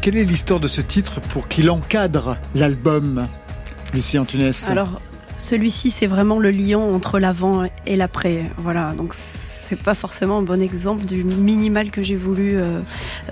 Quelle 0.00 0.16
est 0.16 0.24
l'histoire 0.24 0.58
de 0.58 0.66
ce 0.66 0.80
titre 0.80 1.20
pour 1.20 1.46
qu'il 1.46 1.70
encadre 1.70 2.38
l'album 2.56 3.28
Lucie 3.92 4.18
Antunes 4.18 4.50
Alors, 4.68 5.00
celui-ci, 5.38 5.92
c'est 5.92 6.06
vraiment 6.06 6.40
le 6.40 6.50
lion 6.50 6.92
entre 6.92 7.20
l'avant 7.20 7.64
et 7.86 7.94
l'après. 7.94 8.50
Voilà, 8.58 8.94
donc 8.94 9.14
c'est 9.64 9.80
pas 9.80 9.94
forcément 9.94 10.38
un 10.38 10.42
bon 10.42 10.60
exemple 10.60 11.04
du 11.04 11.24
minimal 11.24 11.90
que 11.90 12.02
j'ai 12.02 12.16
voulu 12.16 12.56
euh, 12.56 12.80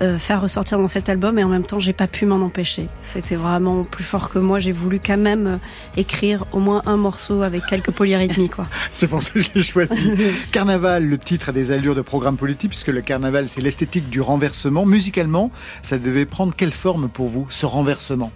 euh, 0.01 0.17
faire 0.17 0.41
ressortir 0.41 0.79
dans 0.79 0.87
cet 0.87 1.07
album, 1.07 1.37
et 1.37 1.43
en 1.43 1.49
même 1.49 1.63
temps, 1.63 1.79
j'ai 1.79 1.93
pas 1.93 2.07
pu 2.07 2.25
m'en 2.25 2.37
empêcher. 2.37 2.87
C'était 3.01 3.35
vraiment 3.35 3.83
plus 3.83 4.03
fort 4.03 4.29
que 4.29 4.39
moi. 4.39 4.59
J'ai 4.59 4.71
voulu 4.71 4.99
quand 4.99 5.17
même 5.17 5.47
euh, 5.47 5.57
écrire 5.95 6.45
au 6.51 6.59
moins 6.59 6.81
un 6.85 6.97
morceau 6.97 7.43
avec 7.43 7.65
quelques 7.67 7.91
polyrythmies, 7.91 8.49
quoi. 8.49 8.67
C'est 8.91 9.07
pour 9.07 9.21
ça 9.21 9.31
que 9.33 9.41
je 9.41 9.49
l'ai 9.55 9.61
choisi. 9.61 10.11
Carnaval, 10.51 11.07
le 11.07 11.17
titre 11.17 11.49
a 11.49 11.51
des 11.51 11.71
allures 11.71 11.95
de 11.95 12.01
programme 12.01 12.37
politique, 12.37 12.71
puisque 12.71 12.87
le 12.87 13.01
carnaval, 13.01 13.47
c'est 13.47 13.61
l'esthétique 13.61 14.09
du 14.09 14.21
renversement. 14.21 14.85
Musicalement, 14.85 15.51
ça 15.81 15.97
devait 15.97 16.25
prendre 16.25 16.53
quelle 16.55 16.71
forme 16.71 17.09
pour 17.09 17.29
vous, 17.29 17.47
ce 17.49 17.65
renversement? 17.65 18.31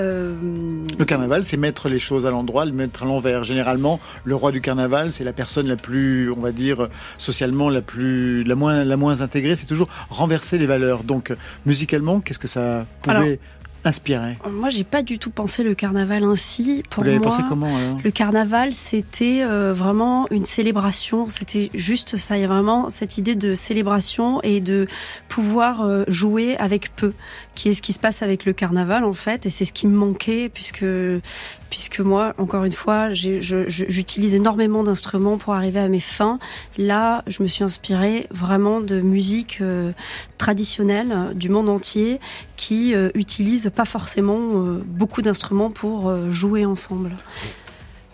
Euh, 0.00 0.34
Le 0.98 1.04
carnaval, 1.04 1.44
c'est 1.44 1.56
mettre 1.56 1.88
les 1.88 1.98
choses 1.98 2.26
à 2.26 2.30
l'endroit, 2.30 2.64
le 2.64 2.72
mettre 2.72 3.02
à 3.02 3.06
l'envers. 3.06 3.44
Généralement, 3.44 4.00
le 4.24 4.34
roi 4.34 4.52
du 4.52 4.60
carnaval, 4.60 5.10
c'est 5.10 5.24
la 5.24 5.32
personne 5.32 5.66
la 5.66 5.76
plus, 5.76 6.30
on 6.30 6.40
va 6.40 6.52
dire, 6.52 6.88
socialement 7.18 7.70
la 7.70 7.82
plus, 7.82 8.44
la 8.44 8.54
moins, 8.54 8.84
la 8.84 8.96
moins 8.96 9.20
intégrée. 9.20 9.56
C'est 9.56 9.66
toujours 9.66 9.88
renverser 10.08 10.58
les 10.58 10.66
valeurs. 10.66 11.04
Donc, 11.04 11.32
musicalement, 11.66 12.20
qu'est-ce 12.20 12.38
que 12.38 12.48
ça 12.48 12.86
pouvait 13.02 13.16
Alors, 13.16 13.28
inspirer 13.84 14.38
Moi, 14.50 14.68
j'ai 14.68 14.84
pas 14.84 15.02
du 15.02 15.18
tout 15.18 15.30
pensé 15.30 15.62
le 15.62 15.74
carnaval 15.74 16.24
ainsi. 16.24 16.82
Pour 16.90 17.02
Vous 17.02 17.08
l'avez 17.08 17.20
pensé 17.20 17.42
comment 17.48 17.74
alors? 17.76 17.98
Le 18.02 18.10
carnaval, 18.10 18.72
c'était 18.72 19.42
euh, 19.42 19.72
vraiment 19.72 20.26
une 20.30 20.44
célébration. 20.44 21.28
C'était 21.28 21.70
juste 21.74 22.16
ça. 22.16 22.36
Il 22.36 22.42
y 22.42 22.44
a 22.44 22.48
vraiment 22.48 22.90
cette 22.90 23.18
idée 23.18 23.34
de 23.34 23.54
célébration 23.54 24.42
et 24.42 24.60
de 24.60 24.86
pouvoir 25.28 25.82
euh, 25.82 26.04
jouer 26.08 26.56
avec 26.58 26.94
peu, 26.94 27.12
qui 27.54 27.68
est 27.68 27.74
ce 27.74 27.82
qui 27.82 27.92
se 27.92 28.00
passe 28.00 28.22
avec 28.22 28.44
le 28.44 28.52
carnaval 28.52 29.04
en 29.04 29.12
fait. 29.12 29.46
Et 29.46 29.50
c'est 29.50 29.64
ce 29.64 29.72
qui 29.72 29.86
me 29.86 29.96
manquait 29.96 30.48
puisque 30.48 30.84
puisque 31.70 32.00
moi, 32.00 32.34
encore 32.36 32.64
une 32.64 32.72
fois, 32.72 33.14
j'utilise 33.14 34.34
énormément 34.34 34.82
d'instruments 34.82 35.38
pour 35.38 35.54
arriver 35.54 35.80
à 35.80 35.88
mes 35.88 36.00
fins. 36.00 36.38
Là, 36.76 37.22
je 37.28 37.42
me 37.42 37.48
suis 37.48 37.64
inspirée 37.64 38.26
vraiment 38.30 38.80
de 38.80 39.00
musique 39.00 39.58
euh, 39.60 39.92
traditionnelle 40.36 41.30
du 41.34 41.48
monde 41.48 41.68
entier 41.68 42.20
qui 42.60 42.94
euh, 42.94 43.08
utilisent 43.14 43.72
pas 43.74 43.86
forcément 43.86 44.38
euh, 44.38 44.82
beaucoup 44.84 45.22
d'instruments 45.22 45.70
pour 45.70 46.10
euh, 46.10 46.30
jouer 46.30 46.66
ensemble. 46.66 47.12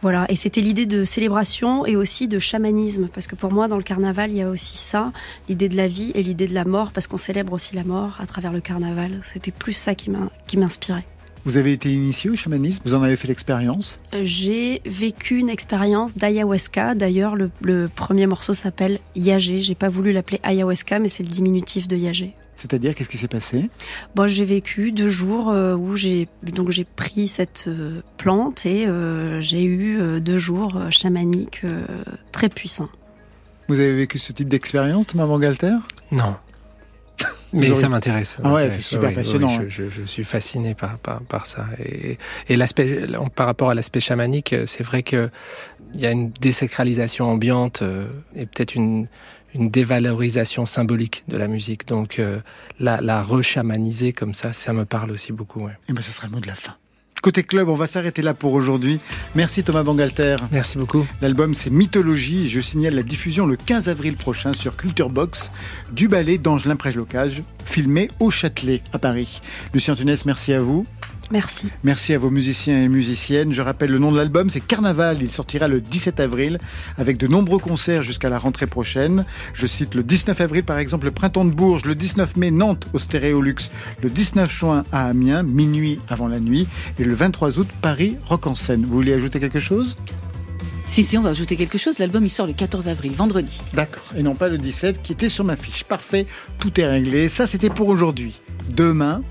Voilà, 0.03 0.25
et 0.29 0.37
c'était 0.37 0.61
l'idée 0.61 0.87
de 0.87 1.05
célébration 1.05 1.85
et 1.85 1.97
aussi 1.97 2.29
de 2.29 2.39
chamanisme, 2.39 3.09
parce 3.13 3.27
que 3.27 3.35
pour 3.35 3.51
moi, 3.51 3.67
dans 3.67 3.77
le 3.77 3.83
carnaval, 3.83 4.31
il 4.31 4.37
y 4.37 4.43
a 4.43 4.49
aussi 4.49 4.79
ça, 4.79 5.13
l'idée 5.49 5.69
de 5.69 5.77
la 5.77 5.89
vie 5.89 6.13
et 6.15 6.23
l'idée 6.23 6.47
de 6.47 6.55
la 6.55 6.65
mort, 6.65 6.93
parce 6.93 7.09
qu'on 7.09 7.19
célèbre 7.19 7.55
aussi 7.55 7.75
la 7.75 7.83
mort 7.83 8.13
à 8.21 8.27
travers 8.27 8.53
le 8.53 8.61
carnaval. 8.61 9.19
C'était 9.25 9.51
plus 9.51 9.73
ça 9.73 9.97
qui 9.97 10.57
m'inspirait. 10.57 11.07
Vous 11.45 11.57
avez 11.57 11.73
été 11.73 11.93
initié 11.93 12.31
au 12.31 12.37
chamanisme? 12.37 12.83
Vous 12.85 12.95
en 12.95 13.03
avez 13.03 13.17
fait 13.17 13.27
l'expérience? 13.27 13.99
J'ai 14.23 14.81
vécu 14.85 15.39
une 15.39 15.51
expérience 15.51 16.17
d'ayahuasca. 16.17 16.95
D'ailleurs, 16.95 17.35
le, 17.35 17.51
le 17.63 17.89
premier 17.89 18.27
morceau 18.27 18.55
s'appelle 18.55 19.01
Yagé. 19.17 19.59
J'ai 19.59 19.75
pas 19.75 19.89
voulu 19.89 20.13
l'appeler 20.13 20.39
ayahuasca, 20.45 21.01
mais 21.01 21.09
c'est 21.09 21.25
le 21.25 21.31
diminutif 21.31 21.89
de 21.89 21.97
Yagé. 21.97 22.35
C'est-à-dire, 22.57 22.95
qu'est-ce 22.95 23.09
qui 23.11 23.19
s'est 23.19 23.29
passé? 23.29 23.69
Bon, 24.15 24.27
j'ai 24.27 24.45
vécu 24.47 24.91
deux 24.93 25.11
jours 25.11 25.51
euh, 25.51 25.75
où 25.77 25.95
j'ai 25.97 26.27
donc 26.43 26.71
j'ai 26.71 26.85
pris 26.85 27.29
cette 27.29 27.65
euh, 27.69 28.01
plante 28.17 28.65
et 28.67 28.87
euh, 28.87 29.41
j'ai 29.43 29.63
eu 29.63 30.01
euh, 30.01 30.21
deux 30.21 30.39
jours 30.39 30.77
euh, 30.77 30.91
chamaniques 30.91 31.61
euh, 31.65 31.81
très 32.33 32.49
puissants. 32.49 32.89
Vous 33.69 33.79
avez 33.81 33.95
vécu 33.95 34.19
ce 34.19 34.33
type 34.33 34.49
d'expérience, 34.49 35.07
Thomas 35.07 35.27
Bangalter 35.27 35.75
Non. 36.13 36.37
Mais 37.53 37.67
ça 37.75 37.89
m'intéresse. 37.89 38.39
Ah 38.45 38.53
ouais, 38.53 38.71
c'est 38.71 38.81
super 38.81 39.09
Oui, 39.11 39.15
passionnant, 39.15 39.49
oui, 39.59 39.67
je, 39.69 39.85
je- 39.85 39.91
je 39.91 40.03
suis 40.05 40.25
fasciné 40.25 40.75
par, 40.75 40.99
par, 40.99 41.21
par 41.23 41.47
ça. 41.47 41.67
Et, 41.85 42.19
et 42.49 42.57
l'aspect, 42.57 43.07
par 43.35 43.47
rapport 43.47 43.71
à 43.71 43.75
l'aspect 43.75 44.01
chamanique, 44.01 44.55
c'est 44.67 44.83
vrai 44.83 45.03
que 45.03 45.31
il 45.95 46.01
y 46.01 46.07
a 46.07 46.11
une 46.11 46.31
désacralisation 46.31 47.27
ambiante 47.31 47.83
et 48.35 48.45
peut-être 48.47 48.75
une, 48.75 49.07
une 49.57 49.69
dévalorisation 49.69 50.67
symbolique 50.67 51.25
de 51.29 51.37
la 51.37 51.49
musique. 51.49 51.87
Donc 51.89 52.19
euh, 52.19 52.41
la, 52.79 53.01
la 53.01 53.21
rechamaniser 53.23 54.13
comme 54.13 54.35
ça, 54.35 54.53
ça 54.53 54.73
me 54.73 54.85
parle 54.85 55.11
aussi 55.11 55.33
beaucoup. 55.33 55.65
ouais. 55.65 55.73
Eh 55.89 55.93
ben, 55.93 56.03
ça 56.03 56.13
sera 56.13 56.27
le 56.29 56.33
mot 56.35 56.41
de 56.41 56.47
la 56.47 56.55
fin. 56.55 56.75
Côté 57.23 57.43
club, 57.43 57.69
on 57.69 57.75
va 57.75 57.87
s'arrêter 57.89 58.23
là 58.23 58.35
pour 58.35 58.53
aujourd'hui. 58.53 59.01
Merci 59.35 59.65
Thomas 59.65 59.83
Bangalter. 59.83 60.37
Merci 60.53 60.79
beaucoup. 60.79 61.05
L'album 61.21 61.55
c'est 61.55 61.71
Mythologie 61.71 62.43
et 62.43 62.47
je 62.47 62.61
signale 62.61 62.95
la 62.95 63.03
diffusion 63.03 63.47
le 63.47 63.57
15 63.57 63.89
avril 63.89 64.17
prochain 64.17 64.53
sur 64.53 64.77
Culture 64.77 65.11
Box 65.11 65.51
du 65.91 66.07
ballet 66.09 66.39
d'Angelin 66.39 66.77
Prège-Locage, 66.77 67.43
filmé 67.65 68.09
au 68.21 68.31
Châtelet 68.31 68.83
à 68.93 68.99
Paris. 68.99 69.41
Lucien 69.75 69.95
Tunes, 69.97 70.15
merci 70.25 70.53
à 70.53 70.61
vous. 70.61 70.87
Merci. 71.31 71.69
Merci 71.83 72.15
à 72.15 72.19
vos 72.19 72.31
musiciens 72.31 72.83
et 72.83 72.89
musiciennes. 72.89 73.53
Je 73.53 73.63
rappelle 73.63 73.91
le 73.91 73.99
nom 73.99 74.13
de 74.13 74.17
l'album, 74.17 74.49
c'est 74.49 74.61
Carnaval. 74.61 75.19
Il 75.21 75.31
sortira 75.31 75.67
le 75.69 75.81
17 75.81 76.21
avril 76.21 76.59
avec 76.97 77.19
de 77.19 77.27
nombreux 77.27 77.59
concerts 77.59 78.03
jusqu'à 78.03 78.29
la 78.29 78.39
rentrée 78.39 78.67
prochaine. 78.67 79.25
Je 79.53 79.67
cite 79.67 79.95
le 79.95 80.03
19 80.03 80.41
avril 80.41 80.63
par 80.63 80.79
exemple 80.79 81.07
le 81.07 81.11
Printemps 81.11 81.45
de 81.45 81.51
Bourges, 81.51 81.85
le 81.85 81.95
19 81.95 82.37
mai 82.37 82.51
Nantes 82.51 82.87
au 82.93 82.99
Stéréolux, 82.99 83.71
le 84.03 84.11
19 84.11 84.51
juin 84.51 84.85
à 84.93 85.07
Amiens, 85.07 85.43
minuit 85.43 85.99
avant 86.09 86.29
la 86.29 86.41
nuit, 86.41 86.67
et 86.99 87.05
le 87.05 87.15
23 87.15 87.59
août 87.59 87.69
Paris 87.81 88.17
Rock 88.27 88.47
en 88.47 88.55
scène. 88.55 88.85
Vous 88.85 88.95
voulez 88.95 89.13
ajouter 89.13 89.41
quelque 89.41 89.59
chose? 89.59 89.97
Si, 90.87 91.03
si, 91.03 91.19
on 91.19 91.23
va 91.23 91.31
ajouter 91.31 91.57
quelque 91.57 91.79
chose. 91.79 91.99
L'album, 91.99 92.25
il 92.25 92.31
sort 92.31 92.47
le 92.47 92.53
14 92.53 92.87
avril, 92.87 93.13
vendredi. 93.13 93.61
D'accord. 93.75 94.05
Et 94.17 94.23
non 94.23 94.37
pas 94.37 94.49
le 94.49 94.57
17 94.57 95.03
qui 95.03 95.13
était 95.13 95.29
sur 95.29 95.45
ma 95.45 95.57
fiche. 95.57 95.83
Parfait, 95.85 96.27
tout 96.59 96.81
est 96.81 96.87
réglé. 96.87 97.27
Ça 97.29 97.47
c'était 97.47 97.71
pour 97.71 97.89
aujourd'hui. 97.89 98.41
Demain, 98.69 99.23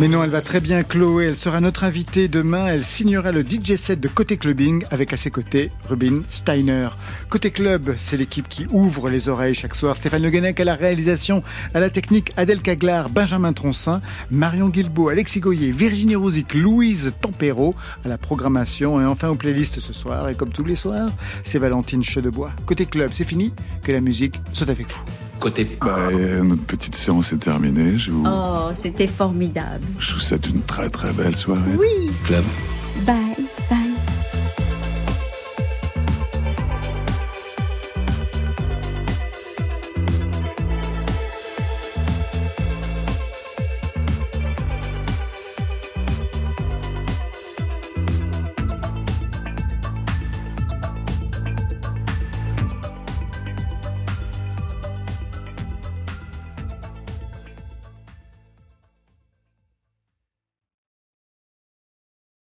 Mais 0.00 0.06
non, 0.06 0.22
elle 0.22 0.30
va 0.30 0.42
très 0.42 0.60
bien, 0.60 0.84
Chloé. 0.84 1.26
Elle 1.26 1.34
sera 1.34 1.60
notre 1.60 1.82
invitée 1.82 2.28
demain. 2.28 2.68
Elle 2.68 2.84
signera 2.84 3.32
le 3.32 3.42
DJ 3.42 3.74
set 3.74 3.98
de 3.98 4.06
Côté 4.06 4.36
Clubbing 4.36 4.84
avec 4.92 5.12
à 5.12 5.16
ses 5.16 5.32
côtés 5.32 5.72
Rubin 5.88 6.22
Steiner. 6.30 6.90
Côté 7.28 7.50
Club, 7.50 7.94
c'est 7.96 8.16
l'équipe 8.16 8.48
qui 8.48 8.68
ouvre 8.70 9.10
les 9.10 9.28
oreilles 9.28 9.54
chaque 9.54 9.74
soir. 9.74 9.96
Stéphane 9.96 10.22
Le 10.22 10.60
à 10.60 10.64
la 10.64 10.76
réalisation, 10.76 11.42
à 11.74 11.80
la 11.80 11.90
technique, 11.90 12.30
Adèle 12.36 12.60
Caglar, 12.60 13.10
Benjamin 13.10 13.52
Troncin, 13.52 14.00
Marion 14.30 14.68
Guilbeault, 14.68 15.08
Alexis 15.08 15.40
Goyer, 15.40 15.72
Virginie 15.72 16.14
Rosic, 16.14 16.54
Louise 16.54 17.12
Tempero 17.20 17.74
à 18.04 18.08
la 18.08 18.18
programmation 18.18 19.00
et 19.00 19.04
enfin 19.04 19.30
aux 19.30 19.34
playlists 19.34 19.80
ce 19.80 19.92
soir. 19.92 20.28
Et 20.28 20.36
comme 20.36 20.50
tous 20.50 20.64
les 20.64 20.76
soirs, 20.76 21.08
c'est 21.42 21.58
Valentine 21.58 22.04
Chedebois. 22.04 22.52
Côté 22.66 22.86
Club, 22.86 23.10
c'est 23.12 23.24
fini. 23.24 23.52
Que 23.82 23.90
la 23.90 24.00
musique 24.00 24.40
soit 24.52 24.70
avec 24.70 24.86
vous. 24.92 25.27
Côté 25.40 25.78
Bah, 25.80 25.96
euh, 26.10 26.42
notre 26.42 26.62
petite 26.64 26.94
séance 26.96 27.32
est 27.32 27.38
terminée. 27.38 27.96
Je 27.96 28.10
vous, 28.10 28.24
Oh, 28.26 28.70
c'était 28.74 29.06
formidable. 29.06 29.84
je 29.98 30.14
vous 30.14 30.20
souhaite 30.20 30.48
une 30.48 30.62
très 30.62 30.90
très 30.90 31.12
belle 31.12 31.36
soirée. 31.36 31.60
Oui. 31.78 32.10
club. 32.24 32.44